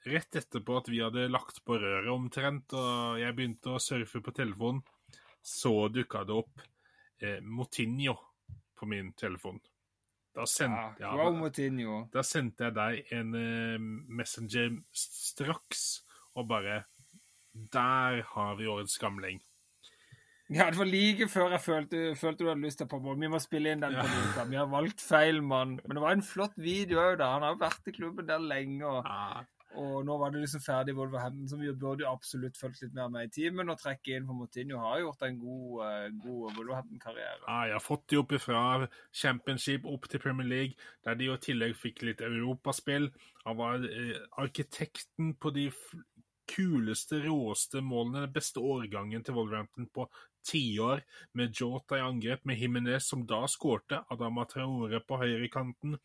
rett 0.09 0.39
etterpå 0.41 0.79
at 0.81 0.89
vi 0.93 1.01
hadde 1.05 1.29
lagt 1.33 1.61
på 1.65 1.79
røret 1.81 2.11
omtrent, 2.13 2.73
og 2.77 3.21
jeg 3.21 3.37
begynte 3.37 3.75
å 3.75 3.83
surfe 3.83 4.21
på 4.25 4.35
telefonen, 4.37 4.83
så 5.45 5.89
dukka 5.93 6.25
det 6.25 6.37
opp 6.41 6.63
eh, 7.21 7.41
Motinho 7.45 8.17
på 8.75 8.89
min 8.89 9.13
telefon. 9.13 9.61
Da, 10.35 10.47
send, 10.51 10.75
Ja, 10.75 10.89
ja, 10.99 11.13
Joao 11.15 12.07
da, 12.11 12.25
sendte 12.27 12.67
jeg 12.67 12.75
deg 12.75 13.13
en 13.15 13.35
eh, 13.39 13.77
messenger 14.19 14.73
straks, 14.91 16.03
og 16.35 16.49
bare 16.51 16.85
Der 17.55 18.25
har 18.33 18.57
vi 18.59 18.67
årets 18.67 18.99
gamling. 18.99 19.39
Ja, 20.51 20.67
det 20.71 20.77
var 20.77 20.89
like 20.91 21.29
før 21.31 21.55
jeg 21.55 21.63
følte, 21.65 22.01
følte 22.19 22.43
du 22.43 22.49
hadde 22.51 22.65
lyst 22.67 22.81
til 22.81 22.89
å 22.89 22.91
poppe. 22.91 23.15
Vi 23.21 23.31
må 23.31 23.39
spille 23.41 23.71
inn 23.73 23.81
den 23.81 23.95
på. 23.95 24.45
Vi 24.51 24.59
har 24.59 24.67
valgt 24.69 25.01
feil 25.01 25.39
mann. 25.41 25.79
Men 25.87 25.97
det 25.97 26.03
var 26.03 26.17
en 26.17 26.27
flott 26.27 26.59
video 26.61 26.99
òg, 27.01 27.15
da. 27.23 27.31
Han 27.37 27.47
har 27.47 27.57
vært 27.63 27.89
i 27.89 27.95
klubben 27.97 28.29
der 28.29 28.43
lenge. 28.43 28.83
og 28.85 29.07
Ja, 29.07 29.45
og 29.81 30.05
nå 30.07 30.17
var 30.21 30.33
det 30.33 30.43
liksom 30.43 30.63
ferdig 30.63 30.95
Wolverhampton, 30.97 31.49
som 31.51 31.61
vi 31.63 31.73
burde 31.75 32.07
absolutt 32.09 32.59
fulgt 32.59 32.83
litt 32.85 32.95
mer 32.97 33.11
med 33.13 33.29
i 33.29 33.33
timen. 33.35 33.71
Og 33.73 33.81
trekke 33.81 34.17
inn 34.17 34.27
for 34.29 34.39
Moutinho 34.39 34.81
har 34.83 35.01
gjort 35.03 35.25
en 35.27 35.39
god, 35.41 35.71
uh, 35.83 36.09
god 36.23 36.59
Wolverhampton-karriere. 36.59 37.43
Ja, 37.47 37.59
jeg 37.71 37.77
har 37.77 37.85
fått 37.85 38.07
de 38.11 38.21
opp 38.21 38.35
fra 38.43 38.63
Championship 39.13 39.89
opp 39.91 40.09
til 40.11 40.23
Premier 40.23 40.51
League, 40.51 40.91
der 41.07 41.19
de 41.19 41.31
i 41.31 41.39
tillegg 41.43 41.77
fikk 41.79 42.05
litt 42.07 42.23
europaspill. 42.25 43.11
Han 43.45 43.59
var 43.61 43.83
uh, 43.83 44.19
arkitekten 44.45 45.35
på 45.41 45.55
de 45.57 45.69
kuleste, 46.51 47.23
råeste 47.25 47.81
målene, 47.81 48.27
den 48.27 48.35
beste 48.35 48.61
årgangen 48.61 49.25
til 49.25 49.37
Wolverhampton 49.39 49.89
på 49.95 50.07
tiår, 50.45 51.03
med 51.33 51.57
Jota 51.57 51.99
i 51.99 52.05
angrep, 52.05 52.45
med 52.45 52.61
Jimenez 52.61 53.09
som 53.09 53.25
da 53.27 53.45
skårte, 53.49 54.03
Adama 54.13 54.45
Traore 54.49 55.01
på 55.01 55.19
høyrekanten. 55.23 55.97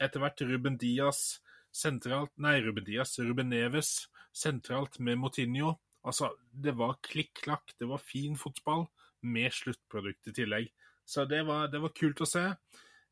Etter 0.00 0.22
hvert 0.22 0.40
Ruben 0.48 0.78
Diaz 0.80 1.42
sentralt 1.72 2.32
Nei, 2.42 2.58
Ruben 2.60 2.84
Diaz, 2.84 3.16
Ruben 3.18 3.50
Neves 3.52 4.06
sentralt 4.32 4.98
med 5.00 5.18
Motinho. 5.20 5.76
Altså, 6.04 6.32
det 6.52 6.74
var 6.78 6.98
klikk-klakk, 7.04 7.74
det 7.78 7.88
var 7.88 8.02
fin 8.02 8.36
fotball 8.38 8.86
med 9.22 9.54
sluttprodukt 9.54 10.28
i 10.28 10.36
tillegg. 10.36 10.72
Så 11.04 11.24
det 11.30 11.42
var, 11.46 11.68
det 11.72 11.80
var 11.82 11.94
kult 11.96 12.22
å 12.22 12.28
se. 12.28 12.44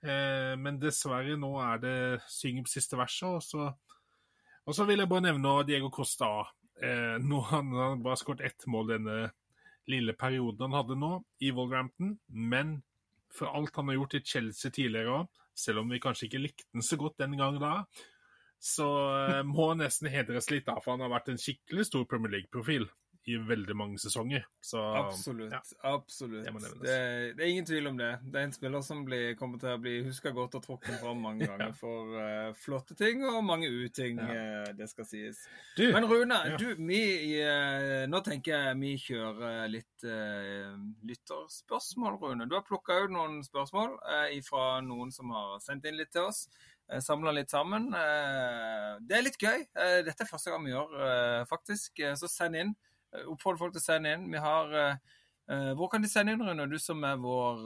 Eh, 0.00 0.54
men 0.58 0.80
dessverre, 0.80 1.36
nå 1.38 1.54
er 1.62 1.82
det 1.82 1.96
synger 2.30 2.66
på 2.66 2.72
siste 2.72 2.98
verset, 2.98 3.28
og 3.28 3.42
så, 3.44 3.68
og 4.64 4.76
så 4.76 4.86
vil 4.88 5.02
jeg 5.02 5.11
bare 5.11 5.28
nevne 5.28 5.56
Diego 5.68 5.90
Costa. 5.92 6.30
Eh, 6.80 7.16
nå 7.20 7.42
har 7.50 7.64
han 7.64 8.04
bare 8.04 8.18
skåret 8.18 8.46
ett 8.48 8.66
mål 8.70 8.94
denne 8.94 9.18
lille 9.90 10.14
perioden 10.16 10.68
han 10.68 10.78
hadde 10.78 10.96
nå, 10.98 11.16
i 11.42 11.50
Wolverhampton, 11.54 12.14
men 12.28 12.78
for 13.34 13.52
alt 13.54 13.76
han 13.76 13.90
har 13.90 14.00
gjort 14.00 14.16
i 14.18 14.24
Chelsea 14.26 14.72
tidligere 14.74 15.20
òg, 15.20 15.42
selv 15.54 15.82
om 15.82 15.92
vi 15.92 16.00
kanskje 16.02 16.28
ikke 16.28 16.42
likte 16.42 16.66
den 16.72 16.84
så 16.84 16.98
godt 16.98 17.18
den 17.20 17.36
gang 17.38 17.58
da, 17.62 17.84
så 18.61 18.88
uh, 19.16 19.40
må 19.48 19.72
nesten 19.80 20.11
hedres 20.12 20.50
litt, 20.52 20.66
da, 20.68 20.76
for 20.84 20.94
han 20.94 21.06
har 21.06 21.14
vært 21.14 21.32
en 21.32 21.40
skikkelig 21.40 21.88
stor 21.88 22.04
Premier 22.11 22.38
League-profil 22.38 22.90
i 23.24 23.36
veldig 23.36 23.76
mange 23.76 23.98
sesonger. 23.98 24.46
Så, 24.61 24.80
absolutt. 24.80 25.52
Ja. 25.52 25.61
absolutt. 25.82 26.44
Det, 26.44 26.52
det, 26.82 27.32
det, 27.36 27.44
er 27.44 27.48
ingen 27.48 27.66
tvil 27.66 27.86
om 27.90 27.96
det. 27.98 28.18
Det 28.22 28.40
er 28.40 28.44
en 28.48 28.52
spiller 28.52 28.80
som 28.84 29.04
blir, 29.04 29.34
kommer 29.38 29.58
til 29.61 29.68
å 29.74 29.78
bli 29.80 30.02
huska 30.06 30.30
godt 30.36 30.54
og 30.56 30.62
trukket 30.64 31.00
fram 31.02 31.18
mange 31.24 31.46
ganger 31.50 31.70
ja. 31.70 31.76
for 31.76 32.16
uh, 32.16 32.54
flotte 32.56 32.94
ting 32.98 33.24
og 33.28 33.44
mange 33.44 33.68
uting, 33.68 34.18
ja. 34.20 34.64
uh, 34.64 34.70
det 34.76 34.88
skal 34.92 35.04
sies. 35.08 35.38
Du, 35.76 35.92
Men 35.92 36.04
Rune, 36.11 36.38
du, 36.61 36.74
vi, 36.80 37.02
uh, 37.44 38.06
nå 38.11 38.18
tenker 38.26 38.50
jeg 38.56 38.80
vi 38.80 38.92
kjører 39.04 39.68
litt 39.70 39.88
lytterspørsmål, 40.00 42.14
Rune. 42.22 42.48
Du 42.48 42.54
har 42.56 42.64
plukka 42.64 43.02
ut 43.04 43.12
noen 43.12 43.42
spørsmål 43.44 43.98
fra 44.46 44.80
noen 44.84 45.11
som 45.12 45.30
har 45.34 45.58
sendt 45.61 45.84
inn 45.88 45.96
litt 46.00 46.12
til 46.14 46.24
oss. 46.30 46.40
Eh, 46.91 47.01
Samla 47.01 47.32
litt 47.34 47.51
sammen. 47.51 47.88
Eh, 47.95 48.99
det 49.07 49.16
er 49.16 49.24
litt 49.26 49.38
gøy. 49.41 49.62
Eh, 49.62 50.01
dette 50.07 50.24
er 50.24 50.30
første 50.30 50.53
gang 50.53 50.66
vi 50.66 50.74
gjør, 50.74 51.47
faktisk. 51.51 52.03
Så 52.18 52.30
send 52.30 52.59
inn. 52.59 52.74
Oppfordrer 53.26 53.64
folk 53.64 53.74
til 53.74 53.82
å 53.82 53.88
sende 53.88 54.14
inn. 54.14 54.28
Vi 54.30 54.38
har 54.38 54.99
Hvor 55.51 55.88
kan 55.91 56.01
de 56.01 56.07
sende 56.07 56.30
inn, 56.30 56.43
Rune, 56.47 56.68
du 56.70 56.78
som 56.78 57.03
er 57.03 57.16
vår 57.18 57.64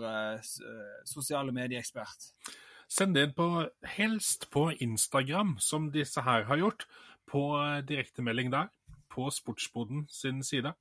sosiale 1.05 1.53
medieekspert? 1.53 2.31
Send 2.89 3.13
det 3.15 3.27
inn 3.27 3.35
på, 3.37 3.69
helst 3.85 4.49
på 4.51 4.71
Instagram, 4.81 5.59
som 5.61 5.91
disse 5.93 6.23
her 6.25 6.45
har 6.49 6.57
gjort. 6.57 6.87
På 7.29 7.61
direktemelding 7.85 8.51
der 8.51 8.71
på 9.15 9.29
Sportsboden 9.31 10.05
sin 10.11 10.43
side. 10.47 10.75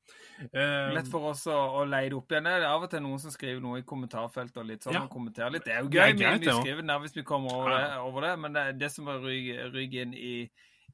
Eh, 0.50 0.90
Lett 0.96 1.10
for 1.12 1.30
oss 1.32 1.46
å, 1.52 1.58
å 1.80 1.86
leie 1.86 2.10
det 2.10 2.18
opp 2.18 2.34
igjen. 2.34 2.50
Det 2.50 2.58
er 2.58 2.68
av 2.72 2.88
og 2.88 2.92
til 2.92 3.04
noen 3.06 3.22
som 3.22 3.34
skriver 3.34 3.62
noe 3.64 3.84
i 3.84 3.88
kommentarfeltet 3.88 4.62
og 4.64 4.70
litt 4.70 4.86
sånn, 4.86 4.98
ja. 4.98 5.06
og 5.06 5.14
kommenterer 5.14 5.54
litt. 5.54 5.68
Det 5.68 5.76
er 5.78 5.84
jo 5.86 5.92
gøy. 5.92 6.18
Det 6.18 6.30
er 6.30 6.40
vi, 6.42 6.54
skriver 6.60 6.88
det 6.90 7.00
hvis 7.06 7.18
vi 7.22 7.26
kommer 7.28 7.58
over, 7.62 7.74
ja. 7.76 7.82
det, 7.86 8.06
over 8.10 8.28
det, 8.28 8.36
men 8.42 8.58
det, 8.58 8.68
det 8.82 8.94
som 8.94 9.10
ryker 9.14 10.00
inn 10.08 10.16
i, 10.18 10.38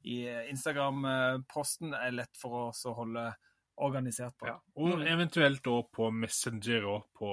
i 0.04 0.18
Instagram-posten, 0.52 1.96
er 1.96 2.18
lett 2.20 2.36
for 2.40 2.68
oss 2.68 2.84
å 2.88 2.96
holde 3.00 3.30
organisert 3.80 4.36
på. 4.38 4.50
Ja. 4.50 4.58
Og 4.80 5.02
eventuelt 5.08 5.64
da 5.64 5.80
på 5.92 6.10
Messenger 6.14 6.86
og 6.90 7.08
på, 7.16 7.32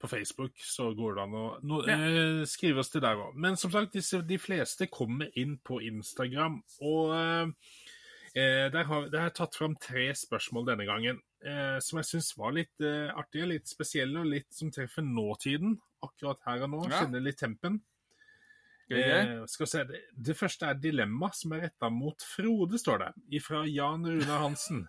på 0.00 0.10
Facebook, 0.10 0.56
så 0.64 0.90
går 0.96 1.16
det 1.16 1.24
an 1.24 1.38
å 1.38 1.44
no, 1.66 1.80
ja. 1.88 1.98
eh, 1.98 2.42
skrive 2.48 2.82
oss 2.84 2.92
til 2.92 3.04
der 3.04 3.20
òg. 3.20 3.36
Men 3.36 3.58
som 3.60 3.72
sagt, 3.74 3.94
disse, 3.96 4.22
de 4.26 4.38
fleste 4.40 4.88
kommer 4.92 5.32
inn 5.40 5.58
på 5.64 5.80
Instagram. 5.84 6.60
Og 6.84 7.14
eh, 7.18 7.74
Eh, 8.34 8.66
der, 8.72 8.84
har, 8.88 9.08
der 9.12 9.20
har 9.22 9.28
jeg 9.30 9.36
tatt 9.38 9.56
fram 9.56 9.76
tre 9.78 10.08
spørsmål 10.18 10.66
denne 10.72 10.86
gangen, 10.88 11.20
eh, 11.46 11.76
som 11.84 12.00
jeg 12.00 12.08
syns 12.08 12.32
var 12.34 12.56
litt 12.56 12.82
eh, 12.82 13.12
artige, 13.14 13.46
litt 13.52 13.70
spesielle 13.70 14.24
og 14.24 14.32
litt 14.32 14.48
som 14.54 14.72
treffer 14.74 15.06
nåtiden. 15.06 15.76
Akkurat 16.02 16.42
her 16.48 16.66
og 16.66 16.72
nå. 16.72 16.80
Ja. 16.88 17.04
Kjenner 17.04 17.22
litt 17.22 17.38
tempen. 17.38 17.78
Eh, 18.90 19.44
skal 19.48 19.70
se, 19.70 19.84
det, 19.88 20.02
det, 20.12 20.36
første 20.36 20.68
er 20.68 20.82
dilemma, 20.82 21.30
som 21.32 21.54
er 21.56 21.68
retta 21.68 21.88
mot 21.94 22.26
Frode, 22.34 22.78
står 22.80 23.00
det. 23.04 23.12
Ifra 23.38 23.62
Jan 23.70 24.04
Rune 24.04 24.42
Hansen. 24.42 24.84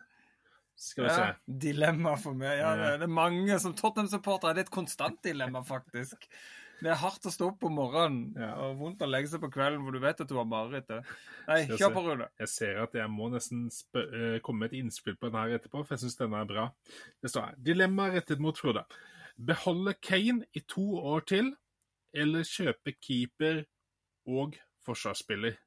Skal 0.76 1.06
vi 1.06 1.14
se. 1.14 1.30
Ja, 1.30 1.60
dilemma 1.68 2.18
for 2.20 2.36
meg. 2.36 2.58
Ja, 2.60 2.74
det, 2.76 2.92
det 3.00 3.08
er 3.08 3.18
mange 3.22 3.60
som 3.64 3.78
Tottenham-supportere. 3.78 4.58
Det 4.58 4.66
er 4.66 4.68
et 4.68 4.76
konstant 4.76 5.22
dilemma, 5.24 5.62
faktisk. 5.64 6.28
Det 6.82 6.92
er 6.92 7.00
hardt 7.00 7.26
å 7.28 7.32
stå 7.32 7.48
opp 7.54 7.64
om 7.68 7.76
morgenen 7.78 8.36
ja. 8.40 8.52
og 8.62 8.80
vondt 8.82 9.04
å 9.06 9.10
legge 9.10 9.32
seg 9.32 9.42
på 9.44 9.50
kvelden 9.54 9.84
hvor 9.84 9.96
du 9.96 10.02
vet 10.04 10.22
at 10.22 10.30
du 10.30 10.36
har 10.38 10.48
mareritt. 10.50 10.92
Nei, 11.48 11.60
kjør 11.72 11.94
på, 11.96 12.04
Rune. 12.10 12.30
Jeg 12.42 12.52
ser 12.52 12.82
at 12.84 12.98
jeg 13.00 13.12
må 13.12 13.30
nesten 13.34 13.68
uh, 13.70 14.38
komme 14.46 14.66
med 14.66 14.74
et 14.74 14.82
innspill 14.82 15.18
på 15.20 15.32
den 15.32 15.40
her 15.40 15.56
etterpå, 15.58 15.84
for 15.84 15.96
jeg 15.96 16.06
syns 16.06 16.20
denne 16.20 16.42
er 16.44 16.50
bra. 16.50 16.68
Det 17.24 17.32
står 17.32 17.50
her. 17.50 17.62
Dilemma 17.70 18.10
rettet 18.14 18.44
mot 18.44 18.60
Frode. 18.60 18.86
Beholde 19.36 19.96
Kane 20.04 20.48
i 20.56 20.64
to 20.68 20.86
år 21.00 21.26
til, 21.32 21.54
eller 22.16 22.48
kjøpe 22.48 22.96
keeper 23.00 23.64
og 24.32 24.60
forsvarsspiller? 24.86 25.58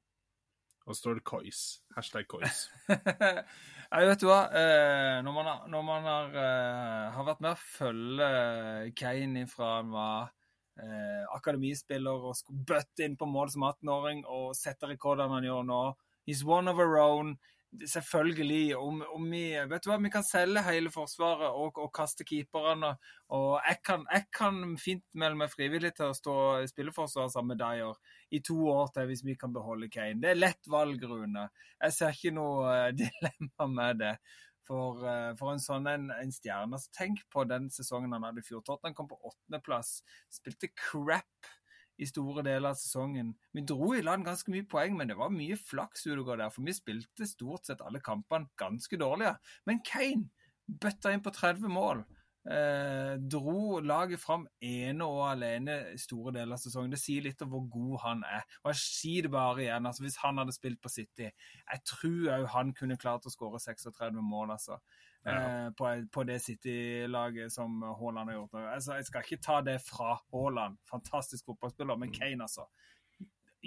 Og 0.88 0.96
så 0.96 1.02
står 1.02 1.18
det 1.18 1.24
Kois. 1.28 1.58
Hashtag 1.96 2.24
Kois. 2.30 2.62
Nei, 3.92 4.00
vet 4.08 4.22
du 4.22 4.26
hva. 4.28 4.40
Eh, 4.56 5.18
når 5.24 5.34
man, 5.36 5.50
har, 5.50 5.66
når 5.68 5.84
man 5.84 6.08
har, 6.08 6.30
eh, 6.32 7.04
har, 7.12 7.26
vært 7.28 7.42
med 7.44 7.52
å 7.52 7.60
følge 7.60 8.28
Kane 8.96 9.44
fra 9.48 9.74
han 9.78 9.92
var 9.92 10.30
eh, 10.82 11.24
akademispiller 11.34 12.30
og 12.30 12.36
skulle 12.38 12.64
bøtte 12.66 13.06
inn 13.06 13.18
på 13.18 13.28
mål 13.28 13.52
som 13.54 13.66
18-åring 13.68 14.24
og 14.26 14.56
sette 14.58 14.90
rekordene 14.90 15.38
han 15.38 15.48
gjør 15.48 15.68
nå. 15.68 15.84
He's 16.28 16.44
one 16.44 16.70
of 16.70 16.78
our 16.78 16.98
own. 17.02 17.38
Selvfølgelig. 17.68 18.76
Om, 18.76 19.02
om 19.12 19.24
vi, 19.30 19.42
vet 19.68 19.84
du 19.84 19.90
hva, 19.90 19.98
vi 20.00 20.10
kan 20.12 20.24
selge 20.24 20.62
hele 20.64 20.88
Forsvaret 20.92 21.52
og, 21.52 21.76
og 21.76 21.90
kaste 21.94 22.24
keeperne. 22.24 22.94
Og 23.36 23.58
jeg 23.60 23.80
kan, 23.84 24.06
jeg 24.12 24.24
kan, 24.32 24.60
fint 24.80 25.04
melde 25.12 25.42
meg 25.42 25.52
frivillig 25.52 25.92
til 25.96 26.08
å 26.08 26.16
stå 26.16 26.36
spilleforsvar 26.70 27.28
sammen 27.32 27.52
med 27.52 27.60
Dyer 27.60 27.96
i 28.32 28.40
to 28.44 28.56
år 28.72 28.92
til 28.94 29.08
hvis 29.10 29.24
vi 29.26 29.36
kan 29.40 29.52
beholde 29.52 29.90
Kane. 29.92 30.20
Det 30.22 30.32
er 30.32 30.40
lett 30.40 30.70
valg, 30.72 31.04
Rune. 31.04 31.48
Jeg 31.76 31.96
ser 31.96 32.16
ikke 32.16 32.36
noe 32.40 32.68
uh, 32.68 32.90
dilemma 33.02 33.68
med 33.74 34.04
det 34.04 34.14
for, 34.68 35.02
uh, 35.04 35.32
for 35.38 35.54
en 35.54 35.62
sånn 35.62 35.88
en, 35.90 36.10
en 36.14 36.34
stjerne. 36.34 36.76
Altså, 36.76 36.92
tenk 36.96 37.24
på 37.32 37.44
den 37.48 37.70
sesongen 37.72 38.12
han 38.14 38.26
hadde 38.28 38.44
i 38.44 38.46
fjor. 38.46 38.62
Tottenham 38.66 38.96
kom 38.98 39.08
på 39.10 39.18
åttendeplass. 39.18 39.98
Spilte 40.32 40.70
crap 40.76 41.54
i 41.98 42.06
store 42.06 42.44
deler 42.46 42.70
av 42.70 42.78
sesongen. 42.78 43.32
Vi 43.56 43.64
dro 43.66 43.90
i 43.96 44.04
land 44.04 44.26
ganske 44.28 44.52
mye 44.54 44.66
poeng, 44.70 44.94
men 44.98 45.10
det 45.10 45.16
var 45.18 45.34
mye 45.34 45.56
flaks 45.58 46.06
der. 46.06 46.44
For 46.54 46.66
vi 46.66 46.76
spilte 46.76 47.26
stort 47.26 47.66
sett 47.66 47.82
alle 47.82 48.02
kampene 48.04 48.50
ganske 48.60 49.00
dårlige. 49.00 49.34
Men 49.66 49.82
Kane 49.86 50.28
bøtta 50.68 51.12
inn 51.14 51.24
på 51.24 51.32
30 51.34 51.72
mål 51.72 52.04
eh, 52.50 53.14
dro 53.20 53.78
laget 53.84 54.20
fram 54.20 54.46
ene 54.64 55.06
og 55.06 55.24
alene 55.28 55.76
store 56.00 56.32
deler 56.38 56.56
av 56.56 56.62
sesongen. 56.62 56.92
Det 56.94 57.00
sier 57.00 57.26
litt 57.26 57.42
om 57.44 57.52
hvor 57.52 57.66
god 57.72 57.98
han 58.04 58.24
er. 58.28 58.46
Og 58.62 58.72
jeg 58.72 58.80
sier 58.82 59.26
det 59.26 59.32
bare 59.34 59.64
igjen, 59.66 59.88
altså 59.90 60.06
hvis 60.06 60.18
han 60.22 60.40
hadde 60.40 60.56
spilt 60.56 60.80
på 60.82 60.92
City 60.92 61.28
Jeg 61.28 61.84
tror 61.88 62.32
òg 62.38 62.48
han 62.54 62.72
kunne 62.76 62.98
klart 63.00 63.28
å 63.28 63.32
skåre 63.32 63.60
36 63.62 64.22
mål, 64.22 64.54
altså. 64.56 64.80
Ja. 65.26 65.38
Eh, 65.38 65.70
på, 65.76 65.90
på, 66.14 66.24
det 66.24 66.38
City-laget 66.40 67.52
som 67.52 67.82
Haaland 67.82 68.30
har 68.30 68.38
gjort. 68.38 68.60
Altså, 68.74 68.94
jeg 68.96 69.08
skal 69.08 69.26
ikke 69.26 69.42
ta 69.44 69.60
det 69.66 69.80
fra 69.84 70.14
Haaland, 70.32 70.78
fantastisk 70.88 71.50
fotballspiller, 71.50 71.98
men 71.98 72.12
mm. 72.12 72.18
Kane, 72.20 72.46
altså 72.46 72.68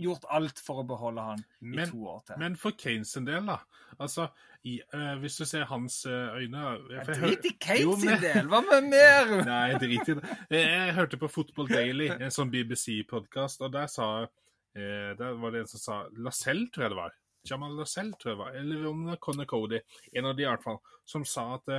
gjort 0.02 0.26
alt 0.34 0.60
for 0.64 0.82
å 0.82 0.86
beholde 0.88 1.24
han 1.26 1.44
men, 1.60 1.84
i 1.84 1.92
to 1.92 2.02
år 2.10 2.22
til. 2.28 2.40
Men 2.42 2.58
for 2.60 2.76
Kanes 2.78 3.14
en 3.20 3.28
del, 3.28 3.48
da. 3.48 3.58
Altså, 4.02 4.28
i, 4.68 4.78
uh, 4.94 5.16
hvis 5.22 5.40
du 5.42 5.46
ser 5.50 5.66
hans 5.70 6.02
uh, 6.10 6.38
øyne 6.38 6.76
Drit 7.08 7.48
i 7.50 7.54
Kanes 7.62 8.04
sin 8.04 8.22
del! 8.22 8.50
Hva 8.52 8.62
med 8.66 8.90
mer? 8.92 9.34
Nei, 9.52 9.80
drit 9.82 10.14
i 10.14 10.18
det. 10.20 10.36
Jeg 10.56 10.96
hørte 10.98 11.20
på 11.22 11.32
Football 11.32 11.72
Daily, 11.72 12.12
en 12.14 12.34
sånn 12.34 12.54
BBC-podkast, 12.54 13.66
og 13.66 13.74
der 13.76 13.90
sa 13.92 14.12
uh, 14.26 15.12
Der 15.20 15.42
var 15.42 15.56
det 15.56 15.66
en 15.66 15.74
som 15.74 15.84
sa 15.84 16.00
Lacelle, 16.18 16.70
tror 16.74 16.88
jeg 16.88 16.96
det 16.96 17.02
var. 17.02 17.18
Jamal 17.50 17.78
Lacelle, 17.80 18.16
tror 18.18 18.34
jeg 18.34 18.38
det 18.38 18.44
var. 18.46 18.58
Eller 18.62 18.88
om 18.90 19.06
det 19.06 19.16
var 19.16 19.22
Connor 19.28 19.50
Cody. 19.50 19.82
En 20.14 20.30
av 20.30 20.38
de, 20.38 20.46
i 20.46 20.50
hvert 20.50 20.66
fall. 20.66 20.82
Som 21.10 21.26
sa 21.28 21.54
at 21.58 21.74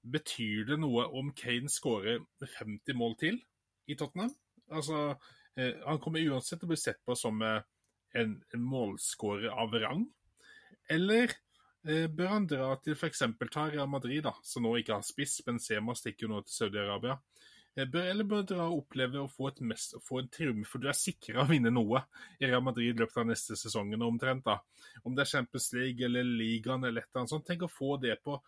Betyr 0.00 0.64
det 0.64 0.78
noe 0.80 1.02
om 1.12 1.28
Kane 1.36 1.68
skårer 1.68 2.22
50 2.40 2.96
mål 2.96 3.18
til 3.20 3.36
i 3.90 3.96
Tottenham? 3.98 4.30
Altså 4.72 5.18
han 5.84 6.00
kommer 6.02 6.22
uansett 6.22 6.60
til 6.60 6.68
å 6.68 6.72
bli 6.72 6.80
sett 6.80 7.00
på 7.06 7.16
som 7.18 7.40
eh, 7.42 7.62
en, 8.18 8.34
en 8.54 8.66
målskårer 8.66 9.50
av 9.50 9.74
rang. 9.82 10.04
Eller 10.90 11.32
eh, 11.86 12.06
bør 12.10 12.34
han 12.34 12.48
dra 12.50 12.74
til 12.82 12.96
f.eks. 12.96 13.24
ta 13.50 13.66
Real 13.70 13.90
Madrid, 13.90 14.22
da, 14.26 14.34
som 14.42 14.66
nå 14.66 14.76
ikke 14.80 14.98
har 14.98 15.06
spiss. 15.06 15.40
Benzema 15.46 15.96
stikker 15.98 16.26
jo 16.26 16.34
nå 16.34 16.44
til 16.46 16.56
Saudi-Arabia. 16.56 17.18
eh, 17.76 17.86
bør, 17.86 18.06
eller 18.12 18.28
bør 18.30 18.46
dra 18.52 18.68
og 18.68 18.84
oppleve 18.84 19.22
å 19.22 19.30
få, 19.30 19.52
mest, 19.66 19.96
få 20.06 20.22
en 20.22 20.30
triumf, 20.32 20.70
for 20.72 20.82
du 20.82 20.90
er 20.90 20.98
sikra 20.98 21.44
å 21.44 21.50
vinne 21.50 21.72
noe 21.74 22.04
i 22.38 22.46
Real 22.48 22.64
Madrid 22.66 22.98
løpet 22.98 23.22
av 23.22 23.28
neste 23.30 23.58
sesongen 23.58 24.06
omtrent. 24.06 24.46
da. 24.46 24.60
Om 25.04 25.18
det 25.18 25.26
er 25.26 25.34
Champions 25.34 25.72
League 25.76 26.06
eller 26.06 26.26
ligaen 26.26 26.84
eller 26.84 27.02
et 27.04 27.10
eller 27.10 27.24
annet 27.24 27.34
sånt. 27.36 27.46
Tenk 27.46 27.66
å 27.66 27.72
få 27.72 27.96
det 28.02 28.18
på 28.24 28.38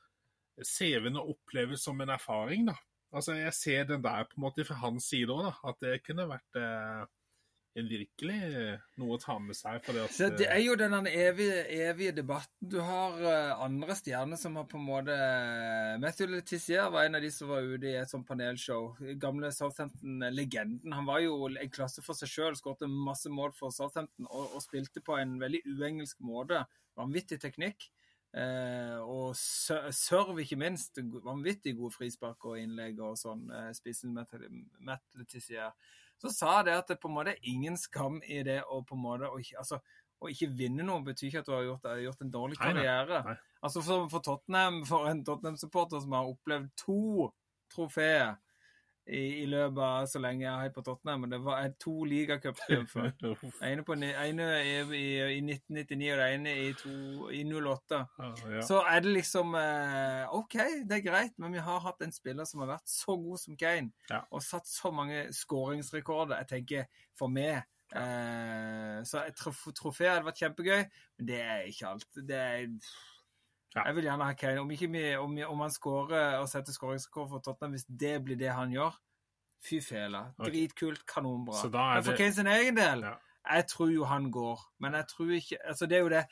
CV-en 0.63 1.17
og 1.21 1.37
oppleve 1.37 1.79
som 1.81 2.01
en 2.03 2.13
erfaring, 2.13 2.67
da. 2.69 2.77
Altså, 3.13 3.35
Jeg 3.37 3.55
ser 3.55 3.85
den 3.85 4.05
der 4.05 4.25
på 4.25 4.39
en 4.39 4.47
måte 4.47 4.65
fra 4.65 4.79
hans 4.83 5.11
side 5.13 5.33
òg. 5.33 5.53
At 5.69 5.81
det 5.85 6.01
kunne 6.07 6.29
vært 6.31 6.61
eh, 6.61 7.03
en 7.79 7.89
virkelig 7.89 8.39
noe 9.01 9.17
å 9.17 9.21
ta 9.21 9.39
med 9.41 9.57
seg. 9.57 9.79
For 9.85 9.97
det, 9.97 10.05
at, 10.05 10.15
Så 10.17 10.29
det 10.37 10.49
er 10.53 10.61
jo 10.61 10.75
den 10.79 10.95
evige, 11.09 11.63
evige 11.89 12.15
debatten. 12.19 12.53
Du 12.61 12.79
har 12.85 13.17
uh, 13.23 13.63
andre 13.65 13.97
stjerner 13.97 14.41
som 14.41 14.59
har 14.61 14.67
på 14.69 14.81
en 14.81 14.87
måte 14.89 15.17
Matthew 16.03 16.35
Letizier 16.35 16.91
var 16.93 17.09
en 17.09 17.17
av 17.19 17.25
de 17.25 17.31
som 17.33 17.49
var 17.53 17.65
ute 17.65 17.89
i 17.89 17.97
et 18.01 18.13
sånt 18.13 18.29
panelshow. 18.29 18.93
Gamle 19.23 19.53
Southampton-legenden. 19.57 20.93
Han 20.93 21.09
var 21.09 21.25
jo 21.25 21.49
en 21.49 21.73
klasse 21.73 22.05
for 22.05 22.19
seg 22.19 22.33
sjøl, 22.33 22.59
skåret 22.59 22.85
masse 22.93 23.33
mål 23.33 23.57
for 23.57 23.75
Southampton 23.75 24.29
og, 24.29 24.53
og, 24.53 24.61
spilte 24.65 25.05
på 25.05 25.17
en 25.21 25.39
veldig 25.41 25.65
uengelsk 25.73 26.21
måte. 26.25 26.65
Vanvittig 26.99 27.41
teknikk. 27.41 27.89
Uh, 28.33 28.97
og 29.05 29.37
serve, 29.37 30.39
ikke 30.41 30.57
minst. 30.57 30.97
Vanvittig 31.25 31.75
gode 31.77 31.93
frispark 31.93 32.47
og 32.49 32.61
innlegg 32.61 33.01
og 33.05 33.19
sånn. 33.21 33.45
Uh, 33.53 33.73
spissen 33.77 34.17
Matt 34.17 35.21
så 36.23 36.31
sa 36.31 36.61
det 36.63 36.77
at 36.79 36.91
det 36.93 37.01
på 37.03 37.11
en 37.11 37.17
måte 37.17 37.33
er 37.35 37.51
ingen 37.51 37.75
skam 37.81 38.21
i 38.23 38.45
det 38.47 38.61
å 38.63 38.77
på 38.87 38.95
en 38.95 39.03
måte 39.03 39.31
altså, 39.59 39.81
å 40.23 40.31
ikke 40.31 40.53
vinne 40.55 40.85
noe 40.87 41.03
betyr 41.03 41.29
ikke 41.29 41.41
at 41.43 41.49
du 41.49 41.55
har 41.57 41.65
gjort, 41.67 41.89
gjort 42.05 42.23
en 42.23 42.31
dårlig 42.37 42.59
karriere. 42.61 43.23
Nei, 43.25 43.35
nei. 43.35 43.57
Altså 43.67 43.83
for, 43.83 44.07
for, 44.13 44.23
Tottenham, 44.23 44.81
for 44.87 45.09
en 45.11 45.25
Tottenham-supporter 45.27 46.03
som 46.05 46.15
har 46.15 46.31
opplevd 46.31 46.71
to 46.79 47.29
trofeer 47.75 48.37
i, 49.07 49.43
i, 49.43 49.47
løpet 49.51 49.81
av 49.83 50.05
så 50.07 50.21
lenge 50.23 50.45
jeg 50.45 50.53
har 50.53 50.71
på 50.75 50.83
Tottenham. 50.87 51.25
Men 51.25 51.33
det 51.35 51.41
var 51.43 51.67
to 51.83 51.95
ligacuptriumfer. 52.09 53.11
ene, 53.69 53.85
på, 53.87 53.97
ene 53.97 54.49
i, 54.63 54.77
i, 54.99 55.05
i, 55.39 55.41
1999 55.43 56.13
og 56.13 56.21
det 56.21 56.29
ene 56.37 56.55
i, 56.63 56.71
to, 56.79 56.95
i 57.35 57.43
08. 57.49 58.01
Ah, 58.23 58.45
ja. 58.57 58.65
Så 58.69 58.81
er 58.87 59.05
det 59.05 59.17
liksom 59.19 59.57
eh, 59.59 60.37
OK, 60.39 60.59
det 60.89 61.01
er 61.01 61.07
greit, 61.07 61.37
men 61.43 61.57
vi 61.57 61.67
har 61.67 61.83
hatt 61.85 62.05
en 62.07 62.15
spiller 62.15 62.49
som 62.49 62.63
har 62.65 62.75
vært 62.77 62.91
så 62.91 63.19
god 63.19 63.43
som 63.43 63.59
Kane, 63.59 63.93
ja. 64.11 64.23
og 64.31 64.45
satt 64.47 64.71
så 64.71 64.93
mange 64.95 65.27
skåringsrekorder. 65.35 66.39
Jeg 66.43 66.53
tenker 66.53 67.07
for 67.19 67.33
meg 67.33 67.63
eh, 67.99 69.01
Så 69.09 69.25
et 69.27 69.39
trofé 69.77 70.11
hadde 70.11 70.27
vært 70.29 70.45
kjempegøy, 70.45 70.85
men 71.19 71.33
det 71.33 71.43
er 71.43 71.67
ikke 71.71 71.91
alt. 71.97 72.23
Det 72.29 72.39
er 72.39 72.69
ja. 73.75 73.87
Jeg 73.87 73.97
vil 73.97 74.07
gjerne 74.09 74.29
ha 74.29 74.37
Kane. 74.37 74.61
Om, 74.61 74.71
ikke 74.75 74.91
vi, 74.93 75.03
om, 75.17 75.37
om 75.49 75.65
han 75.65 75.73
skårer 75.73 76.39
og 76.43 76.49
setter 76.51 76.75
skåringsrekord 76.77 77.31
for 77.31 77.45
Tottenham, 77.45 77.77
hvis 77.77 77.87
det 77.89 78.15
blir 78.25 78.39
det 78.41 78.53
han 78.53 78.73
gjør, 78.75 78.97
fy 79.65 79.81
fela. 79.85 80.27
Dritkult, 80.41 81.05
kanonbra. 81.09 81.61
Men 81.73 82.07
for 82.07 82.19
Kane 82.19 82.37
sin 82.37 82.51
egen 82.53 82.77
del, 82.77 83.05
ja. 83.09 83.15
jeg 83.49 83.69
tror 83.73 83.93
jo 83.95 84.09
han 84.11 84.31
går. 84.35 84.65
Men 84.85 84.99
jeg 85.01 85.09
tror 85.15 85.37
ikke 85.39 85.61
Altså, 85.65 85.87
det 85.87 85.97
er 85.97 86.03
jo 86.03 86.13
det 86.13 86.25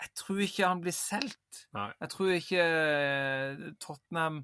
Jeg 0.00 0.10
tror 0.18 0.38
ikke 0.42 0.66
han 0.66 0.80
blir 0.82 0.96
solgt. 0.96 1.66
Jeg 2.00 2.10
tror 2.10 2.30
ikke 2.34 2.64
eh, 2.64 3.64
Tottenham 3.80 4.42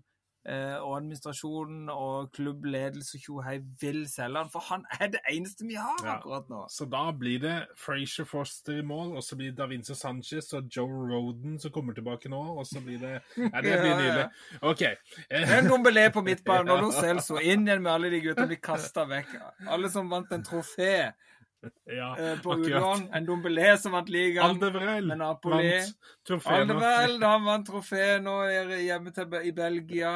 og 0.81 0.95
administrasjonen 0.97 1.91
og 1.93 2.31
klubbledelse 2.33 3.19
tjohei 3.21 3.59
vil 3.81 4.07
selge 4.09 4.41
han, 4.41 4.51
for 4.53 4.65
han 4.71 4.87
er 4.97 5.13
det 5.13 5.21
eneste 5.29 5.67
vi 5.69 5.77
har 5.77 6.01
ja. 6.01 6.17
akkurat 6.17 6.49
nå. 6.49 6.63
Så 6.73 6.87
da 6.91 7.03
blir 7.13 7.43
det 7.43 7.57
Frazier 7.77 8.29
Foster 8.29 8.81
i 8.81 8.87
mål, 8.87 9.17
og 9.19 9.25
så 9.25 9.37
blir 9.37 9.53
det 9.53 9.59
Davince 9.61 9.95
Sanchez 9.99 10.53
og 10.57 10.71
Joe 10.73 11.05
Roden 11.11 11.59
som 11.61 11.75
kommer 11.75 11.97
tilbake 11.97 12.33
nå, 12.33 12.41
og 12.57 12.67
så 12.67 12.81
blir 12.85 13.01
det 13.03 13.15
Ja, 13.53 13.61
det 13.61 13.77
blir 13.83 13.97
nydelig. 13.97 14.29
OK. 14.63 14.87
En 15.29 15.69
Dombelé 15.69 16.09
på 16.15 16.23
midtbanen 16.25 16.73
og 16.73 16.87
Lo 16.87 16.93
Celso 16.95 17.41
inn 17.41 17.67
igjen 17.69 17.85
med 17.85 17.93
alle 17.93 18.13
de 18.13 18.23
gutta 18.25 18.47
blir 18.49 18.61
kasta 18.63 19.05
vekk. 19.11 19.37
Alle 19.69 19.91
som 19.93 20.09
vant 20.11 20.33
en 20.33 20.47
trofé 20.47 21.11
ja, 21.85 22.19
eh, 22.19 22.41
på 22.41 22.55
utlån. 22.55 23.09
En 23.13 23.27
Dombelé 23.27 23.77
som 23.79 23.93
vant 23.93 24.09
ligaen. 24.09 24.51
Aldevrel 24.51 25.13
Napoli. 25.19 25.73
vant 25.73 25.99
trofé. 26.27 26.55
Aldevrel, 26.57 27.19
han 27.23 27.45
vant 27.45 27.67
trofé 27.67 28.07
nå 28.23 28.37
hjemme 28.81 29.13
til, 29.17 29.37
i 29.45 29.53
Belgia. 29.57 30.15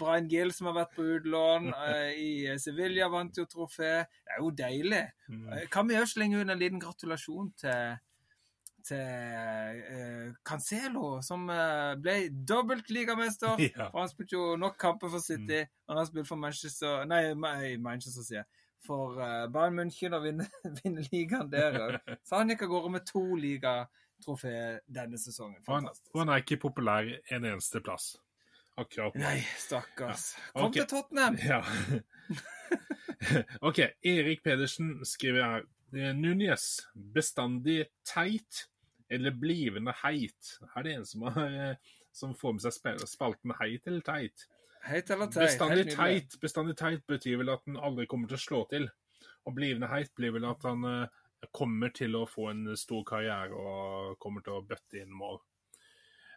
Brian 0.00 0.30
Gill 0.30 0.54
som 0.56 0.70
har 0.70 0.78
vært 0.80 0.96
på 0.96 1.06
utlån 1.18 1.70
eh, 1.74 2.08
i 2.16 2.32
Sevilla, 2.60 3.10
vant 3.12 3.36
jo 3.36 3.46
trofé. 3.50 3.92
Det 4.08 4.38
er 4.38 4.42
jo 4.42 4.50
deilig. 4.64 5.04
Mm. 5.28 5.46
Eh, 5.52 5.68
kan 5.72 5.88
vi 5.90 6.00
òg 6.00 6.08
slenge 6.10 6.40
ut 6.40 6.48
en 6.48 6.60
liten 6.60 6.82
gratulasjon 6.82 7.54
til 7.60 7.96
til 8.84 9.00
uh, 9.00 10.26
Cancelo, 10.44 11.22
som 11.24 11.46
uh, 11.48 11.94
ble 11.96 12.26
dobbelt 12.44 12.90
ligamester. 12.92 13.56
Ja. 13.78 13.86
Og 13.94 14.02
han 14.02 14.10
spilte 14.10 14.36
jo 14.36 14.58
nok 14.60 14.76
kamper 14.76 15.08
for 15.08 15.24
City. 15.24 15.62
Mm. 15.64 15.70
Han 15.88 16.00
har 16.02 16.08
spilt 16.10 16.28
for 16.28 16.36
Manchester 16.36 17.06
Nei, 17.08 17.22
Manchester, 17.80 18.26
sier 18.26 18.42
jeg 18.42 18.50
for 18.84 19.18
uh, 19.18 19.46
Bayern 19.52 19.78
München 19.78 20.16
å 20.16 20.20
vinne, 20.24 20.46
vinne 20.82 21.04
ligaen 21.10 21.50
der 21.52 21.78
òg. 21.80 21.96
Så 22.26 22.40
han 22.40 22.52
gikk 22.52 22.66
av 22.66 22.74
gårde 22.74 22.92
med 22.96 23.06
to 23.08 23.24
ligatrofé 23.40 24.56
denne 24.86 25.20
sesongen. 25.20 25.62
Fantastisk. 25.66 26.12
Og 26.14 26.24
han, 26.24 26.34
er 26.34 26.44
ikke 26.44 26.60
populær 26.66 27.08
en 27.08 27.48
eneste 27.54 27.82
plass. 27.84 28.14
Akkurat. 28.80 29.14
Nei, 29.22 29.38
stakkars. 29.60 30.32
Ja. 30.34 30.46
Kom 30.56 30.70
okay. 30.72 30.82
til 30.82 30.90
Tottenham! 30.90 31.38
Ja. 31.38 31.60
OK. 33.68 33.78
Erik 34.02 34.42
Pedersen 34.42 34.96
skriver 35.06 35.44
her 35.44 35.66
eh, 35.94 36.10
Núñez, 36.18 36.64
bestandig 37.14 37.84
teit 38.02 38.64
eller 39.14 39.36
blivende 39.38 39.94
heit? 40.02 40.56
Er 40.74 40.82
det 40.82 40.96
en 40.98 41.06
som, 41.06 41.22
har, 41.28 41.54
eh, 41.54 41.94
som 42.12 42.34
får 42.34 42.56
med 42.56 42.66
seg 42.66 43.06
spalten 43.08 43.54
heit 43.60 43.86
eller 43.86 44.02
teit? 44.02 44.48
Heit 44.84 45.10
eller 45.10 45.30
teit? 45.32 45.48
Bestandig 45.48 45.94
teit, 45.94 46.36
bestandig 46.42 46.76
teit 46.76 47.06
betyr 47.08 47.40
vel 47.40 47.54
at 47.54 47.64
den 47.64 47.80
aldri 47.80 48.06
kommer 48.10 48.28
til 48.30 48.38
å 48.38 48.44
slå 48.44 48.62
til. 48.72 48.88
Og 49.48 49.56
blivende 49.56 49.88
heit 49.92 50.12
blir 50.16 50.34
vel 50.36 50.46
at 50.48 50.64
han 50.68 50.84
uh, 50.84 51.22
kommer 51.52 51.92
til 51.96 52.16
å 52.16 52.26
få 52.28 52.50
en 52.52 52.68
stor 52.80 53.04
karriere 53.08 53.56
og 53.56 54.14
kommer 54.22 54.44
til 54.44 54.58
å 54.58 54.64
bøtte 54.64 55.02
inn 55.02 55.12
mål. 55.12 55.40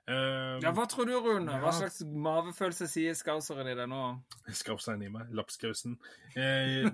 Uh, 0.07 0.55
ja, 0.63 0.71
Hva 0.71 0.85
tror 0.87 1.09
du, 1.09 1.17
Rune? 1.19 1.51
Ja. 1.51 1.59
Hva 1.59 1.73
slags 1.75 1.99
mavefølelse 2.07 2.87
sier 2.87 3.15
skauseren 3.19 3.67
i 3.67 3.75
deg 3.75 3.89
nå? 3.91 3.99
Skauseren 4.55 5.03
i 5.03 5.09
meg. 5.11 5.33
Lapskausen. 5.35 5.97
Uh, 6.31 6.87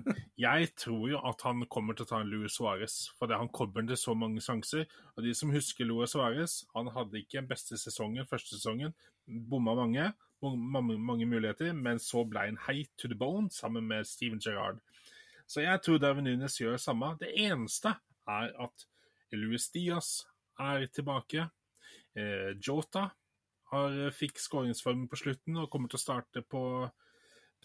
jeg 0.46 0.72
tror 0.82 1.04
jo 1.12 1.20
at 1.30 1.44
han 1.46 1.62
kommer 1.70 1.94
til 1.94 2.08
å 2.08 2.10
ta 2.10 2.22
en 2.24 2.32
Louis 2.32 2.50
Suárez, 2.50 2.96
fordi 3.20 3.38
han 3.38 3.52
kommer 3.54 3.86
til 3.86 4.00
så 4.00 4.16
mange 4.18 4.42
sjanser. 4.42 4.88
Og 5.14 5.26
de 5.28 5.34
som 5.38 5.54
husker 5.54 5.86
Louis 5.86 6.10
Suárez, 6.10 6.64
han 6.74 6.90
hadde 6.96 7.22
ikke 7.22 7.38
den 7.38 7.50
beste 7.54 7.78
sesongen 7.78 8.26
første 8.26 8.56
sesongen. 8.56 8.96
Bomma 9.24 9.76
mange 9.78 10.10
mange, 10.52 10.98
mange 10.98 11.26
muligheter, 11.26 11.72
men 11.72 11.98
så 12.02 12.24
ble 12.28 12.46
han 12.48 12.60
heit 12.66 12.90
to 13.00 13.08
the 13.08 13.18
bone 13.18 13.50
sammen 13.50 13.86
med 13.88 14.06
Steven 14.08 14.40
Gerrard. 14.42 14.80
Så 15.46 15.64
jeg 15.64 15.80
tror 15.84 16.00
Darwin 16.00 16.24
Nunes 16.24 16.56
gjør 16.60 16.76
det 16.76 16.84
samme. 16.84 17.12
Det 17.20 17.32
eneste 17.36 17.94
er 18.28 18.52
at 18.64 18.86
Louis 19.32 19.68
Diaz 19.74 20.24
er 20.60 20.86
tilbake. 20.94 21.48
Eh, 22.16 22.54
Jota 22.60 23.08
har, 23.72 23.98
fikk 24.14 24.38
skåringsformen 24.40 25.08
på 25.10 25.18
slutten 25.18 25.58
og 25.60 25.70
kommer 25.72 25.90
til 25.90 25.98
å 25.98 26.04
starte 26.04 26.44
på 26.46 26.62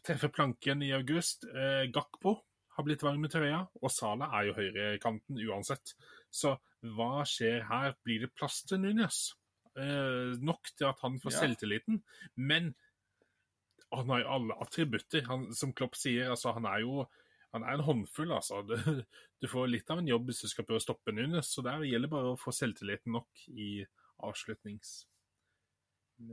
treffe 0.05 0.31
planken 0.33 0.83
i 0.85 0.93
august. 0.95 1.45
Eh, 1.45 1.85
Gakpo 1.93 2.35
har 2.75 2.87
blitt 2.87 3.03
varm 3.03 3.25
i 3.25 3.31
trøya, 3.31 3.65
og 3.81 3.91
Sala 3.91 4.29
er 4.39 4.49
jo 4.49 4.57
høyrekanten 4.57 5.39
uansett. 5.49 5.95
Så 6.31 6.55
hva 6.95 7.25
skjer 7.27 7.65
her? 7.69 7.95
Blir 8.03 8.25
det 8.25 8.33
plass 8.35 8.61
til 8.67 8.81
Nunes? 8.83 9.33
Eh, 9.77 10.35
nok 10.41 10.71
til 10.75 10.89
at 10.89 11.01
han 11.05 11.19
får 11.21 11.35
ja. 11.35 11.41
selvtilliten. 11.45 12.01
Men 12.35 12.73
han 13.91 14.13
har 14.13 14.23
jo 14.23 14.33
alle 14.37 14.59
attributter. 14.63 15.25
Han, 15.29 15.49
som 15.55 15.73
Klopp 15.73 15.97
sier, 15.97 16.29
altså, 16.33 16.53
han 16.57 16.69
er 16.69 16.85
jo 16.85 17.03
han 17.49 17.63
er 17.65 17.79
en 17.79 17.85
håndfull, 17.85 18.31
altså. 18.35 18.61
Du, 18.69 19.03
du, 19.41 19.47
får 19.49 19.69
litt 19.71 19.89
av 19.89 20.01
en 20.01 20.09
jobb 20.09 20.29
hvis 20.29 20.43
du 20.45 20.49
skal 20.51 20.67
prøve 20.67 20.81
å 20.81 20.85
stoppe 20.85 21.13
Nunes. 21.15 21.49
Så 21.49 21.65
det 21.65 21.77
gjelder 21.89 22.11
bare 22.11 22.33
å 22.33 22.39
få 22.39 22.53
selvtilliten 22.55 23.15
nok 23.17 23.47
i 23.49 23.71
avslutnings... 24.25 24.99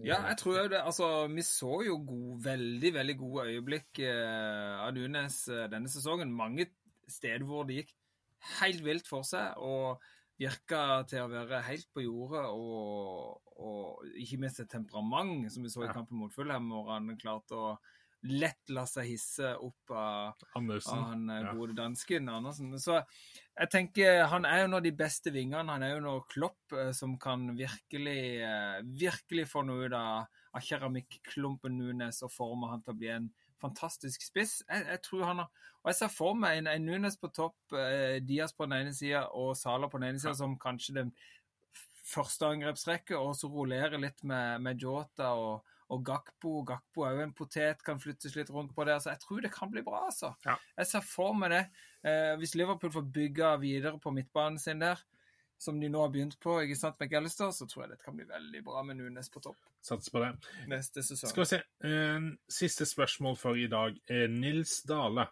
Ja, 0.02 0.16
jeg 0.26 0.40
tror 0.40 0.64
det. 0.66 0.80
Altså, 0.82 1.06
vi 1.30 1.44
så 1.46 1.76
jo 1.86 2.00
gode, 2.02 2.40
veldig, 2.42 2.90
veldig 2.96 3.14
gode 3.20 3.44
øyeblikk 3.52 4.00
eh, 4.02 4.72
av 4.82 4.90
Nunes 4.96 5.36
eh, 5.46 5.68
denne 5.70 5.86
sesongen. 5.86 6.32
Mange 6.34 6.66
steder 7.06 7.44
hvor 7.46 7.68
det 7.68 7.76
gikk 7.78 7.92
helt 8.58 8.82
vilt 8.82 9.06
for 9.06 9.22
seg. 9.26 9.54
og 9.62 10.02
virka 10.40 11.02
til 11.08 11.24
å 11.24 11.30
være 11.32 11.62
helt 11.70 11.88
på 11.94 12.04
jordet, 12.04 12.44
og, 12.52 13.52
og, 13.56 14.08
ikke 14.20 14.40
minst 14.42 14.60
et 14.62 14.72
temperament, 14.72 15.46
som 15.52 15.64
vi 15.64 15.72
så 15.72 15.86
i 15.86 15.92
kampen 15.92 16.20
mot 16.20 16.34
Fulham, 16.34 16.68
hvor 16.72 16.92
han 16.92 17.14
klarte 17.20 17.56
å 17.56 17.76
lett 18.26 18.72
la 18.74 18.82
seg 18.88 19.10
hisse 19.10 19.52
opp 19.62 19.92
av, 19.92 20.46
av 20.56 20.70
han 20.88 21.28
eh, 21.30 21.48
gode 21.52 21.74
ja. 21.74 21.78
dansken 21.82 22.30
Andersen. 22.32 22.72
Så 22.82 22.96
jeg 22.96 23.70
tenker 23.72 24.24
han 24.32 24.48
er 24.48 24.64
jo 24.64 24.70
nå 24.72 24.80
de 24.82 24.92
beste 24.96 25.30
vingene. 25.34 25.76
Han 25.76 25.84
er 25.86 25.94
jo 25.94 26.02
nå 26.04 26.14
Klopp 26.32 26.74
eh, 26.74 26.92
som 26.96 27.14
kan 27.22 27.48
virkelig, 27.58 28.22
eh, 28.42 28.80
virkelig 28.98 29.46
få 29.50 29.62
noe 29.68 29.86
ut 29.86 29.96
av, 29.96 30.40
av 30.56 30.64
keramikkklumpen 30.64 31.76
Nunes 31.78 32.22
og 32.26 32.32
forme 32.34 32.72
han 32.72 32.82
til 32.82 32.96
å 32.96 33.00
bli 33.04 33.12
en 33.14 33.30
fantastisk 33.62 34.26
spiss. 34.26 34.58
Jeg, 34.68 34.84
jeg, 34.90 35.02
tror 35.06 35.24
han 35.28 35.42
har 35.44 35.64
Og 35.82 35.90
jeg 35.92 35.98
ser 36.00 36.12
for 36.12 36.34
meg 36.38 36.58
en, 36.58 36.68
en 36.70 36.86
Nunes 36.86 37.16
på 37.20 37.30
topp, 37.34 37.56
eh, 37.78 38.18
Diaz 38.26 38.54
på 38.56 38.66
den 38.66 38.80
ene 38.80 38.94
sida 38.96 39.26
og 39.38 39.54
Sala 39.58 39.88
på 39.90 40.00
den 40.02 40.10
ene 40.10 40.22
sida 40.22 40.34
ja. 40.34 40.40
som 40.40 40.58
kanskje 40.60 40.96
den 40.98 41.12
første 42.06 42.46
angrepsrekke, 42.46 43.18
og 43.18 43.34
så 43.38 43.50
rullere 43.50 43.98
litt 43.98 44.22
med, 44.26 44.62
med 44.62 44.82
Jota 44.82 45.32
og, 45.38 45.66
og 45.90 46.04
Gakpo. 46.06 46.60
Gakpo 46.66 47.06
er 47.06 47.16
jo 47.16 47.24
en 47.24 47.34
potet, 47.36 47.82
kan 47.86 48.00
flyttes 48.02 48.36
litt 48.38 48.50
rundt 48.54 48.74
på 48.76 48.86
det. 48.86 48.96
Altså, 48.98 49.12
jeg 49.14 49.22
tror 49.24 49.42
det 49.42 49.52
kan 49.54 49.72
bli 49.72 49.82
bra, 49.86 50.04
altså. 50.06 50.32
Ja. 50.46 50.56
Jeg 50.78 50.90
ser 50.92 51.06
for 51.06 51.34
meg 51.38 51.54
det. 51.54 51.64
Eh, 52.06 52.32
hvis 52.40 52.54
Liverpool 52.58 52.94
får 52.94 53.08
bygge 53.18 53.52
videre 53.62 53.98
på 54.02 54.14
midtbanen 54.14 54.60
sin 54.62 54.82
der, 54.82 55.02
som 55.58 55.78
de 55.80 55.88
nå 55.88 56.00
har 56.02 56.10
begynt 56.12 56.36
på, 56.42 56.58
ikke 56.62 56.76
sant, 56.78 56.98
McAllister, 57.00 57.50
så 57.54 57.66
tror 57.68 57.84
jeg 57.84 57.94
dette 57.94 58.04
kan 58.04 58.16
bli 58.16 58.26
veldig 58.28 58.62
bra 58.66 58.82
med 58.84 58.98
Nunes 58.98 59.30
på 59.32 59.40
topp 59.44 59.56
Satser 59.86 60.12
på 60.12 60.20
det. 60.20 60.30
neste 60.68 61.02
sesong. 61.02 61.30
Skal 61.30 61.44
vi 61.44 61.50
se. 61.52 61.60
Eh, 61.88 62.26
siste 62.52 62.86
spørsmål 62.88 63.38
for 63.40 63.56
i 63.56 63.68
dag. 63.72 63.96
Eh, 64.10 64.26
Nils 64.28 64.82
Dale. 64.88 65.28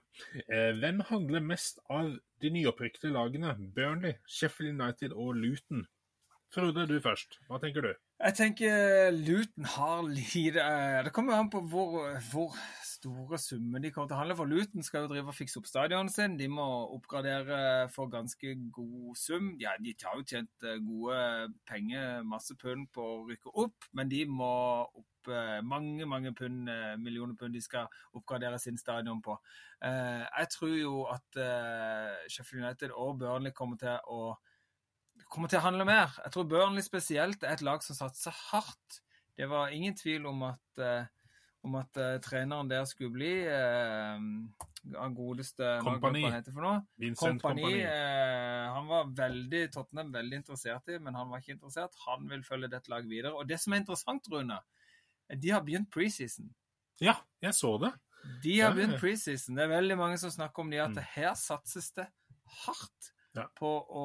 Eh, 0.49 0.71
hvem 0.79 1.03
handler 1.11 1.45
mest 1.45 1.83
av 1.91 2.15
de 2.41 2.51
nyopprykkede 2.55 3.13
lagene? 3.13 3.53
Burnley, 3.75 4.15
Sheffield 4.27 4.81
United 4.81 5.13
og 5.13 5.35
Luton? 5.37 5.85
Frode, 6.55 6.87
du 6.87 7.01
først. 7.03 7.41
Hva 7.51 7.59
tenker 7.59 7.83
du? 7.83 7.93
Jeg 8.25 8.35
tenker 8.39 9.11
Luton 9.11 9.65
har 9.75 10.05
lite 10.07 10.63
Det 11.03 11.11
kommer 11.13 11.35
an 11.35 11.49
på 11.51 11.61
hvor, 11.67 12.15
hvor 12.31 12.55
store 13.05 13.39
summer 13.39 13.83
de 13.83 13.91
kommer 13.93 14.09
til 14.09 14.17
å 14.17 14.21
handle. 14.23 14.37
For 14.39 14.51
Luton 14.51 14.85
skal 14.85 15.05
jo 15.05 15.11
drive 15.13 15.33
og 15.33 15.37
fikse 15.37 15.61
opp 15.61 15.69
stadionet 15.69 16.15
sin. 16.15 16.37
De 16.41 16.49
må 16.51 16.65
oppgradere 16.97 17.89
for 17.93 18.11
ganske 18.13 18.55
god 18.75 19.19
sum. 19.19 19.51
Ja, 19.61 19.75
de 19.81 19.95
har 20.03 20.19
jo 20.19 20.27
tjent 20.29 20.67
eh, 20.67 20.81
gode 20.85 21.19
penger, 21.69 22.23
masse 22.29 22.57
pund, 22.61 22.89
på 22.95 23.05
å 23.05 23.21
rykke 23.29 23.53
opp, 23.65 23.89
men 23.97 24.11
de 24.13 24.23
må 24.29 24.55
opp 24.87 25.31
eh, 25.33 25.61
mange, 25.67 26.09
mange 26.09 26.33
pund, 26.37 26.71
eh, 26.73 26.95
millioner 27.01 27.37
pund 27.39 27.57
de 27.57 27.63
skal 27.65 27.91
oppgradere 28.17 28.61
sin 28.63 28.81
stadion 28.81 29.23
på. 29.25 29.37
Jeg 29.85 30.49
tror 30.49 30.71
jo 30.73 30.93
at 31.13 31.37
Sheffield 32.33 32.63
United 32.63 32.95
og 32.97 33.19
Burnley 33.21 33.53
kommer 33.53 33.77
til 33.77 33.99
å 34.09 34.33
kommer 35.29 35.51
til 35.51 35.59
å 35.59 35.65
handle 35.67 35.85
mer. 35.85 36.15
Jeg 36.25 36.33
tror 36.33 36.47
Burnley 36.49 36.85
spesielt 36.87 37.45
er 37.45 37.59
et 37.59 37.65
lag 37.67 37.83
som 37.85 37.99
satser 37.99 38.33
hardt. 38.49 39.03
Det 39.37 39.45
var 39.51 39.75
ingen 39.77 39.93
tvil 39.99 40.25
om 40.31 40.47
at, 40.47 40.85
om 41.65 41.75
at 41.81 41.97
uh, 41.97 42.15
treneren 42.25 42.69
der 42.71 42.85
skulle 42.89 43.15
bli 43.15 43.33
uh, 43.49 44.21
godeste 45.17 45.79
Kompani. 45.83 46.25
Vincent 47.01 47.43
Kompani. 47.43 47.81
Eh, 47.81 48.65
han 48.75 48.89
var 48.91 49.09
veldig 49.17 49.63
Tottenham 49.73 50.13
veldig 50.13 50.43
interessert 50.43 50.93
i, 50.93 50.99
men 51.01 51.17
han 51.17 51.31
var 51.31 51.41
ikke 51.41 51.57
interessert. 51.57 51.97
Han 52.05 52.29
vil 52.29 52.45
følge 52.45 52.69
dette 52.69 52.93
laget 52.93 53.09
videre. 53.09 53.33
Og 53.33 53.49
det 53.49 53.61
som 53.63 53.73
er 53.73 53.81
interessant, 53.81 54.29
Rune, 54.33 54.59
de 55.33 55.55
har 55.55 55.65
begynt 55.65 55.89
preseason. 55.95 56.51
Ja, 57.01 57.17
jeg 57.43 57.57
så 57.57 57.79
det. 57.81 57.95
De 58.45 58.59
har 58.61 58.71
ja. 58.71 58.77
begynt 58.77 59.01
preseason. 59.01 59.57
Det 59.57 59.65
er 59.65 59.73
veldig 59.73 59.97
mange 60.01 60.21
som 60.21 60.33
snakker 60.33 60.65
om 60.65 60.71
de 60.71 60.83
at 60.85 60.95
Mm. 60.95 61.03
her 61.15 61.35
satses 61.35 61.91
det 61.97 62.07
hardt 62.65 63.11
Ja. 63.35 63.49
på 63.57 63.67
å, 63.67 64.05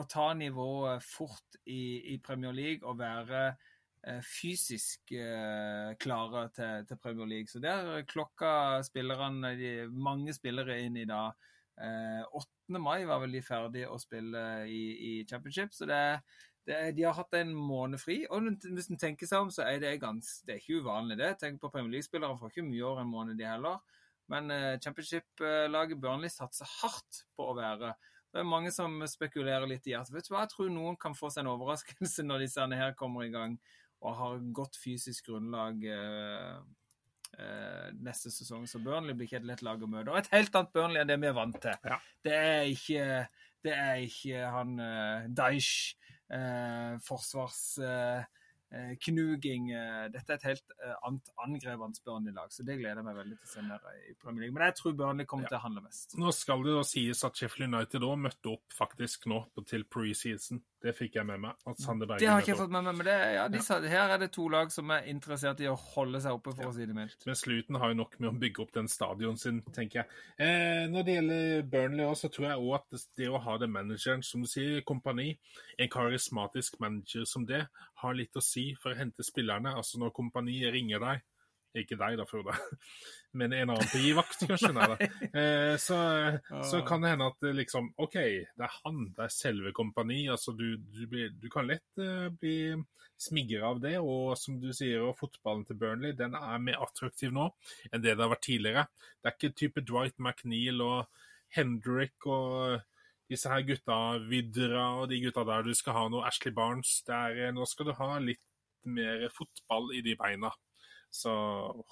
å 0.00 0.02
ta 0.08 0.32
nivået 0.34 1.02
fort 1.02 1.58
i, 1.66 2.14
i 2.14 2.18
Premier 2.18 2.52
League 2.52 2.88
og 2.88 2.98
være 2.98 3.56
fysisk 4.26 5.12
eh, 5.14 5.94
klare 6.02 6.48
til, 6.56 6.86
til 6.88 6.98
Premier 6.98 7.26
League. 7.26 7.50
Så 7.50 7.60
der 7.62 8.02
klokka 8.08 8.82
spillerne, 8.86 9.54
de, 9.58 9.72
mange 9.92 10.34
spillere 10.34 10.80
inn 10.82 10.98
i. 10.98 11.06
Eh, 11.06 12.22
8. 12.34 12.80
mai 12.82 13.04
var 13.06 13.22
vel 13.22 13.38
de 13.38 13.44
ferdige 13.46 13.90
å 13.90 14.00
spille 14.02 14.42
i, 14.66 14.82
i 15.08 15.12
championship, 15.28 15.72
så 15.74 15.86
det, 15.88 16.02
det, 16.66 16.80
de 16.98 17.06
har 17.06 17.16
hatt 17.16 17.38
en 17.38 17.54
måned 17.54 18.02
fri. 18.02 18.22
Og 18.30 18.50
hvis 18.74 18.90
en 18.90 19.00
tenker 19.00 19.30
seg 19.30 19.46
om, 19.46 19.52
så 19.54 19.66
er 19.68 19.82
det, 19.82 19.98
gans, 20.02 20.40
det 20.46 20.56
er 20.56 20.62
ikke 20.62 20.82
uvanlig 20.82 21.20
det. 21.22 21.36
Tenk 21.40 21.62
på 21.62 21.70
Premier 21.70 21.96
League-spillere 21.96 22.38
får 22.40 22.54
ikke 22.54 22.70
mye 22.70 22.88
år 22.90 23.04
en 23.04 23.12
måned, 23.12 23.38
de 23.38 23.46
heller. 23.46 23.78
Men 24.32 24.50
eh, 24.54 24.80
championship-laget 24.82 26.00
Burnley 26.02 26.32
satser 26.32 26.68
hardt 26.80 27.24
på 27.36 27.50
å 27.50 27.54
være 27.58 27.92
Det 28.32 28.40
er 28.40 28.48
mange 28.48 28.70
som 28.72 28.94
spekulerer 29.10 29.66
litt 29.68 29.86
i 29.90 29.96
at 29.98 30.08
vet 30.10 30.24
du 30.24 30.32
hva, 30.32 30.44
jeg 30.46 30.54
tror 30.54 30.70
noen 30.72 30.96
kan 30.96 31.14
få 31.14 31.28
seg 31.30 31.42
en 31.42 31.52
overraskelse 31.52 32.24
når 32.24 32.46
disse 32.46 32.68
her 32.80 32.94
kommer 32.96 33.26
i 33.26 33.32
gang 33.34 33.58
og 34.02 34.16
har 34.18 34.38
godt 34.52 34.76
fysisk 34.82 35.26
grunnlag 35.30 35.84
eh, 35.86 36.56
eh, 37.38 37.88
neste 38.02 38.30
sesong. 38.34 38.66
Så 38.68 38.78
Burnley 38.82 39.14
blir 39.14 39.26
ikke 39.30 39.38
et 39.42 39.46
lett 39.52 39.62
lag 39.62 39.82
å 39.82 39.86
møte. 39.90 40.10
Og 40.10 40.18
et 40.18 40.32
helt 40.34 40.54
annet 40.58 40.72
Burnley 40.74 41.00
enn 41.04 41.10
det 41.12 41.20
vi 41.22 41.30
er 41.30 41.38
vant 41.38 41.60
til. 41.62 41.76
Ja. 41.86 41.98
Det 42.26 42.34
er 42.36 42.62
ikke 42.72 43.06
det 43.62 43.74
er 43.78 43.96
ikke 44.02 44.38
han 44.50 44.70
Daesh, 45.38 45.94
eh, 46.34 46.96
forsvarsknuging 47.06 49.68
eh, 49.70 49.78
eh, 49.78 50.04
eh, 50.06 50.10
Dette 50.14 50.32
er 50.34 50.38
et 50.40 50.46
helt 50.50 50.68
eh, 50.80 50.96
annet 51.06 51.26
angrepende 51.44 52.02
Burnley-lag, 52.06 52.48
så 52.50 52.60
det 52.66 52.78
gleder 52.80 52.98
jeg 53.00 53.06
meg 53.06 53.18
veldig 53.20 53.36
til 53.38 53.48
å 53.48 53.52
se 53.52 53.62
mer 53.68 53.80
i 54.08 54.14
Premier 54.18 54.42
League. 54.46 54.56
Men 54.56 54.66
jeg 54.70 54.76
tror 54.80 54.96
Burnley 54.98 55.26
kommer 55.30 55.46
Ja. 55.46 55.50
til 55.54 55.60
å 55.60 55.64
handle 55.68 55.82
mest. 55.86 56.08
Nå 56.18 56.28
skal 56.34 56.58
det 56.66 56.74
da 56.78 56.82
sies 56.88 57.22
at 57.28 57.38
Sheffield 57.38 57.68
United 57.70 58.00
òg 58.08 58.16
møtte 58.26 58.46
opp 58.56 58.68
faktisk 58.74 59.18
nå 59.30 59.38
til 59.70 59.82
preseason. 59.84 60.58
Det 60.82 60.92
fikk 60.98 61.14
jeg 61.14 61.26
med 61.26 61.38
meg. 61.40 61.54
at 61.66 61.78
Sander 61.78 62.06
Bergen 62.10 62.20
Det 62.20 62.28
har 62.28 62.40
ikke 62.40 62.48
jeg 62.50 62.56
ikke 62.56 62.62
fått 62.64 62.72
med 62.74 62.84
meg, 62.88 62.96
men 62.98 63.06
det, 63.06 63.16
ja, 63.36 63.44
de 63.48 63.60
sa, 63.62 63.78
her 63.80 64.14
er 64.14 64.18
det 64.18 64.30
to 64.34 64.48
lag 64.50 64.72
som 64.74 64.90
er 64.90 65.06
interessert 65.12 65.60
i 65.62 65.68
å 65.70 65.76
holde 65.78 66.20
seg 66.20 66.32
oppe, 66.34 66.54
for 66.56 66.64
Ja. 66.64 66.70
å 66.70 66.74
si 66.74 66.86
det 66.86 66.94
mildt. 66.96 67.26
Men 67.26 67.34
Sluten 67.38 67.78
har 67.78 67.88
jo 67.92 67.94
nok 68.02 68.18
med 68.20 68.30
å 68.32 68.38
bygge 68.38 68.62
opp 68.66 68.72
den 68.72 68.88
stadion 68.88 69.36
sin, 69.38 69.62
tenker 69.72 70.02
jeg. 70.02 70.06
Eh, 70.38 70.86
når 70.90 71.04
det 71.06 71.14
gjelder 71.16 71.62
Burnley 71.70 72.04
også, 72.06 72.28
så 72.28 72.32
tror 72.34 72.48
jeg 72.48 72.58
òg 72.58 72.74
at 72.74 72.90
det, 72.90 73.00
det 73.16 73.28
å 73.28 73.38
ha 73.40 73.56
den 73.58 73.70
manageren, 73.72 74.22
som 74.22 74.42
du 74.42 74.46
sier, 74.50 74.82
kompani, 74.82 75.38
en 75.78 75.88
karismatisk 75.88 76.80
manager 76.80 77.24
som 77.24 77.46
det, 77.46 77.66
har 78.02 78.14
litt 78.14 78.34
å 78.34 78.42
si 78.42 78.74
for 78.74 78.92
å 78.92 78.96
hente 78.98 79.22
spillerne. 79.22 79.74
Altså 79.76 79.98
når 79.98 80.10
kompani 80.12 80.60
ringer 80.70 80.98
deg 80.98 81.22
ikke 81.78 81.96
deg, 81.96 82.18
da, 82.20 82.26
Frode, 82.28 82.54
men 83.38 83.54
en 83.56 83.72
annen 83.72 83.90
på 83.90 84.00
gi 84.02 84.12
vakt, 84.16 84.44
kanskje. 84.48 84.72
Nei. 84.76 84.96
Eh, 85.42 85.74
så, 85.80 85.96
så 86.68 86.82
kan 86.84 87.00
det 87.00 87.14
hende 87.14 87.30
at 87.30 87.38
det 87.40 87.54
liksom 87.56 87.88
OK, 88.02 88.16
det 88.18 88.66
er 88.66 88.74
han, 88.82 89.06
det 89.16 89.24
er 89.24 89.32
selve 89.32 89.72
kompani. 89.76 90.26
altså 90.32 90.52
Du, 90.56 90.76
du, 90.76 91.06
blir, 91.08 91.32
du 91.40 91.48
kan 91.52 91.68
lett 91.70 92.02
uh, 92.02 92.28
bli 92.36 92.74
smigra 93.22 93.70
av 93.70 93.80
det. 93.82 93.96
Og 94.02 94.36
som 94.38 94.58
du 94.60 94.70
sier, 94.76 95.08
fotballen 95.18 95.64
til 95.68 95.78
Burnley 95.80 96.16
den 96.18 96.36
er 96.38 96.62
mer 96.62 96.82
attraktiv 96.84 97.32
nå 97.34 97.48
enn 97.90 98.04
det 98.04 98.16
det 98.16 98.24
har 98.24 98.32
vært 98.34 98.46
tidligere. 98.48 98.86
Det 99.20 99.30
er 99.30 99.38
ikke 99.38 99.58
type 99.62 99.84
Dwight 99.88 100.18
McNeil 100.20 100.82
og 100.84 101.22
Hendrick 101.56 102.28
og 102.28 102.82
disse 103.32 103.48
her 103.48 103.64
gutta, 103.64 103.98
Vidra 104.28 104.86
og 105.00 105.08
de 105.10 105.20
gutta 105.22 105.44
der 105.48 105.64
du 105.64 105.72
skal 105.76 105.96
ha 105.96 106.06
noe, 106.12 106.26
Ashley 106.28 106.52
Barnes. 106.54 106.98
Er, 107.08 107.38
eh, 107.46 107.54
nå 107.54 107.64
skal 107.68 107.88
du 107.88 107.96
ha 107.96 108.18
litt 108.20 108.42
mer 108.84 109.28
fotball 109.32 109.92
i 109.96 110.02
de 110.04 110.16
beina. 110.18 110.52
Så 111.12 111.32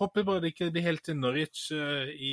håper 0.00 0.24
bare 0.24 0.40
det 0.42 0.54
ikke 0.54 0.70
blir 0.72 0.86
helt 0.86 1.04
til 1.04 1.18
Norwich 1.20 1.66
eh, 1.76 2.08
i, 2.16 2.32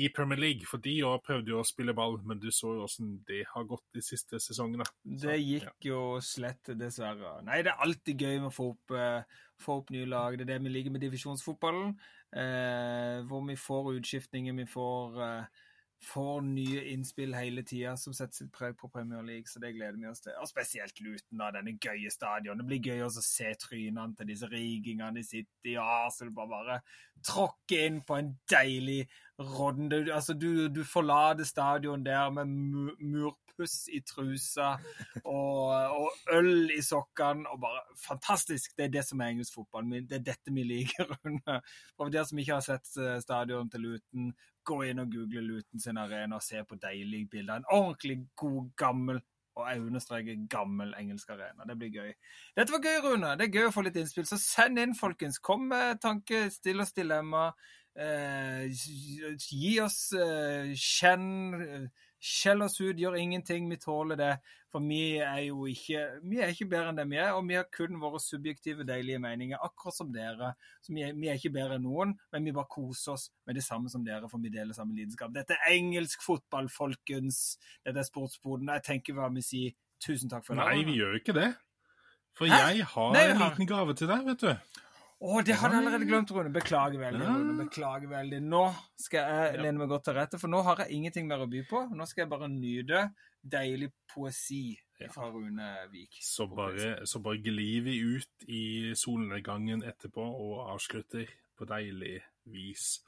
i 0.00 0.08
Premier 0.14 0.40
League, 0.40 0.68
for 0.68 0.80
de 0.82 0.94
òg 1.04 1.20
prøvde 1.26 1.52
jo 1.52 1.60
å 1.60 1.66
spille 1.68 1.92
ball, 1.96 2.16
men 2.24 2.40
du 2.40 2.48
så 2.54 2.72
jo 2.78 2.86
åssen 2.86 3.18
det 3.28 3.42
har 3.50 3.66
gått 3.68 3.84
de 3.92 4.04
siste 4.04 4.40
sesongene. 4.40 4.86
Det 5.04 5.36
gikk 5.36 5.90
jo 5.90 6.00
slett, 6.24 6.72
dessverre. 6.80 7.36
Nei, 7.44 7.60
det 7.66 7.74
er 7.74 7.84
alltid 7.84 8.24
gøy 8.24 8.38
med 8.38 8.48
å 8.48 8.56
få 8.56 8.70
opp, 8.72 8.96
eh, 8.96 9.44
få 9.60 9.82
opp 9.82 9.92
nye 9.92 10.08
lag. 10.08 10.38
Det 10.38 10.46
er 10.46 10.54
det 10.54 10.62
vi 10.64 10.72
liker 10.72 10.96
med 10.96 11.04
divisjonsfotballen. 11.04 11.92
Eh, 12.32 13.20
hvor 13.28 13.44
vi 13.44 13.58
får 13.60 13.92
utskiftninger, 13.98 14.56
vi 14.56 14.64
får, 14.64 15.20
eh, 15.26 15.61
får 16.02 16.40
nye 16.46 16.82
innspill 16.92 17.34
hele 17.36 17.62
tida 17.66 17.94
som 17.96 18.14
setter 18.16 18.42
sitt 18.42 18.52
preg 18.54 18.74
på 18.78 18.90
Premier 18.90 19.22
League, 19.22 19.46
så 19.50 19.62
det 19.62 19.72
gleder 19.76 19.98
vi 20.00 20.08
oss 20.10 20.22
til. 20.24 20.34
Og 20.42 20.50
spesielt 20.50 20.98
Luton, 21.00 21.38
da, 21.38 21.50
denne 21.54 21.76
gøye 21.78 22.10
stadion. 22.10 22.58
Det 22.58 22.66
blir 22.68 22.90
gøy 22.92 23.04
å 23.06 23.10
se 23.14 23.52
trynene 23.62 24.16
til 24.18 24.30
disse 24.32 24.50
rigingene 24.50 25.22
i 25.22 25.26
City 25.26 25.76
og 25.76 25.86
Arsenal 25.86 26.34
bare 26.34 26.80
tråkke 27.22 27.84
inn 27.86 28.00
på 28.06 28.18
en 28.18 28.32
deilig 28.50 29.04
rådden. 29.40 29.92
Altså, 30.12 30.34
du, 30.34 30.68
du 30.68 30.84
forlater 30.84 31.44
stadion 31.44 32.04
der 32.04 32.30
med 32.30 32.44
mu- 32.44 32.96
murpuss 33.00 33.88
i 33.92 34.00
trusa 34.00 34.76
og, 35.24 35.66
og 35.96 36.10
øl 36.32 36.70
i 36.70 36.82
sokkene. 36.82 37.48
og 37.48 37.60
bare 37.60 37.82
Fantastisk! 38.06 38.76
Det 38.76 38.84
er 38.84 38.94
det 38.98 39.04
som 39.08 39.20
er 39.20 39.32
engelsk 39.32 39.54
fotball. 39.54 39.90
Det 40.08 40.18
er 40.20 40.24
dette 40.32 40.54
vi 40.54 40.62
liker. 40.62 41.10
Rune. 41.24 41.60
For 41.96 42.08
dere 42.12 42.26
som 42.28 42.38
ikke 42.38 42.54
har 42.58 42.64
sett 42.66 42.96
eh, 42.98 43.18
stadion 43.20 43.70
til 43.70 43.80
Luton, 43.88 44.32
gå 44.64 44.82
inn 44.86 45.02
og 45.02 45.10
google 45.10 45.42
Luton 45.42 45.80
sin 45.82 45.98
arena 45.98 46.38
og 46.38 46.42
se 46.46 46.62
på 46.64 46.78
deilige 46.78 47.26
bilder. 47.32 47.56
En 47.62 47.70
ordentlig 47.72 48.20
god, 48.36 48.70
gammel 48.76 49.22
og 49.52 49.66
jeg 49.68 49.82
understreker 49.84 50.46
gammel 50.48 50.94
engelsk 50.96 51.28
arena. 51.34 51.66
Det 51.68 51.74
blir 51.76 51.90
gøy. 51.92 52.12
Dette 52.56 52.72
var 52.72 52.80
gøy, 52.86 53.00
Rune. 53.04 53.34
Det 53.36 53.44
er 53.44 53.52
gøy 53.58 53.66
å 53.68 53.74
få 53.74 53.82
litt 53.84 53.98
innspill. 54.00 54.24
Så 54.24 54.38
send 54.40 54.80
inn, 54.80 54.94
folkens. 54.96 55.36
Kom 55.44 55.66
med 55.68 56.00
tanke, 56.00 56.46
still 56.54 56.80
oss 56.80 56.94
dilemma. 56.96 57.50
Eh, 57.92 58.70
gi 58.72 59.74
oss 59.84 60.12
eh, 60.16 60.72
kjenn 60.72 61.90
Skjell 62.22 62.62
oss 62.62 62.76
ut, 62.78 62.94
gjør 62.94 63.16
ingenting. 63.18 63.66
Vi 63.66 63.80
tåler 63.82 64.18
det. 64.18 64.34
For 64.70 64.84
vi 64.86 65.18
er 65.18 65.40
jo 65.48 65.66
ikke 65.68 66.04
Vi 66.30 66.38
er 66.40 66.52
ikke 66.54 66.68
bedre 66.70 66.92
enn 66.92 67.00
det 67.00 67.06
vi 67.10 67.18
er, 67.18 67.32
og 67.34 67.48
vi 67.48 67.56
har 67.58 67.66
kun 67.74 67.98
våre 68.00 68.20
subjektive, 68.22 68.86
deilige 68.86 69.18
meninger, 69.20 69.58
akkurat 69.58 69.96
som 69.96 70.12
dere. 70.14 70.52
Så 70.86 70.94
vi 70.94 71.02
er, 71.02 71.16
vi 71.18 71.28
er 71.28 71.40
ikke 71.40 71.52
bedre 71.58 71.80
enn 71.80 71.84
noen, 71.88 72.14
men 72.32 72.46
vi 72.46 72.54
bare 72.54 72.70
koser 72.70 73.16
oss 73.16 73.26
med 73.46 73.58
det 73.58 73.64
samme 73.66 73.90
som 73.90 74.06
dere, 74.06 74.30
for 74.30 74.38
vi 74.38 74.54
deler 74.54 74.76
samme 74.76 74.94
lidenskap. 74.94 75.34
Dette 75.34 75.58
er 75.58 75.74
engelsk 75.74 76.22
fotball, 76.22 76.70
folkens. 76.70 77.42
Dette 77.82 78.04
er 78.04 78.06
Sportsboden. 78.06 78.70
Jeg 78.78 78.86
tenker 78.86 79.18
hva 79.18 79.26
vi 79.34 79.42
sier. 79.44 79.74
Tusen 80.02 80.30
takk 80.30 80.46
for 80.46 80.58
det. 80.58 80.62
Nei, 80.62 80.86
vi 80.86 80.96
gjør 80.98 81.18
ikke 81.18 81.34
det. 81.36 81.50
For 82.38 82.46
Hæ? 82.46 82.62
jeg 82.70 82.86
har 82.94 83.12
Nei, 83.18 83.26
en 83.34 83.42
liten 83.42 83.68
gave 83.70 83.98
til 83.98 84.08
deg, 84.10 84.24
vet 84.30 84.46
du. 84.46 84.80
Å, 85.22 85.38
det 85.46 85.54
hadde 85.54 85.76
jeg 85.76 85.84
allerede 85.84 86.06
glemt, 86.08 86.30
Rune. 86.34 86.50
Beklager 86.50 86.98
veldig. 86.98 87.26
Rune. 87.28 87.52
Beklager 87.60 88.10
veldig. 88.10 88.40
Nå 88.42 88.62
skal 88.98 89.28
jeg 89.28 89.60
lene 89.62 89.78
meg 89.78 89.92
godt 89.92 90.08
til 90.08 90.16
rette, 90.16 90.40
for 90.42 90.50
nå 90.50 90.62
har 90.66 90.82
jeg 90.82 90.96
ingenting 90.98 91.28
mer 91.30 91.44
å 91.44 91.50
by 91.50 91.62
på. 91.68 91.82
Nå 91.94 92.06
skal 92.10 92.24
jeg 92.24 92.32
bare 92.32 92.48
nyte 92.50 93.04
deilig 93.54 93.92
poesi 94.10 94.74
fra 95.12 95.28
Rune 95.30 95.70
Vik. 95.92 96.18
Så 96.26 96.48
bare, 96.50 97.06
så 97.06 97.22
bare 97.22 97.38
glir 97.42 97.86
vi 97.86 97.96
ut 98.02 98.46
i 98.50 98.64
solnedgangen 98.98 99.86
etterpå 99.86 100.26
og 100.26 100.66
avslutter 100.74 101.30
på 101.58 101.70
deilig 101.70 102.18
vis. 102.50 102.98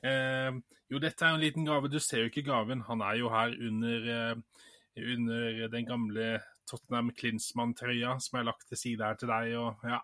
Eh, 0.00 0.52
jo, 0.88 1.00
dette 1.02 1.24
er 1.24 1.36
en 1.36 1.42
liten 1.42 1.68
gave. 1.68 1.92
Du 1.92 2.00
ser 2.00 2.24
jo 2.24 2.32
ikke 2.32 2.46
gaven. 2.48 2.84
Han 2.88 3.04
er 3.04 3.20
jo 3.20 3.32
her 3.32 3.52
under, 3.52 4.12
eh, 4.14 4.62
under 5.04 5.68
den 5.68 5.88
gamle 5.88 6.38
Tottenham 6.68 7.12
Klinsmann-trøya 7.16 8.18
som 8.20 8.40
er 8.40 8.48
lagt 8.48 8.68
til 8.68 8.80
side 8.80 9.04
her 9.04 9.20
til 9.20 9.28
deg. 9.32 9.52
Og, 9.60 9.84
ja. 9.84 10.00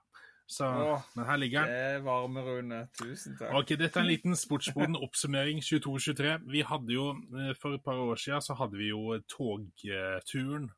Så, 0.47 0.67
Åh, 0.69 1.05
men 1.17 1.25
her 1.25 1.37
ligger 1.41 1.65
den. 1.65 1.71
Det 1.73 2.05
varmer, 2.05 2.43
Rune. 2.43 2.81
Tusen 2.99 3.37
takk. 3.39 3.55
Ok, 3.57 3.71
Dette 3.81 3.97
er 3.99 4.05
en 4.05 4.11
liten 4.11 4.37
sportsboden 4.37 4.99
oppsummering 5.01 5.63
22-23. 5.65 6.35
Vi 6.53 6.65
hadde 6.69 6.93
jo, 6.93 7.07
eh, 7.41 7.55
For 7.57 7.79
et 7.79 7.85
par 7.85 7.97
år 7.97 8.21
siden 8.21 8.45
så 8.45 8.57
hadde 8.59 8.77
vi 8.77 8.91
jo 8.91 9.17
togturen. 9.25 10.69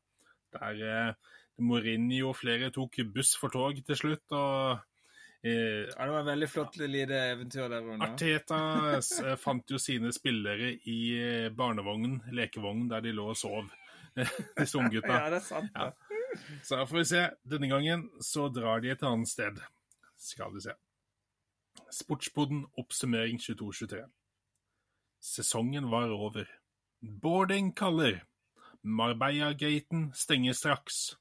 Der 0.55 0.83
eh, 0.87 1.33
Mourinho 1.59 2.29
og 2.31 2.37
flere 2.39 2.69
tok 2.71 3.01
buss 3.13 3.35
for 3.37 3.51
tog 3.51 3.81
til 3.85 3.99
slutt. 3.99 4.23
og 4.31 4.79
eh, 5.43 5.83
Ja, 5.83 6.05
det 6.05 6.13
var 6.13 6.21
et 6.21 6.31
veldig 6.31 6.49
flott 6.49 6.77
lite 6.77 7.19
eventyr 7.33 7.67
der, 7.67 7.81
Rune. 7.83 8.07
Arteta 8.07 8.61
eh, 9.01 9.35
fant 9.41 9.75
jo 9.75 9.81
sine 9.81 10.13
spillere 10.15 10.77
i 10.87 10.99
eh, 11.17 11.49
barnevognen, 11.51 12.21
lekevognen, 12.31 12.87
der 12.93 13.03
de 13.03 13.11
lå 13.11 13.27
og 13.33 13.37
sov. 13.37 13.67
Disse 14.57 14.79
unggutta. 14.79 15.11
Ja, 15.13 15.29
det 15.29 15.41
er 15.43 15.45
sant. 15.45 15.75
Ja. 15.75 15.91
Så 16.63 16.79
får 16.87 16.97
vi 16.97 17.05
se. 17.05 17.23
Denne 17.43 17.67
gangen 17.71 18.09
så 18.21 18.47
drar 18.49 18.81
de 18.81 18.91
et 18.93 19.03
annet 19.03 19.29
sted. 19.29 19.59
Skal 20.17 20.53
vi 20.55 20.63
se. 20.67 20.75
Sportsboden 21.93 22.65
oppsummering 22.77 23.37
22-23. 23.39 24.03
Sesongen 25.23 25.89
var 25.91 26.11
over. 26.11 26.47
Boarding 26.99 27.71
kaller. 27.75 28.23
Marbella-gaten 28.81 30.11
stenger 30.15 30.53
straks. 30.53 31.17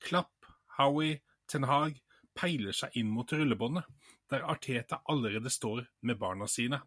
Klapp, 0.00 0.46
Howie, 0.78 1.20
Ten 1.46 1.64
Hag 1.64 2.00
peiler 2.34 2.74
seg 2.74 2.96
inn 2.98 3.12
mot 3.14 3.32
rullebåndet, 3.32 3.86
der 4.30 4.44
Arteta 4.50 5.00
allerede 5.10 5.50
står 5.50 5.86
med 6.00 6.18
barna 6.18 6.48
sine. 6.50 6.80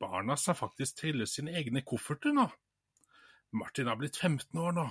Barna 0.00 0.36
skal 0.36 0.56
faktisk 0.56 1.02
trille 1.02 1.26
sine 1.28 1.52
egne 1.58 1.82
kofferter 1.84 2.32
nå. 2.32 2.46
Martin 3.52 3.90
har 3.90 3.98
blitt 4.00 4.16
15 4.16 4.60
år 4.62 4.76
nå, 4.76 4.86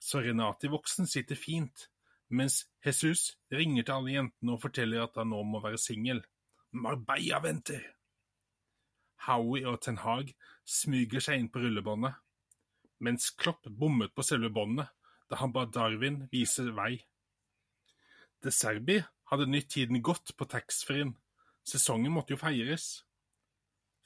så 0.00 0.22
Renate 0.24 0.70
voksen 0.72 1.06
sitter 1.06 1.36
fint, 1.36 1.88
mens 2.32 2.64
Jesus 2.84 3.36
ringer 3.52 3.84
til 3.84 3.96
alle 3.98 4.14
jentene 4.14 4.54
og 4.56 4.62
forteller 4.62 5.04
at 5.04 5.18
han 5.20 5.28
nå 5.32 5.42
må 5.44 5.60
være 5.62 5.80
singel. 5.80 6.22
Marbella 6.72 7.40
venter! 7.44 7.82
Howie 9.26 9.68
og 9.68 9.82
Ten 9.84 10.00
Hag 10.00 10.32
smyger 10.64 11.20
seg 11.20 11.42
inn 11.42 11.50
på 11.52 11.60
rullebåndet, 11.60 12.14
mens 13.04 13.28
Klopp 13.36 13.68
bommet 13.68 14.14
på 14.16 14.24
selve 14.24 14.48
båndet 14.54 14.88
da 15.30 15.38
han 15.42 15.52
ba 15.52 15.66
Darwin 15.68 16.22
vise 16.32 16.64
vei. 16.74 16.94
De 18.40 18.50
Serbi 18.50 18.96
hadde 19.30 19.46
nytt 19.50 19.68
tiden 19.74 20.00
godt 20.02 20.32
på 20.36 20.48
taxfree-en. 20.48 21.12
Sesongen 21.62 22.14
måtte 22.14 22.34
jo 22.34 22.40
feires. 22.40 23.04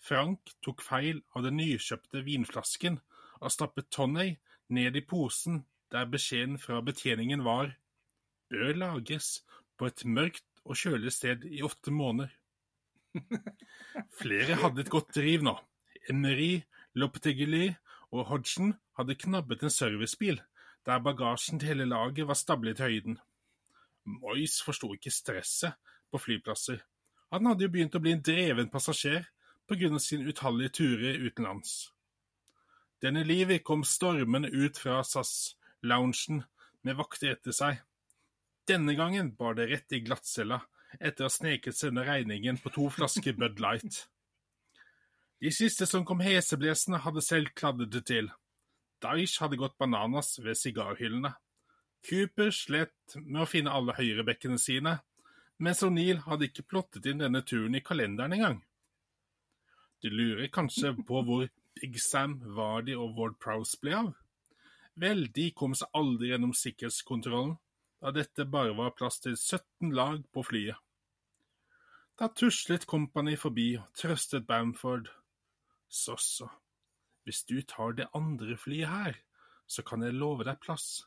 Frank 0.03 0.51
tok 0.65 0.83
feil 0.85 1.23
av 1.33 1.47
den 1.47 1.57
nykjøpte 1.61 2.25
vinflasken 2.27 2.99
og 3.41 3.55
stappet 3.55 3.89
Tonney 3.95 4.35
ned 4.75 4.99
i 4.99 5.05
posen 5.07 5.63
der 5.95 6.11
beskjeden 6.11 6.59
fra 6.59 6.81
betjeningen 6.83 7.45
var 7.47 7.71
bør 8.51 8.75
lagres 8.75 9.45
på 9.79 9.87
et 9.87 10.03
mørkt 10.05 10.47
og 10.65 10.79
kjølig 10.79 11.13
sted 11.15 11.45
i 11.47 11.63
åtte 11.63 11.93
måneder. 11.95 12.33
Flere 14.21 14.59
hadde 14.59 14.83
et 14.83 14.91
godt 14.91 15.15
driv 15.15 15.45
nå. 15.47 15.55
Emery, 16.11 16.65
Lopetegui 16.99 17.71
og 18.11 18.27
Hodgson 18.31 18.75
hadde 18.99 19.19
knabbet 19.19 19.63
en 19.63 19.73
servicebil 19.73 20.41
der 20.85 21.01
bagasjen 21.01 21.61
til 21.61 21.73
hele 21.73 21.87
laget 21.89 22.27
var 22.29 22.37
stablet 22.37 22.81
i 22.81 22.89
høyden. 22.89 23.19
Moyes 24.05 24.59
forsto 24.63 24.91
ikke 24.93 25.15
stresset 25.15 25.79
på 26.13 26.21
flyplasser. 26.21 26.83
Han 27.33 27.47
hadde 27.49 27.65
jo 27.65 27.73
begynt 27.73 27.97
å 27.97 28.03
bli 28.05 28.13
en 28.13 28.23
dreven 28.23 28.69
passasjer 28.71 29.25
på 29.65 29.79
grunn 29.81 29.97
av 29.97 30.03
sine 30.05 30.29
utallige 30.29 30.75
turer 30.81 31.23
utenlands. 31.25 31.89
Denne 33.01 33.25
livet 33.25 33.65
kom 33.65 33.85
stormende 33.85 34.51
ut 34.53 34.79
fra 34.81 35.01
SAS-loungen 35.85 36.45
med 36.83 36.97
vakter 36.97 37.35
etter 37.35 37.53
seg. 37.53 37.81
Denne 38.69 38.95
gangen 38.97 39.35
bar 39.37 39.55
det 39.55 39.69
rett 39.69 39.93
i 39.93 40.01
glattcella 40.01 40.63
etter 41.01 41.25
å 41.25 41.29
ha 41.29 41.33
sneket 41.33 41.77
seg 41.77 41.93
under 41.93 42.07
regningen 42.09 42.59
på 42.59 42.71
to 42.73 42.89
flasker 42.89 43.35
Bud 43.37 43.61
Light. 43.61 44.07
De 45.41 45.51
siste 45.53 45.87
som 45.87 46.05
kom 46.05 46.23
heseblesende, 46.25 47.03
hadde 47.05 47.21
selv 47.21 47.53
kladdet 47.55 47.91
det 47.93 48.05
til. 48.09 48.31
Daish 49.03 49.43
hadde 49.43 49.59
gått 49.61 49.77
bananas 49.77 50.39
ved 50.39 50.57
sigarhyllene. 50.57 51.35
Cooper 52.09 52.51
slet 52.55 53.17
med 53.17 53.43
å 53.43 53.49
finne 53.49 53.73
alle 53.75 53.97
høyrebekkene 53.97 54.59
sine, 54.61 54.99
mens 55.59 55.83
O'Neill 55.85 56.23
hadde 56.25 56.49
ikke 56.49 56.65
plottet 56.69 57.07
inn 57.11 57.21
denne 57.21 57.43
turen 57.45 57.75
i 57.77 57.83
kalenderen 57.85 58.33
engang. 58.37 58.63
Du 60.01 60.09
lurer 60.13 60.49
kanskje 60.53 60.95
på 61.05 61.25
hvor 61.27 61.49
Big 61.81 61.99
Sam, 62.01 62.39
Vardy 62.57 62.95
og 62.97 63.17
Ward 63.19 63.41
Prowse 63.43 63.81
ble 63.83 63.97
av? 63.99 64.13
Vel, 65.01 65.27
de 65.35 65.49
kom 65.59 65.75
seg 65.75 65.91
aldri 65.99 66.31
gjennom 66.31 66.53
sikkerhetskontrollen, 66.55 67.57
da 67.99 68.13
dette 68.15 68.47
bare 68.47 68.75
var 68.79 68.95
plass 68.95 69.19
til 69.25 69.35
17 69.35 69.91
lag 69.97 70.21
på 70.31 70.45
flyet. 70.47 70.79
Da 72.15 72.29
tuslet 72.31 72.87
Company 72.87 73.35
forbi 73.35 73.73
og 73.81 73.89
trøstet 73.99 74.47
Bamford. 74.47 75.09
Så 75.89 76.15
så, 76.23 76.47
hvis 77.25 77.43
du 77.49 77.57
tar 77.63 77.97
det 77.99 78.07
andre 78.15 78.57
flyet 78.57 78.89
her, 78.89 79.19
så 79.67 79.83
kan 79.83 80.03
jeg 80.03 80.15
love 80.15 80.47
deg 80.47 80.61
plass. 80.63 81.07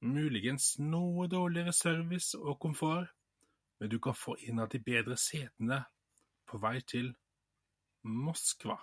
Muligens 0.00 0.76
noe 0.78 1.26
dårligere 1.26 1.72
service 1.74 2.38
og 2.38 2.60
komfort, 2.62 3.10
men 3.80 3.90
du 3.90 3.98
kan 3.98 4.14
få 4.14 4.36
en 4.46 4.62
av 4.62 4.70
de 4.70 4.78
bedre 4.78 5.16
setene 5.18 5.80
på 6.46 6.58
vei 6.62 6.78
til 6.86 7.10
Moskva. 8.06 8.78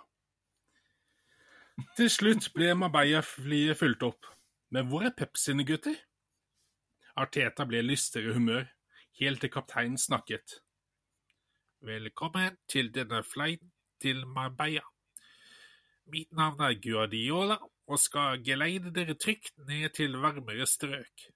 Til 1.76 2.08
slutt 2.08 2.46
ble 2.56 2.70
Marbella-flyet 2.72 3.76
fulgt 3.76 4.04
opp. 4.06 4.26
Men 4.72 4.86
hvor 4.88 5.02
er 5.04 5.12
Pep 5.12 5.36
sine 5.36 5.64
gutter? 5.68 5.96
Arteta 7.20 7.66
ble 7.68 7.82
i 7.84 8.22
humør, 8.32 8.64
helt 9.20 9.40
til 9.40 9.50
kapteinen 9.52 9.98
snakket. 10.00 10.62
Velkommen 11.84 12.56
til 12.68 12.88
denne 12.94 13.20
flighten 13.22 13.72
til 14.00 14.24
Marbella. 14.26 14.86
Mitt 16.06 16.32
navn 16.32 16.60
er 16.60 16.80
Guardiola 16.80 17.58
og 17.86 18.00
skal 18.00 18.42
geleide 18.42 18.90
dere 18.90 19.14
trygt 19.14 19.52
ned 19.68 19.90
til 19.90 20.16
varmere 20.16 20.66
strøk. 20.66 21.28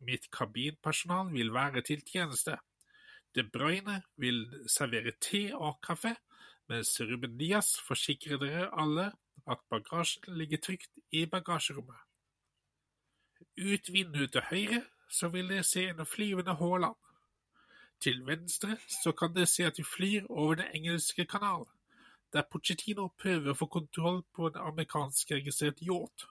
Mitt 0.00 0.30
kabinpersonal 0.32 1.34
vil 1.34 1.52
være 1.52 1.82
til 1.82 2.00
tjeneste. 2.00 2.56
De 3.34 3.44
Bruyne 3.44 4.00
vil 4.16 4.46
servere 4.68 5.12
te 5.20 5.50
og 5.52 5.82
kaffe, 5.82 6.16
mens 6.68 6.96
Ruben 7.00 7.36
Diaz 7.36 7.76
forsikrer 7.86 8.40
dere 8.40 8.72
alle 8.72 9.12
at 9.46 9.62
bagasjen 9.70 10.36
ligger 10.36 10.58
trygt 10.58 10.90
i 11.12 11.26
bagasjerommet. 11.26 11.98
Ut 13.56 13.92
vinduet 13.92 14.32
til 14.32 14.44
høyre, 14.50 14.82
så 15.08 15.28
vil 15.28 15.48
dere 15.48 15.64
se 15.64 15.88
en 15.88 16.06
flyvende 16.06 16.54
Haaland. 16.54 16.96
Til 18.00 18.26
venstre 18.26 18.76
så 19.02 19.12
kan 19.12 19.34
dere 19.34 19.46
se 19.46 19.64
at 19.64 19.76
de 19.76 19.84
flyr 19.84 20.26
over 20.28 20.54
Den 20.54 20.74
engelske 20.74 21.24
kanal, 21.24 21.64
der 22.32 22.42
Pochettino 22.50 23.08
prøver 23.08 23.52
å 23.52 23.56
få 23.56 23.66
kontroll 23.66 24.22
på 24.34 24.50
en 24.50 24.58
amerikansk 24.60 25.30
registrert 25.30 25.80
yacht. 25.80 26.26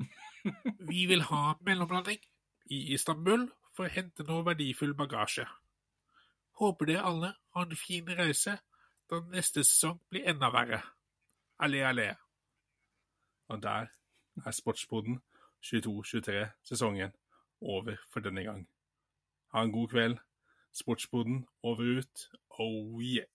Vi 0.90 1.06
vil 1.06 1.22
ha 1.28 1.54
mellomlanding 1.60 2.18
i 2.70 2.94
Istanbul 2.94 3.46
for 3.76 3.86
å 3.86 3.92
hente 3.92 4.26
noe 4.26 4.44
verdifull 4.46 4.96
bagasje. 4.98 5.46
Håper 6.58 6.90
dere 6.90 7.06
alle 7.06 7.34
har 7.54 7.68
en 7.68 7.78
fin 7.78 8.08
reise 8.18 8.58
da 9.10 9.20
neste 9.30 9.62
sesong 9.64 10.00
blir 10.10 10.26
enda 10.32 10.50
verre. 10.52 10.82
Allé, 11.62 11.80
allé. 11.80 12.14
Og 13.48 13.62
der 13.62 13.86
er 14.46 14.50
Sportsboden 14.50 15.22
22-23-sesongen 15.64 17.12
over 17.60 17.96
for 18.12 18.20
denne 18.20 18.42
gang. 18.42 18.68
Ha 19.52 19.62
en 19.62 19.72
god 19.72 19.88
kveld. 19.88 20.18
Sportsboden 20.72 21.46
over 21.62 21.98
ut. 21.98 22.30
Oh 22.50 23.02
yeah. 23.02 23.26